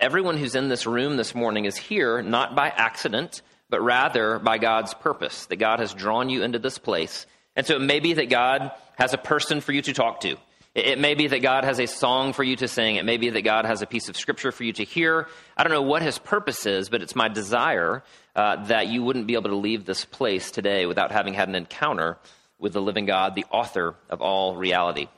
everyone 0.00 0.38
who's 0.38 0.54
in 0.54 0.68
this 0.68 0.86
room 0.86 1.16
this 1.16 1.34
morning 1.34 1.66
is 1.66 1.76
here 1.76 2.22
not 2.22 2.54
by 2.56 2.68
accident, 2.68 3.42
but 3.68 3.82
rather 3.82 4.38
by 4.38 4.58
God's 4.58 4.94
purpose, 4.94 5.46
that 5.46 5.56
God 5.56 5.78
has 5.78 5.94
drawn 5.94 6.30
you 6.30 6.42
into 6.42 6.58
this 6.58 6.78
place. 6.78 7.26
And 7.54 7.66
so 7.66 7.76
it 7.76 7.82
may 7.82 8.00
be 8.00 8.14
that 8.14 8.30
God 8.30 8.72
has 8.96 9.12
a 9.12 9.18
person 9.18 9.60
for 9.60 9.72
you 9.72 9.82
to 9.82 9.92
talk 9.92 10.20
to. 10.20 10.36
It 10.74 10.98
may 10.98 11.14
be 11.14 11.26
that 11.26 11.42
God 11.42 11.64
has 11.64 11.80
a 11.80 11.86
song 11.86 12.32
for 12.32 12.44
you 12.44 12.56
to 12.56 12.68
sing. 12.68 12.96
It 12.96 13.04
may 13.04 13.16
be 13.16 13.30
that 13.30 13.42
God 13.42 13.64
has 13.64 13.82
a 13.82 13.86
piece 13.86 14.08
of 14.08 14.16
scripture 14.16 14.52
for 14.52 14.62
you 14.62 14.72
to 14.74 14.84
hear. 14.84 15.26
I 15.56 15.64
don't 15.64 15.72
know 15.72 15.82
what 15.82 16.00
his 16.00 16.18
purpose 16.18 16.64
is, 16.64 16.88
but 16.88 17.02
it's 17.02 17.16
my 17.16 17.28
desire 17.28 18.04
uh, 18.36 18.64
that 18.66 18.86
you 18.86 19.02
wouldn't 19.02 19.26
be 19.26 19.34
able 19.34 19.50
to 19.50 19.56
leave 19.56 19.84
this 19.84 20.04
place 20.04 20.50
today 20.50 20.86
without 20.86 21.10
having 21.10 21.34
had 21.34 21.48
an 21.48 21.56
encounter 21.56 22.18
with 22.58 22.72
the 22.72 22.80
living 22.80 23.04
God, 23.04 23.34
the 23.34 23.46
author 23.50 23.96
of 24.08 24.22
all 24.22 24.54
reality. 24.54 25.08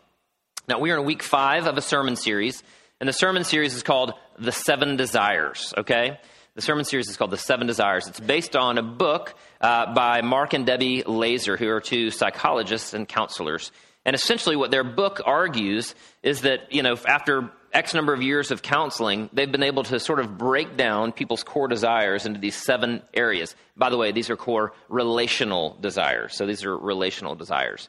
Now, 0.68 0.78
we 0.78 0.90
are 0.90 0.98
in 0.98 1.04
week 1.04 1.22
five 1.22 1.66
of 1.66 1.76
a 1.76 1.82
sermon 1.82 2.16
series, 2.16 2.62
and 3.02 3.08
the 3.08 3.12
sermon 3.12 3.42
series 3.42 3.74
is 3.74 3.82
called 3.82 4.14
The 4.38 4.52
Seven 4.52 4.94
Desires, 4.94 5.74
okay? 5.76 6.20
The 6.54 6.62
sermon 6.62 6.84
series 6.84 7.08
is 7.08 7.16
called 7.16 7.32
The 7.32 7.36
Seven 7.36 7.66
Desires. 7.66 8.06
It's 8.06 8.20
based 8.20 8.54
on 8.54 8.78
a 8.78 8.82
book 8.84 9.34
uh, 9.60 9.92
by 9.92 10.22
Mark 10.22 10.52
and 10.52 10.64
Debbie 10.64 11.02
Laaser, 11.02 11.56
who 11.56 11.68
are 11.68 11.80
two 11.80 12.12
psychologists 12.12 12.94
and 12.94 13.08
counselors. 13.08 13.72
And 14.04 14.14
essentially, 14.14 14.54
what 14.54 14.70
their 14.70 14.84
book 14.84 15.20
argues 15.26 15.96
is 16.22 16.42
that, 16.42 16.72
you 16.72 16.84
know, 16.84 16.96
after 17.04 17.50
X 17.72 17.92
number 17.92 18.14
of 18.14 18.22
years 18.22 18.52
of 18.52 18.62
counseling, 18.62 19.28
they've 19.32 19.50
been 19.50 19.64
able 19.64 19.82
to 19.82 19.98
sort 19.98 20.20
of 20.20 20.38
break 20.38 20.76
down 20.76 21.10
people's 21.10 21.42
core 21.42 21.66
desires 21.66 22.24
into 22.24 22.38
these 22.38 22.54
seven 22.54 23.02
areas. 23.14 23.56
By 23.76 23.90
the 23.90 23.96
way, 23.96 24.12
these 24.12 24.30
are 24.30 24.36
core 24.36 24.74
relational 24.88 25.76
desires. 25.80 26.36
So 26.36 26.46
these 26.46 26.64
are 26.64 26.78
relational 26.78 27.34
desires. 27.34 27.88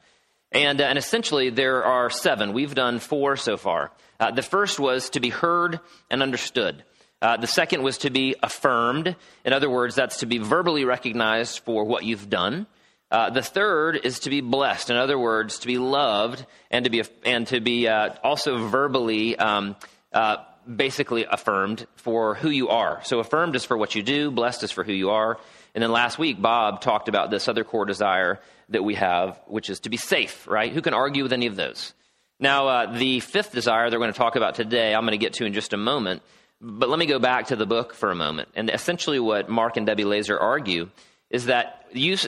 And, 0.53 0.79
uh, 0.79 0.85
and 0.85 0.97
essentially, 0.97 1.49
there 1.49 1.83
are 1.83 2.09
seven. 2.09 2.53
We've 2.53 2.75
done 2.75 2.99
four 2.99 3.35
so 3.35 3.57
far. 3.57 3.91
Uh, 4.19 4.31
the 4.31 4.43
first 4.43 4.79
was 4.79 5.09
to 5.11 5.19
be 5.19 5.29
heard 5.29 5.79
and 6.09 6.21
understood. 6.21 6.83
Uh, 7.21 7.37
the 7.37 7.47
second 7.47 7.81
was 7.83 7.99
to 7.99 8.09
be 8.09 8.35
affirmed. 8.43 9.15
In 9.45 9.53
other 9.53 9.69
words, 9.69 9.95
that's 9.95 10.17
to 10.17 10.25
be 10.25 10.37
verbally 10.37 10.85
recognized 10.85 11.59
for 11.59 11.85
what 11.85 12.03
you've 12.03 12.29
done. 12.29 12.67
Uh, 13.09 13.29
the 13.29 13.41
third 13.41 13.99
is 14.03 14.19
to 14.19 14.29
be 14.29 14.41
blessed. 14.41 14.89
In 14.89 14.97
other 14.97 15.17
words, 15.17 15.59
to 15.59 15.67
be 15.67 15.77
loved 15.77 16.45
and 16.69 16.83
to 16.85 16.89
be 16.89 17.03
and 17.23 17.47
to 17.47 17.61
be 17.61 17.87
uh, 17.87 18.09
also 18.23 18.67
verbally, 18.67 19.37
um, 19.37 19.75
uh, 20.11 20.37
basically 20.67 21.25
affirmed 21.29 21.85
for 21.95 22.35
who 22.35 22.49
you 22.49 22.69
are. 22.69 23.01
So 23.03 23.19
affirmed 23.19 23.55
is 23.55 23.65
for 23.65 23.77
what 23.77 23.93
you 23.95 24.03
do. 24.03 24.31
Blessed 24.31 24.63
is 24.63 24.71
for 24.71 24.83
who 24.83 24.93
you 24.93 25.11
are. 25.11 25.37
And 25.75 25.81
then 25.81 25.91
last 25.91 26.19
week, 26.19 26.41
Bob 26.41 26.81
talked 26.81 27.09
about 27.09 27.31
this 27.31 27.47
other 27.47 27.63
core 27.63 27.85
desire 27.85 28.39
that 28.69 28.83
we 28.83 28.95
have, 28.95 29.39
which 29.47 29.69
is 29.69 29.79
to 29.81 29.89
be 29.89 29.97
safe. 29.97 30.47
Right? 30.47 30.71
Who 30.71 30.81
can 30.81 30.93
argue 30.93 31.23
with 31.23 31.33
any 31.33 31.47
of 31.47 31.55
those? 31.55 31.93
Now, 32.39 32.67
uh, 32.67 32.97
the 32.97 33.19
fifth 33.19 33.51
desire 33.51 33.89
they're 33.89 33.99
going 33.99 34.11
to 34.11 34.17
talk 34.17 34.35
about 34.35 34.55
today, 34.55 34.93
I'm 34.93 35.03
going 35.03 35.11
to 35.11 35.17
get 35.17 35.33
to 35.33 35.45
in 35.45 35.53
just 35.53 35.73
a 35.73 35.77
moment. 35.77 36.21
But 36.59 36.89
let 36.89 36.99
me 36.99 37.05
go 37.05 37.19
back 37.19 37.47
to 37.47 37.55
the 37.55 37.65
book 37.65 37.93
for 37.93 38.09
a 38.09 38.15
moment. 38.15 38.49
And 38.55 38.69
essentially, 38.69 39.19
what 39.19 39.49
Mark 39.49 39.77
and 39.77 39.85
Debbie 39.85 40.05
Laaser 40.05 40.37
argue 40.39 40.89
is 41.29 41.47
that 41.47 41.87
use, 41.91 42.27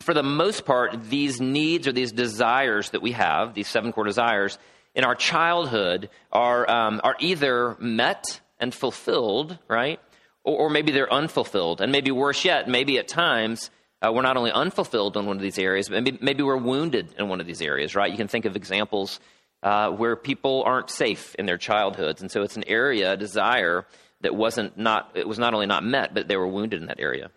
for 0.00 0.12
the 0.12 0.22
most 0.22 0.64
part, 0.64 1.04
these 1.04 1.40
needs 1.40 1.86
or 1.86 1.92
these 1.92 2.12
desires 2.12 2.90
that 2.90 3.00
we 3.00 3.12
have, 3.12 3.54
these 3.54 3.68
seven 3.68 3.92
core 3.92 4.04
desires, 4.04 4.58
in 4.94 5.04
our 5.04 5.14
childhood 5.14 6.10
are, 6.32 6.68
um, 6.70 7.00
are 7.04 7.16
either 7.20 7.76
met 7.78 8.40
and 8.58 8.74
fulfilled, 8.74 9.58
right? 9.68 10.00
Or, 10.44 10.66
or, 10.66 10.70
maybe 10.70 10.92
they're 10.92 11.12
unfulfilled. 11.12 11.80
And 11.80 11.92
maybe 11.92 12.10
worse 12.10 12.44
yet, 12.44 12.68
maybe 12.68 12.98
at 12.98 13.08
times 13.08 13.70
uh, 14.02 14.12
we're 14.12 14.22
not 14.22 14.36
only 14.36 14.50
unfulfilled 14.50 15.16
in 15.16 15.26
one 15.26 15.36
of 15.36 15.42
these 15.42 15.58
areas, 15.58 15.88
but 15.88 16.02
maybe, 16.02 16.18
maybe 16.20 16.42
we're 16.42 16.56
wounded 16.56 17.14
in 17.18 17.28
one 17.28 17.40
of 17.40 17.46
these 17.46 17.60
areas, 17.60 17.94
right? 17.94 18.10
You 18.10 18.16
can 18.16 18.28
think 18.28 18.46
of 18.46 18.56
examples 18.56 19.20
uh, 19.62 19.90
where 19.90 20.16
people 20.16 20.62
aren't 20.64 20.90
safe 20.90 21.34
in 21.34 21.46
their 21.46 21.58
childhoods. 21.58 22.22
And 22.22 22.30
so 22.30 22.42
it's 22.42 22.56
an 22.56 22.64
area, 22.66 23.12
a 23.12 23.16
desire 23.16 23.86
that 24.22 24.34
wasn't 24.34 24.78
not, 24.78 25.10
it 25.14 25.28
was 25.28 25.38
not 25.38 25.54
only 25.54 25.66
not 25.66 25.84
met, 25.84 26.14
but 26.14 26.28
they 26.28 26.36
were 26.36 26.48
wounded 26.48 26.80
in 26.80 26.86
that 26.88 27.00
area. 27.00 27.30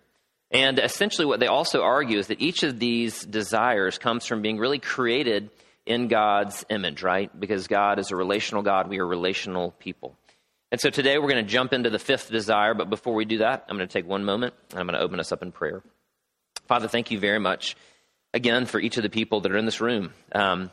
And 0.50 0.78
essentially, 0.78 1.26
what 1.26 1.40
they 1.40 1.48
also 1.48 1.82
argue 1.82 2.18
is 2.18 2.28
that 2.28 2.40
each 2.40 2.62
of 2.62 2.78
these 2.78 3.24
desires 3.24 3.98
comes 3.98 4.24
from 4.24 4.40
being 4.40 4.58
really 4.58 4.78
created 4.78 5.50
in 5.84 6.08
God's 6.08 6.64
image, 6.70 7.02
right? 7.02 7.28
Because 7.38 7.66
God 7.66 7.98
is 7.98 8.10
a 8.10 8.16
relational 8.16 8.62
God, 8.62 8.88
we 8.88 9.00
are 9.00 9.06
relational 9.06 9.72
people. 9.72 10.16
And 10.74 10.80
so 10.80 10.90
today 10.90 11.18
we're 11.18 11.28
going 11.28 11.46
to 11.46 11.48
jump 11.48 11.72
into 11.72 11.88
the 11.88 12.00
fifth 12.00 12.32
desire, 12.32 12.74
but 12.74 12.90
before 12.90 13.14
we 13.14 13.24
do 13.24 13.38
that, 13.38 13.64
I'm 13.68 13.76
going 13.76 13.88
to 13.88 13.92
take 13.92 14.08
one 14.08 14.24
moment 14.24 14.54
and 14.70 14.80
I'm 14.80 14.88
going 14.88 14.98
to 14.98 15.04
open 15.04 15.20
us 15.20 15.30
up 15.30 15.40
in 15.40 15.52
prayer. 15.52 15.84
Father, 16.66 16.88
thank 16.88 17.12
you 17.12 17.20
very 17.20 17.38
much 17.38 17.76
again 18.32 18.66
for 18.66 18.80
each 18.80 18.96
of 18.96 19.04
the 19.04 19.08
people 19.08 19.42
that 19.42 19.52
are 19.52 19.56
in 19.56 19.66
this 19.66 19.80
room. 19.80 20.12
Um, 20.32 20.72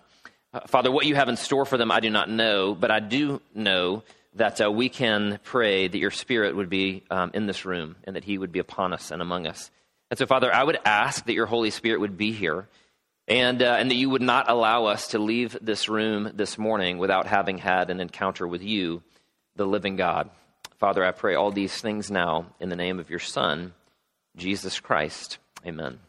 Father, 0.66 0.91
what 0.91 1.06
you 1.06 1.13
have 1.13 1.29
in 1.29 1.38
store 1.38 1.66
for 1.66 1.78
them, 1.78 1.91
I 1.91 2.00
do 2.00 2.09
not 2.09 2.31
know, 2.31 2.73
but 2.73 2.90
I 2.90 3.00
do 3.00 3.44
know 3.53 4.01
that 4.34 4.59
uh, 4.59 4.72
we 4.72 4.90
can 4.90 5.40
pray 5.44 5.88
that 5.88 6.00
your 6.00 6.09
spirit 6.09 6.56
would 6.56 6.72
be 6.72 7.03
um, 7.11 7.29
in 7.35 7.45
this 7.45 7.63
room 7.63 7.95
and 8.03 8.16
that 8.16 8.23
he 8.23 8.40
would 8.40 8.51
be 8.51 8.57
upon 8.57 8.94
us 8.94 9.11
and 9.11 9.22
among 9.22 9.45
us. 9.45 9.69
And 10.09 10.17
so, 10.17 10.25
Father, 10.25 10.51
I 10.51 10.63
would 10.63 10.79
ask 10.84 11.23
that 11.25 11.34
your 11.34 11.45
Holy 11.45 11.69
Spirit 11.69 12.00
would 12.00 12.17
be 12.17 12.31
here 12.31 12.67
and, 13.28 13.61
uh, 13.61 13.75
and 13.78 13.91
that 13.91 13.97
you 13.97 14.09
would 14.09 14.23
not 14.23 14.50
allow 14.50 14.85
us 14.85 15.09
to 15.09 15.19
leave 15.19 15.56
this 15.61 15.88
room 15.88 16.31
this 16.34 16.57
morning 16.57 16.97
without 16.97 17.28
having 17.28 17.59
had 17.59 17.91
an 17.91 18.00
encounter 18.00 18.47
with 18.47 18.63
you, 18.63 19.03
the 19.61 19.67
living 19.67 19.95
God. 19.95 20.27
Father, 20.79 21.05
I 21.05 21.11
pray 21.11 21.35
all 21.35 21.51
these 21.51 21.79
things 21.79 22.09
now 22.09 22.47
in 22.59 22.69
the 22.69 22.75
name 22.75 22.99
of 22.99 23.11
your 23.11 23.19
Son, 23.19 23.73
Jesus 24.35 24.79
Christ. 24.79 25.38
Amen. 25.63 25.99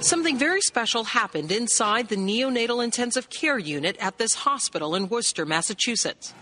Something 0.00 0.36
very 0.36 0.60
special 0.60 1.04
happened 1.04 1.50
inside 1.50 2.10
the 2.10 2.16
neonatal 2.16 2.84
intensive 2.84 3.30
care 3.30 3.58
unit 3.58 3.96
at 3.98 4.18
this 4.18 4.34
hospital 4.34 4.94
in 4.94 5.08
Worcester, 5.08 5.46
Massachusetts. 5.46 6.34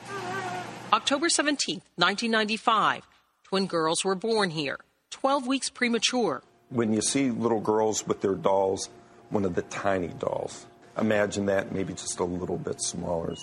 October 0.92 1.28
17, 1.28 1.76
1995, 1.94 3.06
twin 3.44 3.66
girls 3.66 4.04
were 4.04 4.16
born 4.16 4.50
here, 4.50 4.80
12 5.10 5.46
weeks 5.46 5.70
premature. 5.70 6.42
When 6.70 6.92
you 6.92 7.00
see 7.00 7.30
little 7.30 7.60
girls 7.60 8.04
with 8.04 8.20
their 8.20 8.34
dolls, 8.34 8.88
one 9.30 9.44
of 9.44 9.54
the 9.54 9.62
tiny 9.62 10.08
dolls, 10.08 10.66
imagine 10.98 11.46
that 11.46 11.72
maybe 11.72 11.92
just 11.94 12.18
a 12.18 12.24
little 12.24 12.58
bit 12.58 12.80
smaller. 12.80 13.34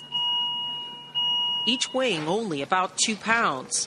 Each 1.66 1.92
weighing 1.92 2.26
only 2.26 2.62
about 2.62 2.96
two 2.96 3.16
pounds. 3.16 3.86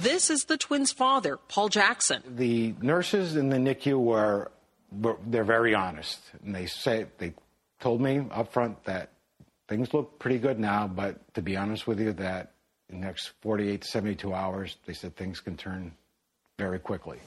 This 0.00 0.30
is 0.30 0.44
the 0.44 0.56
twins' 0.56 0.92
father, 0.92 1.38
Paul 1.48 1.68
Jackson. 1.68 2.22
The 2.26 2.74
nurses 2.82 3.36
in 3.36 3.48
the 3.48 3.56
NICU 3.56 3.98
were 3.98 4.50
they're 5.26 5.44
very 5.44 5.74
honest, 5.74 6.20
and 6.44 6.54
they 6.54 6.66
say 6.66 7.06
they 7.18 7.34
told 7.80 8.00
me 8.00 8.22
up 8.30 8.52
front 8.52 8.84
that 8.84 9.10
things 9.68 9.92
look 9.94 10.18
pretty 10.18 10.38
good 10.38 10.58
now, 10.58 10.86
but 10.86 11.34
to 11.34 11.42
be 11.42 11.56
honest 11.56 11.86
with 11.86 12.00
you, 12.00 12.12
that 12.12 12.52
in 12.88 13.00
the 13.00 13.06
next 13.06 13.32
48 13.40 13.82
to 13.82 13.88
72 13.88 14.34
hours, 14.34 14.76
they 14.86 14.92
said 14.92 15.16
things 15.16 15.40
can 15.40 15.56
turn 15.56 15.92
very 16.58 16.78
quickly. 16.78 17.18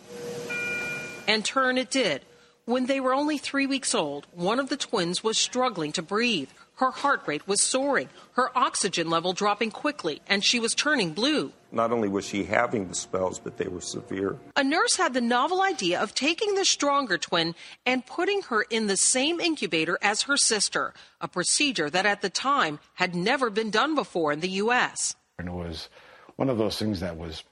And 1.27 1.43
turn 1.43 1.77
it 1.77 1.89
did. 1.89 2.21
When 2.67 2.87
they 2.87 2.99
were 2.99 3.13
only 3.13 3.37
three 3.37 3.65
weeks 3.65 3.95
old, 3.95 4.27
one 4.33 4.59
of 4.59 4.67
the 4.67 4.75
twins 4.75 5.23
was 5.23 5.37
struggling 5.37 5.93
to 5.93 6.01
breathe. 6.01 6.49
Her 6.75 6.91
heart 6.91 7.21
rate 7.25 7.47
was 7.47 7.61
soaring, 7.61 8.09
her 8.33 8.55
oxygen 8.57 9.09
level 9.09 9.31
dropping 9.31 9.71
quickly, 9.71 10.21
and 10.27 10.43
she 10.43 10.59
was 10.59 10.75
turning 10.75 11.13
blue. 11.13 11.53
Not 11.71 11.93
only 11.93 12.09
was 12.09 12.25
she 12.27 12.43
having 12.43 12.89
the 12.89 12.93
spells, 12.93 13.39
but 13.39 13.55
they 13.55 13.69
were 13.69 13.79
severe. 13.79 14.35
A 14.57 14.65
nurse 14.65 14.97
had 14.97 15.13
the 15.13 15.21
novel 15.21 15.61
idea 15.61 16.01
of 16.01 16.13
taking 16.13 16.55
the 16.55 16.65
stronger 16.65 17.17
twin 17.17 17.55
and 17.85 18.05
putting 18.05 18.41
her 18.41 18.63
in 18.63 18.87
the 18.87 18.97
same 18.97 19.39
incubator 19.39 19.97
as 20.01 20.23
her 20.23 20.35
sister, 20.35 20.93
a 21.21 21.29
procedure 21.29 21.89
that 21.89 22.05
at 22.05 22.21
the 22.21 22.29
time 22.29 22.79
had 22.95 23.15
never 23.15 23.49
been 23.49 23.71
done 23.71 23.95
before 23.95 24.33
in 24.33 24.41
the 24.41 24.49
U.S. 24.49 25.15
And 25.39 25.47
it 25.47 25.53
was 25.53 25.87
one 26.35 26.49
of 26.49 26.57
those 26.57 26.77
things 26.77 26.99
that 26.99 27.15
was 27.15 27.45
you 27.45 27.45
know, 27.45 27.46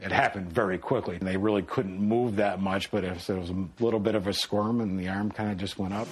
it 0.00 0.12
happened 0.12 0.52
very 0.52 0.78
quickly. 0.78 1.16
And 1.16 1.26
they 1.26 1.36
really 1.36 1.62
couldn't 1.62 1.98
move 1.98 2.36
that 2.36 2.60
much, 2.60 2.90
but 2.90 3.04
it 3.04 3.14
was 3.14 3.50
a 3.50 3.66
little 3.80 4.00
bit 4.00 4.14
of 4.14 4.26
a 4.26 4.32
squirm, 4.32 4.80
and 4.80 4.98
the 4.98 5.08
arm 5.08 5.30
kind 5.30 5.50
of 5.50 5.58
just 5.58 5.78
went 5.78 5.94
up. 5.94 6.08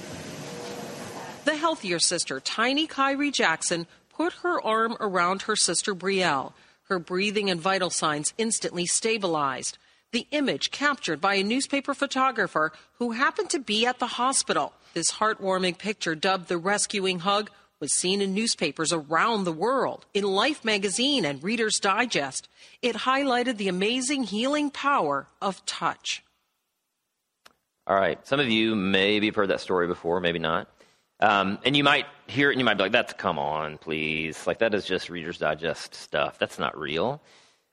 The 1.44 1.56
healthier 1.56 1.98
sister, 1.98 2.40
Tiny 2.40 2.86
Kyrie 2.86 3.30
Jackson, 3.30 3.86
put 4.10 4.32
her 4.42 4.60
arm 4.62 4.96
around 5.00 5.42
her 5.42 5.56
sister 5.56 5.94
Brielle. 5.94 6.52
Her 6.84 6.98
breathing 6.98 7.50
and 7.50 7.60
vital 7.60 7.90
signs 7.90 8.32
instantly 8.38 8.86
stabilized. 8.86 9.78
The 10.12 10.26
image 10.30 10.70
captured 10.70 11.20
by 11.20 11.34
a 11.34 11.42
newspaper 11.42 11.92
photographer 11.92 12.72
who 12.98 13.12
happened 13.12 13.50
to 13.50 13.58
be 13.58 13.84
at 13.84 13.98
the 13.98 14.06
hospital. 14.06 14.72
This 14.94 15.12
heartwarming 15.12 15.76
picture, 15.76 16.14
dubbed 16.14 16.48
the 16.48 16.56
rescuing 16.56 17.18
hug, 17.18 17.50
was 17.84 17.92
seen 17.92 18.22
in 18.22 18.32
newspapers 18.32 18.94
around 18.94 19.44
the 19.44 19.52
world, 19.52 20.06
in 20.14 20.24
Life 20.24 20.64
magazine 20.64 21.26
and 21.26 21.44
Reader's 21.44 21.78
Digest. 21.78 22.48
It 22.80 22.96
highlighted 22.96 23.58
the 23.58 23.68
amazing 23.68 24.24
healing 24.24 24.70
power 24.70 25.26
of 25.42 25.64
touch. 25.66 26.24
All 27.86 27.94
right. 27.94 28.26
Some 28.26 28.40
of 28.40 28.48
you 28.48 28.74
maybe 28.74 29.26
have 29.26 29.34
heard 29.34 29.50
that 29.50 29.60
story 29.60 29.86
before, 29.86 30.18
maybe 30.20 30.38
not. 30.38 30.66
Um, 31.20 31.58
and 31.62 31.76
you 31.76 31.84
might 31.84 32.06
hear 32.26 32.48
it 32.48 32.54
and 32.54 32.60
you 32.60 32.64
might 32.64 32.78
be 32.78 32.84
like, 32.84 32.92
that's 32.92 33.12
come 33.12 33.38
on, 33.38 33.76
please. 33.76 34.46
Like, 34.46 34.60
that 34.60 34.72
is 34.72 34.86
just 34.86 35.10
Reader's 35.10 35.36
Digest 35.36 35.94
stuff. 35.94 36.38
That's 36.38 36.58
not 36.58 36.78
real. 36.78 37.20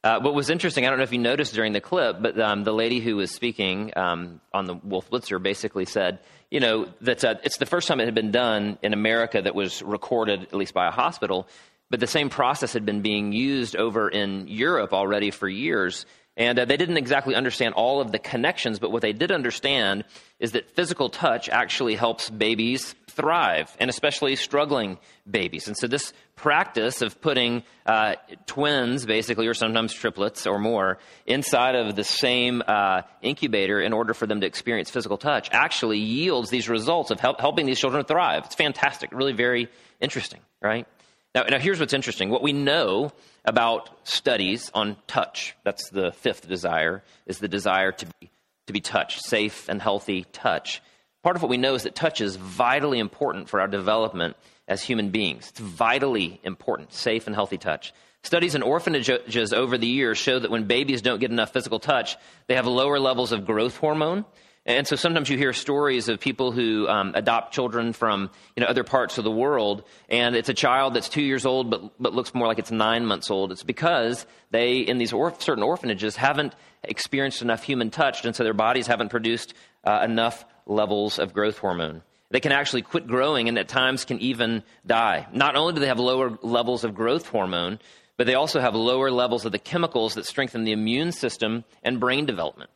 Uh, 0.03 0.19
what 0.19 0.33
was 0.33 0.49
interesting, 0.49 0.83
I 0.83 0.89
don't 0.89 0.97
know 0.97 1.03
if 1.03 1.13
you 1.13 1.19
noticed 1.19 1.53
during 1.53 1.73
the 1.73 1.81
clip, 1.81 2.17
but 2.21 2.39
um, 2.39 2.63
the 2.63 2.73
lady 2.73 2.99
who 2.99 3.17
was 3.17 3.29
speaking 3.29 3.93
um, 3.95 4.41
on 4.51 4.65
the 4.65 4.73
Wolf 4.73 5.11
Blitzer 5.11 5.41
basically 5.41 5.85
said, 5.85 6.17
you 6.49 6.59
know, 6.59 6.87
that 7.01 7.23
uh, 7.23 7.35
it's 7.43 7.57
the 7.57 7.67
first 7.67 7.87
time 7.87 7.99
it 7.99 8.05
had 8.05 8.15
been 8.15 8.31
done 8.31 8.79
in 8.81 8.93
America 8.93 9.39
that 9.39 9.53
was 9.53 9.83
recorded, 9.83 10.41
at 10.41 10.55
least 10.55 10.73
by 10.73 10.87
a 10.87 10.91
hospital, 10.91 11.47
but 11.91 11.99
the 11.99 12.07
same 12.07 12.29
process 12.29 12.73
had 12.73 12.83
been 12.83 13.01
being 13.01 13.31
used 13.31 13.75
over 13.75 14.09
in 14.09 14.47
Europe 14.47 14.91
already 14.91 15.29
for 15.29 15.47
years. 15.47 16.07
And 16.35 16.57
uh, 16.57 16.65
they 16.65 16.77
didn't 16.77 16.97
exactly 16.97 17.35
understand 17.35 17.75
all 17.75 18.01
of 18.01 18.11
the 18.11 18.17
connections, 18.17 18.79
but 18.79 18.91
what 18.91 19.03
they 19.03 19.13
did 19.13 19.31
understand 19.31 20.03
is 20.39 20.53
that 20.53 20.71
physical 20.71 21.09
touch 21.09 21.47
actually 21.47 21.93
helps 21.93 22.29
babies 22.29 22.95
thrive, 23.07 23.75
and 23.79 23.89
especially 23.89 24.35
struggling 24.35 24.97
babies. 25.29 25.67
And 25.67 25.77
so, 25.77 25.87
this 25.87 26.13
practice 26.41 27.03
of 27.03 27.21
putting 27.21 27.63
uh, 27.85 28.15
twins, 28.47 29.05
basically, 29.05 29.45
or 29.45 29.53
sometimes 29.53 29.93
triplets 29.93 30.47
or 30.47 30.57
more, 30.57 30.97
inside 31.27 31.75
of 31.75 31.95
the 31.95 32.03
same 32.03 32.63
uh, 32.67 33.03
incubator 33.21 33.79
in 33.79 33.93
order 33.93 34.13
for 34.15 34.25
them 34.25 34.41
to 34.41 34.47
experience 34.47 34.89
physical 34.89 35.17
touch 35.17 35.49
actually 35.51 35.99
yields 35.99 36.49
these 36.49 36.67
results 36.67 37.11
of 37.11 37.19
help, 37.19 37.39
helping 37.39 37.67
these 37.67 37.79
children 37.79 38.03
thrive. 38.05 38.45
It's 38.45 38.55
fantastic, 38.55 39.11
really 39.11 39.33
very 39.33 39.69
interesting, 39.99 40.39
right? 40.61 40.87
Now, 41.35 41.43
now, 41.43 41.59
here's 41.59 41.79
what's 41.79 41.93
interesting. 41.93 42.29
What 42.29 42.41
we 42.41 42.53
know 42.53 43.13
about 43.45 43.89
studies 44.03 44.71
on 44.73 44.97
touch, 45.07 45.55
that's 45.63 45.89
the 45.91 46.11
fifth 46.11 46.47
desire, 46.47 47.03
is 47.25 47.37
the 47.37 47.47
desire 47.47 47.91
to 47.91 48.05
be, 48.19 48.31
to 48.65 48.73
be 48.73 48.81
touched, 48.81 49.23
safe 49.23 49.69
and 49.69 49.81
healthy 49.81 50.25
touch. 50.33 50.81
Part 51.23 51.35
of 51.35 51.43
what 51.43 51.49
we 51.49 51.57
know 51.57 51.75
is 51.75 51.83
that 51.83 51.93
touch 51.93 52.19
is 52.19 52.35
vitally 52.35 52.97
important 52.97 53.47
for 53.47 53.61
our 53.61 53.67
development 53.67 54.35
as 54.71 54.81
human 54.81 55.09
beings. 55.09 55.49
It's 55.49 55.59
vitally 55.59 56.39
important, 56.43 56.93
safe 56.93 57.27
and 57.27 57.35
healthy 57.35 57.57
touch. 57.57 57.93
Studies 58.23 58.55
in 58.55 58.63
orphanages 58.63 59.51
over 59.51 59.77
the 59.77 59.85
years 59.87 60.17
show 60.17 60.39
that 60.39 60.49
when 60.49 60.63
babies 60.63 61.01
don't 61.01 61.19
get 61.19 61.29
enough 61.29 61.51
physical 61.51 61.77
touch, 61.77 62.15
they 62.47 62.55
have 62.55 62.65
lower 62.65 62.97
levels 62.97 63.33
of 63.33 63.45
growth 63.45 63.75
hormone. 63.75 64.23
And 64.65 64.87
so 64.87 64.95
sometimes 64.95 65.29
you 65.29 65.37
hear 65.37 65.51
stories 65.51 66.07
of 66.07 66.21
people 66.21 66.53
who 66.53 66.87
um, 66.87 67.11
adopt 67.15 67.53
children 67.53 67.91
from 67.91 68.29
you 68.55 68.61
know, 68.61 68.67
other 68.67 68.85
parts 68.85 69.17
of 69.17 69.25
the 69.25 69.31
world, 69.31 69.83
and 70.07 70.37
it's 70.37 70.49
a 70.49 70.53
child 70.53 70.93
that's 70.93 71.09
two 71.09 71.23
years 71.23 71.45
old 71.45 71.69
but, 71.69 71.91
but 71.99 72.13
looks 72.13 72.33
more 72.33 72.47
like 72.47 72.59
it's 72.59 72.71
nine 72.71 73.05
months 73.05 73.29
old. 73.29 73.51
It's 73.51 73.63
because 73.63 74.25
they, 74.51 74.77
in 74.77 74.99
these 74.99 75.13
certain 75.39 75.63
orphanages, 75.63 76.15
haven't 76.15 76.55
experienced 76.81 77.41
enough 77.41 77.63
human 77.63 77.89
touch, 77.89 78.23
and 78.23 78.33
so 78.33 78.45
their 78.45 78.53
bodies 78.53 78.87
haven't 78.87 79.09
produced 79.09 79.53
uh, 79.83 80.01
enough 80.05 80.45
levels 80.65 81.19
of 81.19 81.33
growth 81.33 81.57
hormone. 81.57 82.03
They 82.31 82.39
can 82.39 82.51
actually 82.51 82.81
quit 82.81 83.07
growing 83.07 83.47
and 83.49 83.57
at 83.59 83.67
times 83.67 84.05
can 84.05 84.19
even 84.19 84.63
die. 84.85 85.27
Not 85.33 85.55
only 85.55 85.73
do 85.73 85.81
they 85.81 85.87
have 85.87 85.99
lower 85.99 86.37
levels 86.41 86.83
of 86.83 86.95
growth 86.95 87.27
hormone, 87.27 87.79
but 88.17 88.25
they 88.25 88.35
also 88.35 88.59
have 88.59 88.73
lower 88.73 89.11
levels 89.11 89.45
of 89.45 89.51
the 89.51 89.59
chemicals 89.59 90.15
that 90.15 90.25
strengthen 90.25 90.63
the 90.63 90.71
immune 90.71 91.11
system 91.11 91.65
and 91.83 91.99
brain 91.99 92.25
development. 92.25 92.69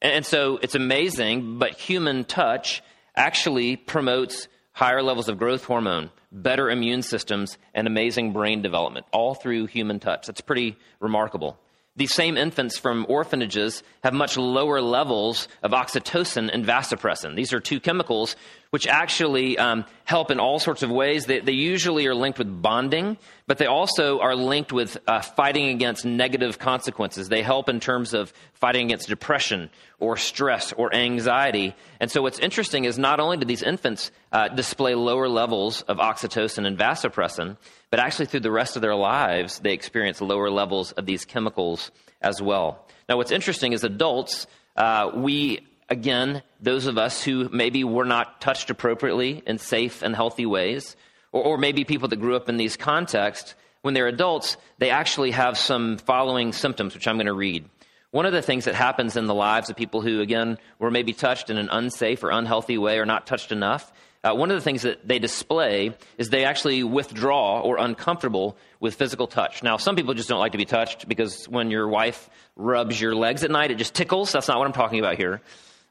And 0.00 0.24
so 0.24 0.58
it's 0.62 0.74
amazing, 0.74 1.58
but 1.58 1.72
human 1.72 2.24
touch 2.24 2.82
actually 3.16 3.76
promotes 3.76 4.48
higher 4.72 5.02
levels 5.02 5.28
of 5.28 5.38
growth 5.38 5.64
hormone, 5.64 6.10
better 6.32 6.70
immune 6.70 7.02
systems, 7.02 7.58
and 7.74 7.86
amazing 7.86 8.32
brain 8.32 8.62
development, 8.62 9.06
all 9.12 9.34
through 9.34 9.66
human 9.66 10.00
touch. 10.00 10.26
That's 10.26 10.40
pretty 10.40 10.76
remarkable. 11.00 11.58
These 11.96 12.14
same 12.14 12.36
infants 12.36 12.78
from 12.78 13.04
orphanages 13.08 13.82
have 14.04 14.14
much 14.14 14.36
lower 14.36 14.80
levels 14.80 15.48
of 15.62 15.72
oxytocin 15.72 16.48
and 16.52 16.64
vasopressin. 16.64 17.34
These 17.34 17.52
are 17.52 17.58
two 17.58 17.80
chemicals 17.80 18.36
which 18.70 18.86
actually 18.86 19.58
um, 19.58 19.84
help 20.04 20.30
in 20.30 20.38
all 20.38 20.60
sorts 20.60 20.84
of 20.84 20.90
ways. 20.90 21.26
They, 21.26 21.40
they, 21.40 21.52
usually 21.52 22.06
are 22.06 22.14
linked 22.14 22.38
with 22.38 22.62
bonding, 22.62 23.18
but 23.48 23.58
they 23.58 23.66
also 23.66 24.20
are 24.20 24.36
linked 24.36 24.72
with 24.72 24.96
uh, 25.08 25.20
fighting 25.20 25.68
against 25.70 26.04
negative 26.04 26.60
consequences. 26.60 27.28
They 27.28 27.42
help 27.42 27.68
in 27.68 27.80
terms 27.80 28.14
of 28.14 28.32
fighting 28.54 28.86
against 28.86 29.08
depression 29.08 29.70
or 29.98 30.16
stress 30.16 30.72
or 30.72 30.94
anxiety. 30.94 31.74
And 31.98 32.08
so, 32.10 32.22
what's 32.22 32.38
interesting 32.38 32.84
is 32.84 32.96
not 32.96 33.18
only 33.18 33.38
do 33.38 33.44
these 33.44 33.64
infants 33.64 34.12
uh, 34.30 34.46
display 34.48 34.94
lower 34.94 35.28
levels 35.28 35.82
of 35.82 35.96
oxytocin 35.96 36.64
and 36.64 36.78
vasopressin, 36.78 37.56
but 37.90 37.98
actually, 37.98 38.26
through 38.26 38.40
the 38.40 38.52
rest 38.52 38.76
of 38.76 38.82
their 38.82 38.94
lives, 38.94 39.58
they 39.58 39.72
experience 39.72 40.20
lower 40.20 40.48
levels 40.48 40.92
of 40.92 41.06
these 41.06 41.24
chemicals 41.24 41.90
as 42.22 42.40
well. 42.40 42.86
Now, 43.08 43.16
what's 43.16 43.32
interesting 43.32 43.72
is 43.72 43.82
adults, 43.82 44.46
uh, 44.76 45.10
we, 45.14 45.66
again, 45.88 46.42
those 46.60 46.86
of 46.86 46.98
us 46.98 47.24
who 47.24 47.48
maybe 47.48 47.82
were 47.82 48.04
not 48.04 48.40
touched 48.40 48.70
appropriately 48.70 49.42
in 49.44 49.58
safe 49.58 50.02
and 50.02 50.14
healthy 50.14 50.46
ways, 50.46 50.96
or, 51.32 51.42
or 51.42 51.58
maybe 51.58 51.84
people 51.84 52.08
that 52.08 52.20
grew 52.20 52.36
up 52.36 52.48
in 52.48 52.56
these 52.56 52.76
contexts, 52.76 53.56
when 53.82 53.94
they're 53.94 54.06
adults, 54.06 54.56
they 54.78 54.90
actually 54.90 55.32
have 55.32 55.58
some 55.58 55.98
following 55.98 56.52
symptoms, 56.52 56.94
which 56.94 57.08
I'm 57.08 57.16
going 57.16 57.26
to 57.26 57.32
read. 57.32 57.68
One 58.12 58.26
of 58.26 58.32
the 58.32 58.42
things 58.42 58.66
that 58.66 58.74
happens 58.74 59.16
in 59.16 59.26
the 59.26 59.34
lives 59.34 59.70
of 59.70 59.76
people 59.76 60.00
who, 60.00 60.20
again, 60.20 60.58
were 60.78 60.90
maybe 60.90 61.12
touched 61.12 61.50
in 61.50 61.56
an 61.56 61.68
unsafe 61.70 62.22
or 62.22 62.30
unhealthy 62.30 62.78
way 62.78 62.98
or 62.98 63.06
not 63.06 63.26
touched 63.26 63.50
enough 63.52 63.92
uh, 64.22 64.34
one 64.34 64.50
of 64.50 64.56
the 64.56 64.60
things 64.60 64.82
that 64.82 65.06
they 65.06 65.18
display 65.18 65.96
is 66.18 66.28
they 66.28 66.44
actually 66.44 66.84
withdraw 66.84 67.60
or 67.60 67.78
uncomfortable 67.78 68.56
with 68.78 68.94
physical 68.94 69.26
touch. 69.26 69.62
Now, 69.62 69.78
some 69.78 69.96
people 69.96 70.12
just 70.12 70.28
don't 70.28 70.38
like 70.38 70.52
to 70.52 70.58
be 70.58 70.66
touched 70.66 71.08
because 71.08 71.48
when 71.48 71.70
your 71.70 71.88
wife 71.88 72.28
rubs 72.54 73.00
your 73.00 73.14
legs 73.14 73.44
at 73.44 73.50
night, 73.50 73.70
it 73.70 73.76
just 73.76 73.94
tickles. 73.94 74.32
That's 74.32 74.48
not 74.48 74.58
what 74.58 74.66
I'm 74.66 74.74
talking 74.74 74.98
about 74.98 75.16
here. 75.16 75.40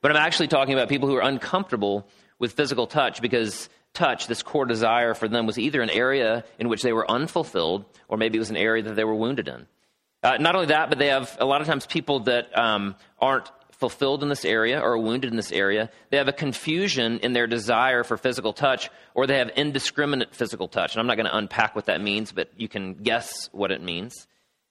But 0.02 0.12
I'm 0.12 0.18
actually 0.18 0.48
talking 0.48 0.76
about 0.76 0.90
people 0.90 1.10
who 1.10 1.16
are 1.16 1.24
uncomfortable 1.24 2.08
with 2.38 2.54
physical 2.54 2.86
touch 2.86 3.20
because 3.22 3.68
touch, 3.94 4.28
this 4.28 4.44
core 4.44 4.66
desire 4.66 5.16
for 5.16 5.28
them, 5.28 5.48
was 5.48 5.58
either 5.58 5.82
an 5.82 5.90
area 5.90 6.46
in 6.60 6.70
which 6.70 6.84
they 6.84 6.94
were 6.94 7.10
unfulfilled 7.10 7.86
or 8.08 8.18
maybe 8.18 8.38
it 8.38 8.40
was 8.40 8.52
an 8.52 8.58
area 8.58 8.84
that 8.84 8.96
they 8.96 9.04
were 9.04 9.16
wounded 9.16 9.48
in. 9.48 9.66
Uh, 10.22 10.38
not 10.38 10.54
only 10.54 10.68
that, 10.68 10.90
but 10.90 11.00
they 11.00 11.08
have 11.08 11.36
a 11.40 11.46
lot 11.46 11.62
of 11.62 11.68
times 11.68 11.86
people 11.86 12.22
that 12.22 12.56
um, 12.58 12.96
aren't 13.20 13.50
fulfilled 13.80 14.22
in 14.22 14.30
this 14.30 14.44
area 14.44 14.80
or 14.82 14.98
wounded 14.98 15.32
in 15.32 15.38
this 15.38 15.54
area. 15.54 15.90
They 16.10 16.18
have 16.18 16.28
a 16.28 16.34
confusion 16.34 17.20
in 17.20 17.32
their 17.32 17.48
desire 17.48 18.04
for 18.04 18.18
physical 18.18 18.52
touch, 18.52 18.90
or 19.16 19.26
they 19.26 19.38
have 19.38 19.50
indiscriminate 19.56 20.36
physical 20.36 20.68
touch. 20.68 20.94
And 20.94 21.00
I'm 21.00 21.08
not 21.08 21.16
going 21.16 21.28
to 21.28 21.38
unpack 21.38 21.76
what 21.76 21.86
that 21.86 22.02
means, 22.02 22.34
but 22.34 22.50
you 22.58 22.68
can 22.68 22.96
guess 22.96 23.50
what 23.54 23.72
it 23.72 23.82
means. 23.82 24.28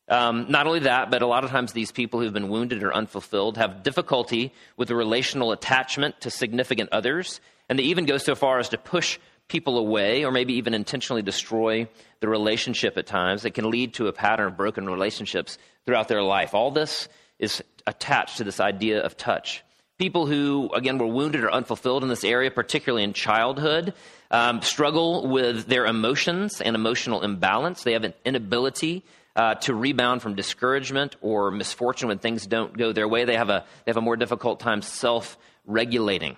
Um, 0.08 0.46
not 0.50 0.66
only 0.66 0.81
that, 0.81 1.10
but 1.10 1.22
a 1.22 1.26
lot 1.26 1.44
of 1.44 1.50
times 1.50 1.72
these 1.72 1.90
people 1.93 2.20
who've 2.20 2.32
been 2.32 2.49
wounded 2.49 2.82
or 2.82 2.94
unfulfilled 2.94 3.56
have 3.56 3.82
difficulty 3.82 4.52
with 4.76 4.88
the 4.88 4.96
relational 4.96 5.52
attachment 5.52 6.20
to 6.22 6.31
significant 6.31 6.90
others, 6.93 7.40
and 7.69 7.78
they 7.78 7.84
even 7.84 8.06
go 8.06 8.19
so 8.19 8.34
far 8.34 8.58
as 8.58 8.70
to 8.70 8.78
push 8.78 9.19
people 9.49 9.78
away 9.78 10.25
or 10.25 10.31
maybe 10.31 10.55
even 10.55 10.75
intentionally 10.75 11.22
destroy 11.22 11.88
the 12.20 12.28
relationship 12.28 12.99
at 12.99 13.06
times. 13.06 13.44
It 13.44 13.55
can 13.55 13.70
lead 13.70 13.94
to 13.94 14.06
a 14.06 14.12
pattern 14.12 14.49
of 14.49 14.56
broken 14.56 14.87
relationships 14.87 15.56
throughout 15.87 16.08
their 16.08 16.22
life. 16.22 16.55
All 16.55 16.70
this 16.70 17.08
is 17.38 17.62
attached 17.87 18.38
to 18.38 18.44
this 18.44 18.61
idea 18.61 19.00
of 19.02 19.17
touch. 19.17 19.64
People 19.99 20.26
who, 20.26 20.70
again, 20.75 20.99
were 20.99 21.06
wounded 21.06 21.43
or 21.43 21.50
unfulfilled 21.52 22.05
in 22.05 22.08
this 22.08 22.23
area, 22.23 22.50
particularly 22.50 23.02
in 23.02 23.12
childhood, 23.12 23.94
um, 24.31 24.62
struggle 24.62 25.26
with 25.26 25.67
their 25.67 25.87
emotions 25.87 26.61
and 26.61 26.76
emotional 26.76 27.23
imbalance. 27.23 27.82
They 27.82 27.94
have 27.94 28.05
an 28.05 28.15
inability 28.24 29.05
uh, 29.34 29.55
to 29.55 29.74
rebound 29.74 30.22
from 30.22 30.34
discouragement 30.34 31.17
or 31.20 31.51
misfortune 31.51 32.08
when 32.08 32.19
things 32.19 32.46
don't 32.46 32.77
go 32.77 32.93
their 32.93 33.08
way. 33.08 33.24
They 33.24 33.36
have 33.36 33.51
a, 33.51 33.65
they 33.84 33.91
have 33.91 33.96
a 33.96 34.03
more 34.03 34.17
difficult 34.17 34.60
time 34.60 34.82
self 34.82 35.36
regulating. 35.67 36.36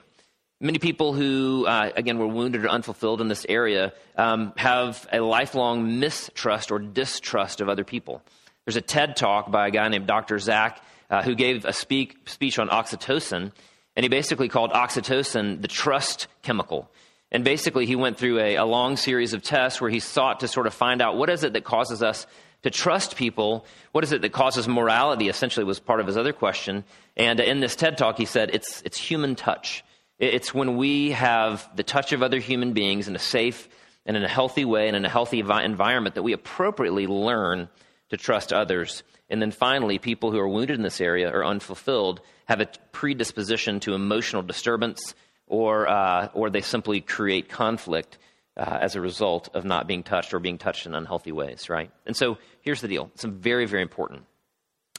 Many 0.62 0.78
people 0.78 1.14
who, 1.14 1.64
uh, 1.66 1.90
again, 1.96 2.18
were 2.18 2.26
wounded 2.26 2.64
or 2.64 2.68
unfulfilled 2.68 3.22
in 3.22 3.28
this 3.28 3.46
area 3.48 3.94
um, 4.16 4.52
have 4.56 5.06
a 5.10 5.20
lifelong 5.20 5.98
mistrust 5.98 6.70
or 6.70 6.78
distrust 6.78 7.62
of 7.62 7.70
other 7.70 7.84
people. 7.84 8.22
There's 8.66 8.76
a 8.76 8.82
TED 8.82 9.16
talk 9.16 9.50
by 9.50 9.68
a 9.68 9.70
guy 9.70 9.88
named 9.88 10.06
Dr. 10.06 10.38
Zak 10.38 10.82
uh, 11.10 11.22
who 11.22 11.34
gave 11.34 11.64
a 11.64 11.72
speak, 11.72 12.28
speech 12.28 12.58
on 12.58 12.68
oxytocin, 12.68 13.52
and 13.96 14.04
he 14.04 14.08
basically 14.08 14.48
called 14.48 14.70
oxytocin 14.70 15.60
the 15.60 15.68
trust 15.68 16.28
chemical. 16.42 16.90
And 17.32 17.44
basically, 17.44 17.86
he 17.86 17.96
went 17.96 18.16
through 18.16 18.38
a, 18.40 18.56
a 18.56 18.64
long 18.64 18.96
series 18.96 19.34
of 19.34 19.42
tests 19.42 19.80
where 19.80 19.90
he 19.90 20.00
sought 20.00 20.40
to 20.40 20.48
sort 20.48 20.66
of 20.66 20.74
find 20.74 21.00
out 21.02 21.16
what 21.16 21.30
is 21.30 21.44
it 21.44 21.52
that 21.52 21.64
causes 21.64 22.02
us 22.02 22.26
to 22.62 22.70
trust 22.70 23.16
people. 23.16 23.64
What 23.92 24.04
is 24.04 24.12
it 24.12 24.22
that 24.22 24.32
causes 24.32 24.66
morality? 24.66 25.28
Essentially, 25.28 25.64
was 25.64 25.80
part 25.80 26.00
of 26.00 26.06
his 26.06 26.16
other 26.16 26.32
question. 26.32 26.84
And 27.16 27.40
in 27.40 27.60
this 27.60 27.76
TED 27.76 27.98
talk, 27.98 28.18
he 28.18 28.24
said 28.24 28.50
it's 28.52 28.82
it's 28.82 28.98
human 28.98 29.34
touch. 29.34 29.84
It's 30.18 30.52
when 30.52 30.76
we 30.76 31.12
have 31.12 31.68
the 31.74 31.82
touch 31.82 32.12
of 32.12 32.22
other 32.22 32.38
human 32.38 32.72
beings 32.72 33.08
in 33.08 33.16
a 33.16 33.20
safe 33.20 33.68
and 34.04 34.16
in 34.16 34.24
a 34.24 34.28
healthy 34.28 34.64
way 34.64 34.86
and 34.86 34.96
in 34.96 35.04
a 35.04 35.08
healthy 35.08 35.40
environment 35.40 36.14
that 36.14 36.22
we 36.22 36.32
appropriately 36.32 37.06
learn 37.06 37.68
to 38.10 38.16
trust 38.16 38.52
others. 38.52 39.02
And 39.28 39.40
then 39.40 39.50
finally, 39.50 39.98
people 39.98 40.30
who 40.30 40.38
are 40.38 40.48
wounded 40.48 40.76
in 40.76 40.82
this 40.82 41.00
area 41.00 41.30
or 41.30 41.44
unfulfilled 41.44 42.20
have 42.46 42.60
a 42.60 42.68
predisposition 42.92 43.80
to 43.80 43.94
emotional 43.94 44.42
disturbance, 44.42 45.14
or, 45.46 45.88
uh, 45.88 46.28
or 46.34 46.50
they 46.50 46.60
simply 46.60 47.00
create 47.00 47.48
conflict 47.48 48.18
uh, 48.56 48.78
as 48.80 48.96
a 48.96 49.00
result 49.00 49.48
of 49.54 49.64
not 49.64 49.86
being 49.86 50.02
touched 50.02 50.34
or 50.34 50.40
being 50.40 50.58
touched 50.58 50.86
in 50.86 50.94
unhealthy 50.94 51.32
ways, 51.32 51.70
right? 51.70 51.90
And 52.06 52.16
so 52.16 52.38
here's 52.60 52.80
the 52.80 52.88
deal 52.88 53.10
it's 53.14 53.24
very, 53.24 53.66
very 53.66 53.82
important. 53.82 54.24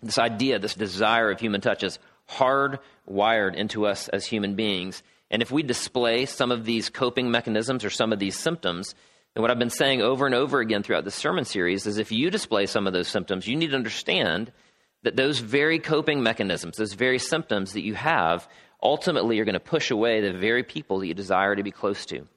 This 0.01 0.17
idea, 0.17 0.57
this 0.57 0.73
desire 0.73 1.29
of 1.29 1.39
human 1.39 1.61
touch 1.61 1.83
is 1.83 1.99
hardwired 2.29 3.55
into 3.55 3.85
us 3.85 4.07
as 4.07 4.25
human 4.25 4.55
beings. 4.55 5.03
And 5.29 5.41
if 5.41 5.51
we 5.51 5.63
display 5.63 6.25
some 6.25 6.51
of 6.51 6.65
these 6.65 6.89
coping 6.89 7.29
mechanisms 7.29 7.85
or 7.85 7.89
some 7.89 8.11
of 8.11 8.19
these 8.19 8.37
symptoms, 8.37 8.95
and 9.35 9.41
what 9.41 9.51
I've 9.51 9.59
been 9.59 9.69
saying 9.69 10.01
over 10.01 10.25
and 10.25 10.35
over 10.35 10.59
again 10.59 10.83
throughout 10.83 11.05
this 11.05 11.15
sermon 11.15 11.45
series 11.45 11.87
is 11.87 11.97
if 11.97 12.11
you 12.11 12.29
display 12.29 12.65
some 12.65 12.85
of 12.85 12.93
those 12.93 13.07
symptoms, 13.07 13.47
you 13.47 13.55
need 13.55 13.69
to 13.69 13.77
understand 13.77 14.51
that 15.03 15.15
those 15.15 15.39
very 15.39 15.79
coping 15.79 16.21
mechanisms, 16.21 16.77
those 16.77 16.93
very 16.93 17.17
symptoms 17.17 17.73
that 17.73 17.83
you 17.83 17.93
have, 17.93 18.47
ultimately 18.83 19.39
are 19.39 19.45
going 19.45 19.53
to 19.53 19.59
push 19.59 19.89
away 19.89 20.21
the 20.21 20.33
very 20.33 20.63
people 20.63 20.99
that 20.99 21.07
you 21.07 21.13
desire 21.13 21.55
to 21.55 21.63
be 21.63 21.71
close 21.71 22.05
to. 22.07 22.27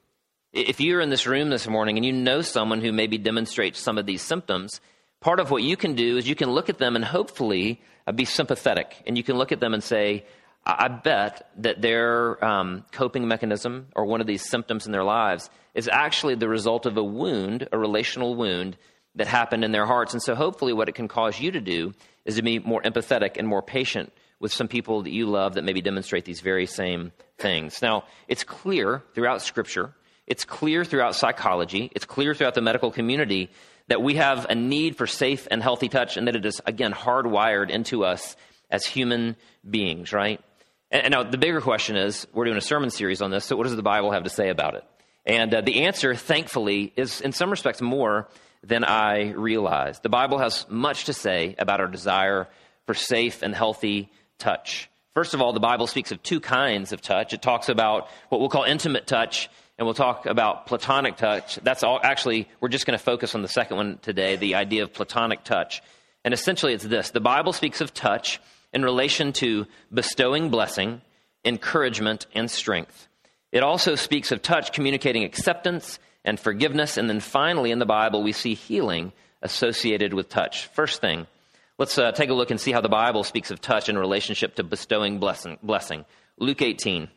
If 0.53 0.79
you're 0.79 1.01
in 1.01 1.09
this 1.09 1.27
room 1.27 1.49
this 1.49 1.67
morning 1.67 1.97
and 1.97 2.05
you 2.05 2.13
know 2.13 2.41
someone 2.41 2.79
who 2.79 2.93
maybe 2.93 3.17
demonstrates 3.17 3.79
some 3.79 3.97
of 3.97 4.05
these 4.05 4.21
symptoms, 4.21 4.79
part 5.19 5.41
of 5.41 5.51
what 5.51 5.63
you 5.63 5.75
can 5.75 5.95
do 5.95 6.17
is 6.17 6.29
you 6.29 6.35
can 6.35 6.49
look 6.49 6.69
at 6.69 6.77
them 6.77 6.95
and 6.95 7.03
hopefully 7.03 7.81
uh, 8.07 8.13
be 8.13 8.23
sympathetic. 8.23 9.03
And 9.05 9.17
you 9.17 9.23
can 9.23 9.35
look 9.37 9.51
at 9.51 9.59
them 9.59 9.73
and 9.73 9.83
say, 9.83 10.25
I 10.65 10.87
bet 10.87 11.51
that 11.57 11.81
their 11.81 12.43
um, 12.43 12.85
coping 12.93 13.27
mechanism 13.27 13.87
or 13.95 14.05
one 14.05 14.21
of 14.21 14.27
these 14.27 14.49
symptoms 14.49 14.85
in 14.85 14.93
their 14.93 15.03
lives 15.03 15.49
is 15.75 15.87
actually 15.87 16.35
the 16.35 16.49
result 16.49 16.85
of 16.85 16.97
a 16.97 17.03
wound, 17.03 17.67
a 17.71 17.77
relational 17.77 18.35
wound 18.35 18.77
that 19.15 19.27
happened 19.27 19.63
in 19.63 19.71
their 19.71 19.85
hearts. 19.85 20.13
And 20.13 20.23
so, 20.23 20.33
hopefully, 20.33 20.73
what 20.73 20.89
it 20.89 20.95
can 20.95 21.07
cause 21.07 21.39
you 21.39 21.51
to 21.51 21.61
do 21.61 21.93
is 22.25 22.37
to 22.37 22.41
be 22.41 22.59
more 22.59 22.81
empathetic 22.81 23.37
and 23.37 23.47
more 23.47 23.61
patient 23.61 24.11
with 24.39 24.51
some 24.51 24.67
people 24.67 25.03
that 25.03 25.11
you 25.11 25.27
love 25.27 25.53
that 25.53 25.63
maybe 25.63 25.81
demonstrate 25.81 26.25
these 26.25 26.41
very 26.41 26.65
same 26.65 27.11
things. 27.37 27.81
Now, 27.81 28.05
it's 28.27 28.43
clear 28.43 29.03
throughout 29.13 29.41
Scripture, 29.41 29.93
it's 30.27 30.45
clear 30.45 30.83
throughout 30.83 31.15
psychology, 31.15 31.91
it's 31.95 32.05
clear 32.05 32.33
throughout 32.33 32.55
the 32.55 32.61
medical 32.61 32.91
community 32.91 33.49
that 33.87 34.01
we 34.01 34.15
have 34.15 34.45
a 34.49 34.55
need 34.55 34.97
for 34.97 35.05
safe 35.05 35.47
and 35.51 35.61
healthy 35.61 35.89
touch 35.89 36.17
and 36.17 36.27
that 36.27 36.35
it 36.35 36.45
is, 36.45 36.59
again, 36.65 36.91
hardwired 36.91 37.69
into 37.69 38.03
us 38.03 38.35
as 38.69 38.85
human 38.85 39.35
beings, 39.69 40.11
right? 40.11 40.41
And, 40.89 41.11
now 41.11 41.23
the 41.23 41.37
bigger 41.37 41.61
question 41.61 41.95
is 41.95 42.27
we're 42.33 42.45
doing 42.45 42.57
a 42.57 42.61
sermon 42.61 42.89
series 42.89 43.21
on 43.21 43.31
this, 43.31 43.45
so 43.45 43.55
what 43.55 43.63
does 43.63 43.75
the 43.75 43.83
Bible 43.83 44.11
have 44.11 44.23
to 44.23 44.29
say 44.29 44.49
about 44.49 44.75
it? 44.75 44.83
And 45.25 45.53
uh, 45.53 45.61
the 45.61 45.83
answer, 45.83 46.13
thankfully, 46.15 46.93
is 46.95 47.21
in 47.21 47.31
some 47.31 47.49
respects 47.49 47.81
more 47.81 48.27
than 48.63 48.83
I 48.83 49.31
realized. 49.31 50.03
The 50.03 50.09
Bible 50.09 50.37
has 50.39 50.65
much 50.69 51.05
to 51.05 51.13
say 51.13 51.55
about 51.57 51.79
our 51.79 51.87
desire 51.87 52.47
for 52.85 52.93
safe 52.93 53.41
and 53.41 53.53
healthy 53.53 54.11
touch. 54.37 54.89
First 55.13 55.33
of 55.33 55.41
all, 55.41 55.53
the 55.53 55.59
Bible 55.59 55.87
speaks 55.87 56.11
of 56.11 56.21
two 56.21 56.39
kinds 56.39 56.91
of 56.91 57.01
touch. 57.01 57.33
It 57.33 57.41
talks 57.41 57.69
about 57.69 58.09
what 58.29 58.39
we'll 58.39 58.49
call 58.49 58.63
intimate 58.63 59.07
touch, 59.07 59.49
and 59.77 59.85
we'll 59.85 59.93
talk 59.93 60.25
about 60.25 60.67
platonic 60.67 61.15
touch. 61.15 61.55
That's 61.63 61.83
all, 61.83 61.99
actually, 62.03 62.49
we're 62.59 62.69
just 62.69 62.85
going 62.85 62.97
to 62.97 63.03
focus 63.03 63.33
on 63.33 63.41
the 63.41 63.47
second 63.47 63.77
one 63.77 63.99
today, 64.01 64.35
the 64.35 64.55
idea 64.55 64.83
of 64.83 64.93
platonic 64.93 65.43
touch. 65.43 65.81
And 66.23 66.33
essentially, 66.33 66.73
it's 66.73 66.83
this 66.83 67.11
the 67.11 67.21
Bible 67.21 67.53
speaks 67.53 67.81
of 67.81 67.93
touch 67.93 68.41
in 68.73 68.83
relation 68.83 69.31
to 69.33 69.67
bestowing 69.93 70.49
blessing, 70.49 71.01
encouragement, 71.45 72.25
and 72.33 72.51
strength. 72.51 73.07
It 73.55 73.63
also 73.63 73.95
speaks 73.95 74.33
of 74.33 74.41
touch 74.41 74.73
communicating 74.73 75.23
acceptance 75.23 75.97
and 76.25 76.37
forgiveness. 76.37 76.97
And 76.97 77.09
then 77.09 77.21
finally, 77.21 77.71
in 77.71 77.79
the 77.79 77.85
Bible, 77.85 78.21
we 78.21 78.33
see 78.33 78.53
healing 78.53 79.13
associated 79.41 80.13
with 80.13 80.27
touch. 80.27 80.67
First 80.73 80.99
thing, 80.99 81.25
let's 81.77 81.97
uh, 81.97 82.11
take 82.11 82.29
a 82.29 82.33
look 82.33 82.51
and 82.51 82.59
see 82.59 82.73
how 82.73 82.81
the 82.81 82.89
Bible 82.89 83.23
speaks 83.23 83.51
of 83.51 83.61
touch 83.61 83.87
in 83.87 83.97
relationship 83.97 84.55
to 84.55 84.65
bestowing 84.65 85.19
blessing. 85.19 85.57
blessing. 85.63 86.03
Luke 86.37 86.61
18. 86.61 87.07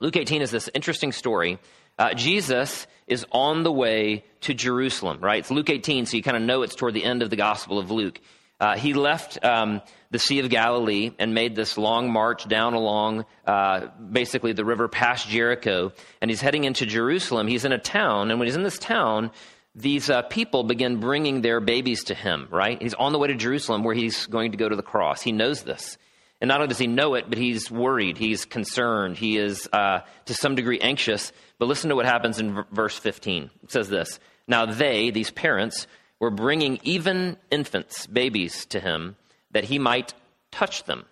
Luke 0.00 0.16
18 0.16 0.40
is 0.40 0.50
this 0.50 0.70
interesting 0.72 1.12
story. 1.12 1.58
Uh, 1.98 2.14
Jesus 2.14 2.86
is 3.06 3.26
on 3.30 3.62
the 3.62 3.70
way 3.70 4.24
to 4.40 4.54
Jerusalem, 4.54 5.18
right? 5.20 5.40
It's 5.40 5.50
Luke 5.50 5.68
18, 5.68 6.06
so 6.06 6.16
you 6.16 6.22
kind 6.22 6.38
of 6.38 6.44
know 6.44 6.62
it's 6.62 6.76
toward 6.76 6.94
the 6.94 7.04
end 7.04 7.20
of 7.20 7.28
the 7.28 7.36
Gospel 7.36 7.78
of 7.78 7.90
Luke. 7.90 8.18
Uh, 8.58 8.78
he 8.78 8.94
left 8.94 9.44
um, 9.44 9.82
the 10.10 10.18
Sea 10.18 10.40
of 10.40 10.48
Galilee 10.48 11.10
and 11.18 11.34
made 11.34 11.54
this 11.54 11.76
long 11.76 12.10
march 12.10 12.48
down 12.48 12.74
along 12.74 13.26
uh, 13.46 13.88
basically 14.10 14.52
the 14.52 14.64
river 14.64 14.88
past 14.88 15.28
Jericho. 15.28 15.92
And 16.20 16.30
he's 16.30 16.40
heading 16.40 16.64
into 16.64 16.86
Jerusalem. 16.86 17.46
He's 17.46 17.64
in 17.64 17.72
a 17.72 17.78
town. 17.78 18.30
And 18.30 18.38
when 18.40 18.46
he's 18.46 18.56
in 18.56 18.62
this 18.62 18.78
town, 18.78 19.30
these 19.74 20.08
uh, 20.08 20.22
people 20.22 20.64
begin 20.64 20.98
bringing 20.98 21.42
their 21.42 21.60
babies 21.60 22.04
to 22.04 22.14
him, 22.14 22.48
right? 22.50 22.80
He's 22.80 22.94
on 22.94 23.12
the 23.12 23.18
way 23.18 23.28
to 23.28 23.34
Jerusalem 23.34 23.84
where 23.84 23.94
he's 23.94 24.26
going 24.26 24.52
to 24.52 24.58
go 24.58 24.68
to 24.68 24.76
the 24.76 24.82
cross. 24.82 25.20
He 25.20 25.32
knows 25.32 25.62
this. 25.62 25.98
And 26.40 26.48
not 26.48 26.60
only 26.60 26.68
does 26.68 26.78
he 26.78 26.86
know 26.86 27.14
it, 27.14 27.26
but 27.28 27.36
he's 27.36 27.70
worried, 27.70 28.16
he's 28.16 28.44
concerned, 28.44 29.16
he 29.16 29.38
is 29.38 29.68
uh, 29.72 30.00
to 30.26 30.34
some 30.34 30.54
degree 30.54 30.78
anxious. 30.78 31.32
But 31.58 31.66
listen 31.66 31.90
to 31.90 31.96
what 31.96 32.06
happens 32.06 32.38
in 32.38 32.54
v- 32.54 32.62
verse 32.70 32.96
15. 32.96 33.50
It 33.64 33.72
says 33.72 33.88
this 33.88 34.20
Now 34.46 34.64
they, 34.64 35.10
these 35.10 35.32
parents, 35.32 35.88
were 36.20 36.30
bringing 36.30 36.78
even 36.84 37.36
infants, 37.50 38.06
babies, 38.06 38.66
to 38.66 38.78
him 38.78 39.16
that 39.50 39.64
he 39.64 39.78
might 39.78 40.14
touch 40.50 40.84
them. 40.84 41.04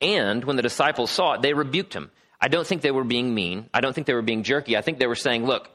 And 0.00 0.44
when 0.44 0.56
the 0.56 0.62
disciples 0.62 1.10
saw 1.10 1.34
it, 1.34 1.42
they 1.42 1.54
rebuked 1.54 1.94
him. 1.94 2.10
I 2.40 2.48
don't 2.48 2.66
think 2.66 2.82
they 2.82 2.90
were 2.90 3.04
being 3.04 3.34
mean. 3.34 3.68
I 3.72 3.80
don't 3.80 3.94
think 3.94 4.06
they 4.06 4.14
were 4.14 4.22
being 4.22 4.42
jerky. 4.42 4.76
I 4.76 4.82
think 4.82 4.98
they 4.98 5.06
were 5.06 5.14
saying, 5.14 5.46
look, 5.46 5.70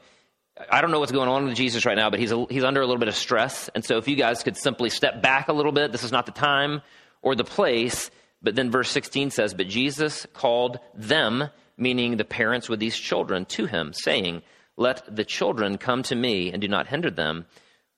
I 0.70 0.80
don't 0.80 0.90
know 0.90 1.00
what's 1.00 1.12
going 1.12 1.28
on 1.28 1.46
with 1.46 1.54
Jesus 1.54 1.86
right 1.86 1.96
now, 1.96 2.10
but 2.10 2.20
he's, 2.20 2.32
a, 2.32 2.44
he's 2.50 2.64
under 2.64 2.80
a 2.80 2.86
little 2.86 2.98
bit 2.98 3.08
of 3.08 3.14
stress. 3.14 3.70
And 3.74 3.84
so 3.84 3.96
if 3.96 4.08
you 4.08 4.16
guys 4.16 4.42
could 4.42 4.56
simply 4.56 4.90
step 4.90 5.22
back 5.22 5.48
a 5.48 5.52
little 5.52 5.72
bit, 5.72 5.92
this 5.92 6.04
is 6.04 6.12
not 6.12 6.26
the 6.26 6.32
time 6.32 6.82
or 7.22 7.34
the 7.34 7.44
place. 7.44 8.10
But 8.42 8.54
then 8.54 8.70
verse 8.70 8.90
16 8.90 9.30
says, 9.30 9.54
But 9.54 9.68
Jesus 9.68 10.26
called 10.34 10.78
them, 10.94 11.48
meaning 11.76 12.16
the 12.16 12.24
parents 12.24 12.68
with 12.68 12.80
these 12.80 12.96
children, 12.96 13.46
to 13.46 13.66
him, 13.66 13.92
saying, 13.92 14.42
Let 14.76 15.14
the 15.14 15.24
children 15.24 15.78
come 15.78 16.02
to 16.04 16.14
me 16.14 16.52
and 16.52 16.60
do 16.60 16.68
not 16.68 16.88
hinder 16.88 17.10
them 17.10 17.46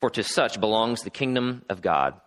for 0.00 0.10
to 0.10 0.22
such 0.22 0.60
belongs 0.60 1.02
the 1.02 1.10
kingdom 1.10 1.62
of 1.68 1.82
God. 1.82 2.20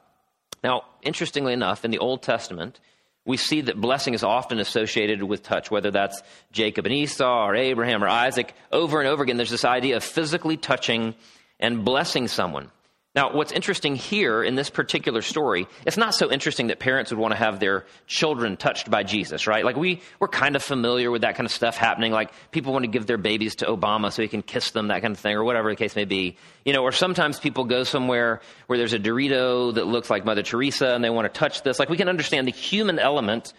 Now, 0.64 0.84
interestingly 1.02 1.54
enough, 1.54 1.84
in 1.84 1.92
the 1.92 2.00
Old 2.00 2.22
Testament, 2.24 2.80
we 3.26 3.38
see 3.38 3.62
that 3.62 3.80
blessing 3.80 4.14
is 4.14 4.24
often 4.24 4.60
associated 4.60 5.24
with 5.24 5.44
touch, 5.44 5.72
whether 5.72 5.92
that's 5.92 6.22
Jacob 6.52 6.86
and 6.86 6.94
Esau 6.94 7.46
or 7.48 7.56
Abraham 7.56 8.04
or 8.04 8.08
Isaac. 8.08 8.54
Over 8.72 9.00
and 9.00 9.10
over 9.10 9.24
again, 9.24 9.38
there's 9.38 9.50
this 9.50 9.66
idea 9.66 9.98
of 9.98 10.04
physically 10.04 10.58
touching 10.58 11.16
and 11.60 11.86
blessing 11.86 12.28
someone. 12.28 12.72
Now, 13.16 13.32
what's 13.32 13.52
interesting 13.52 13.96
here 13.96 14.42
in 14.42 14.56
this 14.56 14.72
particular 14.72 15.22
story, 15.22 15.68
it's 15.86 15.98
not 15.98 16.16
so 16.16 16.32
interesting 16.32 16.68
that 16.68 16.80
parents 16.80 17.12
would 17.12 17.20
want 17.20 17.32
to 17.32 17.38
have 17.38 17.60
their 17.60 17.86
children 18.08 18.58
touched 18.58 18.90
by 18.90 19.04
Jesus, 19.04 19.46
right? 19.46 19.64
Like 19.64 19.76
we, 19.76 20.02
we're 20.20 20.28
kind 20.28 20.56
of 20.56 20.64
familiar 20.64 21.12
with 21.12 21.22
that 21.22 21.36
kind 21.36 21.46
of 21.46 21.52
stuff 21.52 21.78
happening. 21.78 22.12
Like 22.12 22.32
people 22.50 22.74
want 22.74 22.86
to 22.86 22.90
give 22.90 23.06
their 23.06 23.20
babies 23.20 23.58
to 23.58 23.66
Obama 23.66 24.12
so 24.12 24.24
he 24.24 24.28
can 24.28 24.42
kiss 24.42 24.72
them, 24.72 24.88
that 24.88 25.04
kind 25.04 25.14
of 25.14 25.20
thing, 25.20 25.36
or 25.36 25.44
whatever 25.44 25.70
the 25.70 25.76
case 25.76 25.96
may 25.96 26.06
be. 26.06 26.38
You 26.66 26.74
know, 26.74 26.82
or 26.82 26.92
sometimes 26.92 27.40
people 27.40 27.66
go 27.66 27.84
somewhere 27.84 28.42
where 28.66 28.80
there's 28.80 28.94
a 28.94 29.00
Dorito 29.00 29.76
that 29.76 29.86
looks 29.86 30.10
like 30.10 30.26
Mother 30.26 30.42
Teresa 30.42 30.96
and 30.96 31.04
they 31.04 31.12
want 31.12 31.32
to 31.32 31.40
touch 31.40 31.62
this. 31.62 31.78
Like 31.78 31.90
we 31.90 31.98
can 31.98 32.10
understand 32.10 32.48
the 32.48 32.52
human 32.52 32.98
element, 32.98 33.54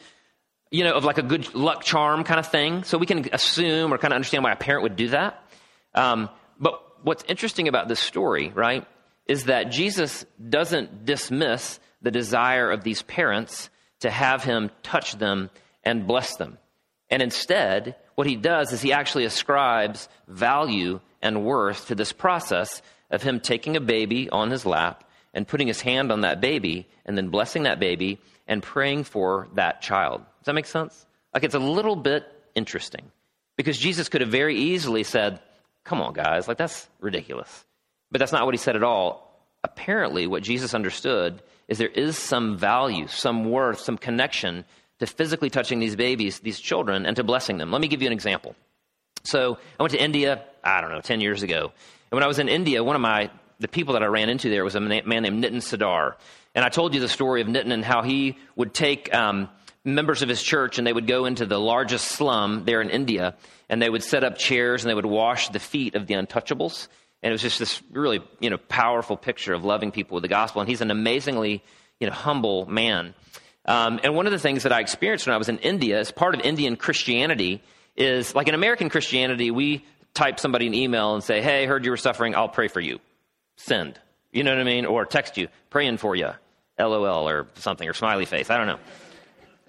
you 0.73 0.83
know, 0.83 0.95
of 0.95 1.05
like 1.05 1.19
a 1.19 1.23
good 1.23 1.55
luck 1.55 1.85
charm 1.85 2.25
kind 2.25 2.41
of 2.41 2.49
thing. 2.49 2.83
So 2.83 2.99
we 2.99 3.07
can 3.07 3.29
assume 3.33 3.95
or 3.95 3.99
kind 3.99 4.13
of 4.13 4.17
understand 4.17 4.43
why 4.43 4.51
a 4.51 4.57
parent 4.57 4.83
would 4.83 4.97
do 4.97 5.11
that. 5.11 5.41
Um, 5.95 6.29
but 6.59 6.83
what's 7.05 7.23
interesting 7.29 7.69
about 7.69 7.87
this 7.87 8.01
story, 8.01 8.51
right? 8.53 8.85
Is 9.27 9.45
that 9.45 9.71
Jesus 9.71 10.27
doesn't 10.49 11.05
dismiss 11.05 11.81
the 12.03 12.11
desire 12.11 12.71
of 12.71 12.85
these 12.85 13.03
parents 13.03 13.71
to 14.01 14.11
have 14.11 14.45
him 14.45 14.71
touch 14.83 15.19
them 15.19 15.51
and 15.83 16.07
bless 16.07 16.37
them. 16.37 16.59
And 17.11 17.23
instead, 17.23 17.97
what 18.15 18.27
he 18.27 18.37
does 18.37 18.73
is 18.73 18.83
he 18.83 18.93
actually 18.93 19.25
ascribes 19.25 20.09
value 20.29 21.01
and 21.23 21.45
worth 21.45 21.89
to 21.89 21.95
this 21.95 22.13
process 22.13 22.83
of 23.11 23.23
him 23.23 23.41
taking 23.41 23.77
a 23.77 23.81
baby 23.81 24.29
on 24.29 24.51
his 24.51 24.67
lap 24.67 25.05
and 25.33 25.49
putting 25.49 25.69
his 25.69 25.81
hand 25.81 26.13
on 26.13 26.21
that 26.21 26.41
baby 26.41 26.87
and 27.07 27.17
then 27.17 27.29
blessing 27.29 27.65
that 27.65 27.81
baby 27.81 28.21
and 28.47 28.63
praying 28.63 29.05
for 29.05 29.49
that 29.55 29.81
child. 29.81 30.21
Does 30.21 30.47
that 30.47 30.55
make 30.55 30.67
sense? 30.67 31.07
Like 31.33 31.45
it's 31.45 31.55
a 31.55 31.59
little 31.59 31.97
bit 31.97 32.25
interesting 32.55 33.11
because 33.57 33.79
Jesus 33.79 34.09
could 34.09 34.21
have 34.21 34.31
very 34.31 34.57
easily 34.57 35.03
said, 35.03 35.41
Come 35.85 36.01
on, 36.01 36.15
guys, 36.15 36.49
like 36.49 36.57
that's 36.57 36.89
ridiculous. 37.01 37.65
But 38.15 38.21
that's 38.21 38.31
not 38.31 38.45
what 38.45 38.55
he 38.55 38.59
said 38.59 38.77
at 38.77 38.85
all. 38.85 39.29
Apparently, 39.65 40.29
what 40.29 40.45
Jesus 40.45 40.73
understood 40.73 41.43
is 41.67 41.79
there 41.79 41.89
is 41.89 42.17
some 42.17 42.57
value, 42.57 43.09
some 43.09 43.51
worth, 43.51 43.81
some 43.81 43.99
connection 43.99 44.65
to 45.01 45.07
physically 45.09 45.51
touching 45.51 45.81
these 45.81 45.97
babies, 45.97 46.39
these 46.39 46.61
children, 46.61 47.07
and 47.07 47.17
to 47.17 47.25
blessing 47.25 47.59
them. 47.59 47.73
Let 47.73 47.81
me 47.81 47.89
give 47.89 48.03
you 48.03 48.07
an 48.07 48.13
example. 48.13 48.55
So 49.25 49.59
I 49.81 49.83
went 49.83 49.95
to 49.95 50.01
India, 50.01 50.45
I 50.63 50.81
don't 50.81 50.93
know, 50.93 51.01
10 51.01 51.23
years 51.23 51.43
ago. 51.43 51.73
And 52.13 52.13
when 52.13 52.23
I 52.23 52.29
was 52.29 52.39
in 52.39 52.49
India, 52.49 52.85
one 52.85 52.95
of 52.95 53.03
my, 53.03 53.33
the 53.59 53.67
people 53.67 53.95
that 53.95 54.05
I 54.05 54.07
ran 54.07 54.29
into 54.29 54.49
there 54.49 54.63
was 54.63 54.77
a 54.77 54.81
man 54.81 55.03
named 55.05 55.43
Nitin 55.43 55.57
Sarkar. 55.57 56.15
And 56.55 56.65
I 56.65 56.69
told 56.69 56.95
you 56.95 57.01
the 57.01 57.09
story 57.09 57.41
of 57.41 57.49
Nitin 57.49 57.73
and 57.73 57.85
how 57.85 58.03
he 58.03 58.39
would 58.55 58.73
take 58.73 59.13
um, 59.13 59.49
members 59.85 60.23
of 60.23 60.29
his 60.29 60.41
church 60.41 60.79
and 60.79 60.87
they 60.87 60.93
would 60.93 61.09
go 61.09 61.25
into 61.25 61.47
the 61.47 61.59
largest 61.59 62.13
slum 62.13 62.65
there 62.65 62.81
in 62.81 62.91
India 62.91 63.35
and 63.69 63.83
they 63.83 63.91
would 63.91 64.05
set 64.05 64.23
up 64.23 64.39
chairs 64.39 64.85
and 64.85 64.91
they 64.91 64.95
would 64.95 65.05
wash 65.05 65.49
the 65.49 65.59
feet 65.59 65.97
of 65.97 66.07
the 66.07 66.15
untouchables. 66.15 66.87
And 67.25 67.31
it 67.31 67.33
was 67.33 67.41
just 67.41 67.59
this 67.59 67.83
really, 67.91 68.21
you 68.39 68.51
know, 68.51 68.59
powerful 68.59 69.17
picture 69.17 69.55
of 69.55 69.65
loving 69.65 69.93
people 69.93 70.15
with 70.15 70.23
the 70.23 70.29
gospel. 70.29 70.61
And 70.61 70.69
he's 70.69 70.83
an 70.83 70.91
amazingly, 70.91 71.65
you 71.99 72.07
know, 72.07 72.13
humble 72.13 72.67
man. 72.67 73.15
Um, 73.65 73.99
and 74.05 74.15
one 74.15 74.27
of 74.27 74.33
the 74.33 74.39
things 74.39 74.65
that 74.65 74.73
I 74.73 74.81
experienced 74.81 75.27
when 75.27 75.33
I 75.33 75.39
was 75.39 75.49
in 75.49 75.57
India, 75.61 75.99
as 75.99 76.13
part 76.13 76.35
of 76.35 76.43
Indian 76.43 76.77
Christianity, 76.77 77.63
is 77.97 78.35
like 78.35 78.47
in 78.47 78.55
American 78.55 78.91
Christianity, 78.91 79.51
we 79.51 79.87
type 80.13 80.39
somebody 80.39 80.67
an 80.67 80.75
email 80.75 81.15
and 81.15 81.25
say, 81.25 81.41
"Hey, 81.41 81.65
heard 81.65 81.87
you 81.87 81.93
were 81.93 81.97
suffering. 81.97 82.35
I'll 82.35 82.51
pray 82.51 82.69
for 82.69 82.81
you." 82.81 83.01
Send. 83.57 83.99
You 84.31 84.45
know 84.45 84.51
what 84.51 84.61
I 84.61 84.65
mean? 84.65 84.85
Or 84.85 85.07
text 85.07 85.39
you, 85.39 85.49
praying 85.71 85.97
for 85.97 86.15
you, 86.15 86.29
LOL 86.79 87.27
or 87.27 87.47
something 87.55 87.89
or 87.89 87.95
smiley 87.95 88.27
face. 88.27 88.51
I 88.51 88.59
don't 88.59 88.67
know. 88.67 88.79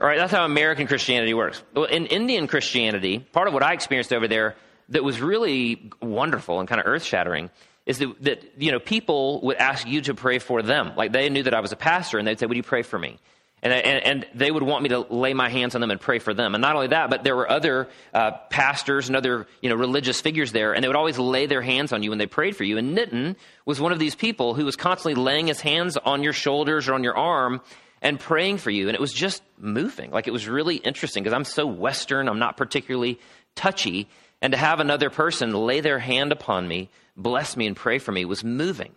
All 0.02 0.08
right, 0.08 0.18
that's 0.18 0.34
how 0.34 0.44
American 0.44 0.88
Christianity 0.88 1.34
works. 1.34 1.64
Well, 1.74 1.86
in 1.86 2.08
Indian 2.08 2.48
Christianity, 2.48 3.20
part 3.20 3.48
of 3.48 3.54
what 3.54 3.64
I 3.64 3.72
experienced 3.72 4.12
over 4.12 4.28
there 4.28 4.58
that 4.90 5.04
was 5.04 5.22
really 5.22 5.92
wonderful 6.02 6.60
and 6.60 6.68
kind 6.68 6.80
of 6.80 6.88
earth 6.88 7.04
shattering 7.04 7.50
is 7.86 8.00
that, 8.00 8.24
that, 8.24 8.44
you 8.58 8.72
know, 8.72 8.80
people 8.80 9.42
would 9.42 9.58
ask 9.58 9.88
you 9.88 10.02
to 10.02 10.14
pray 10.14 10.40
for 10.40 10.62
them. 10.62 10.94
Like 10.96 11.12
they 11.12 11.30
knew 11.30 11.44
that 11.44 11.54
I 11.54 11.60
was 11.60 11.72
a 11.72 11.76
pastor 11.76 12.18
and 12.18 12.28
they'd 12.28 12.40
say, 12.40 12.46
Would 12.46 12.58
you 12.58 12.64
pray 12.64 12.82
for 12.82 12.98
me? 12.98 13.20
And, 13.62 13.74
and, 13.74 14.06
and, 14.06 14.26
they 14.36 14.52
would 14.52 14.62
want 14.62 14.84
me 14.84 14.90
to 14.90 15.00
lay 15.00 15.34
my 15.34 15.50
hands 15.50 15.74
on 15.74 15.82
them 15.82 15.90
and 15.90 16.00
pray 16.00 16.20
for 16.20 16.36
them. 16.36 16.54
And 16.54 16.62
not 16.62 16.76
only 16.76 16.88
that, 16.88 17.10
but 17.10 17.24
there 17.24 17.36
were 17.36 17.50
other 17.50 17.88
uh, 18.14 18.32
pastors 18.52 19.08
and 19.08 19.16
other 19.16 19.48
you 19.60 19.70
know, 19.70 19.76
religious 19.76 20.22
figures 20.22 20.52
there, 20.52 20.74
and 20.74 20.84
they 20.84 20.88
would 20.88 20.96
always 20.96 21.18
lay 21.18 21.48
their 21.48 21.64
hands 21.64 21.92
on 21.92 22.04
you 22.04 22.12
when 22.12 22.20
they 22.20 22.28
prayed 22.28 22.56
for 22.56 22.64
you. 22.64 22.78
And 22.78 22.96
Nitin 22.96 23.36
was 23.66 23.82
one 23.82 23.92
of 23.92 23.98
these 23.98 24.14
people 24.14 24.54
who 24.54 24.66
was 24.66 24.76
constantly 24.76 25.20
laying 25.20 25.48
his 25.48 25.62
hands 25.62 25.98
on 25.98 26.22
your 26.22 26.34
shoulders 26.34 26.88
or 26.88 26.94
on 26.94 27.04
your 27.04 27.18
arm 27.18 27.60
and 28.04 28.20
praying 28.20 28.58
for 28.60 28.70
you. 28.70 28.88
And 28.88 28.94
it 28.94 29.02
was 29.02 29.14
just 29.14 29.42
moving. 29.58 30.12
Like 30.12 30.28
it 30.28 30.32
was 30.32 30.48
really 30.48 30.76
interesting 30.76 31.24
because 31.24 31.34
I'm 31.34 31.44
so 31.44 31.66
Western, 31.66 32.28
I'm 32.30 32.40
not 32.40 32.58
particularly 32.58 33.20
touchy. 33.56 34.08
And 34.42 34.52
to 34.52 34.58
have 34.58 34.80
another 34.80 35.10
person 35.10 35.54
lay 35.54 35.80
their 35.80 36.00
hand 36.00 36.32
upon 36.32 36.68
me, 36.68 36.90
bless 37.16 37.56
me, 37.58 37.68
and 37.68 37.76
pray 37.76 38.00
for 38.00 38.12
me 38.12 38.26
was 38.26 38.44
moving. 38.44 38.92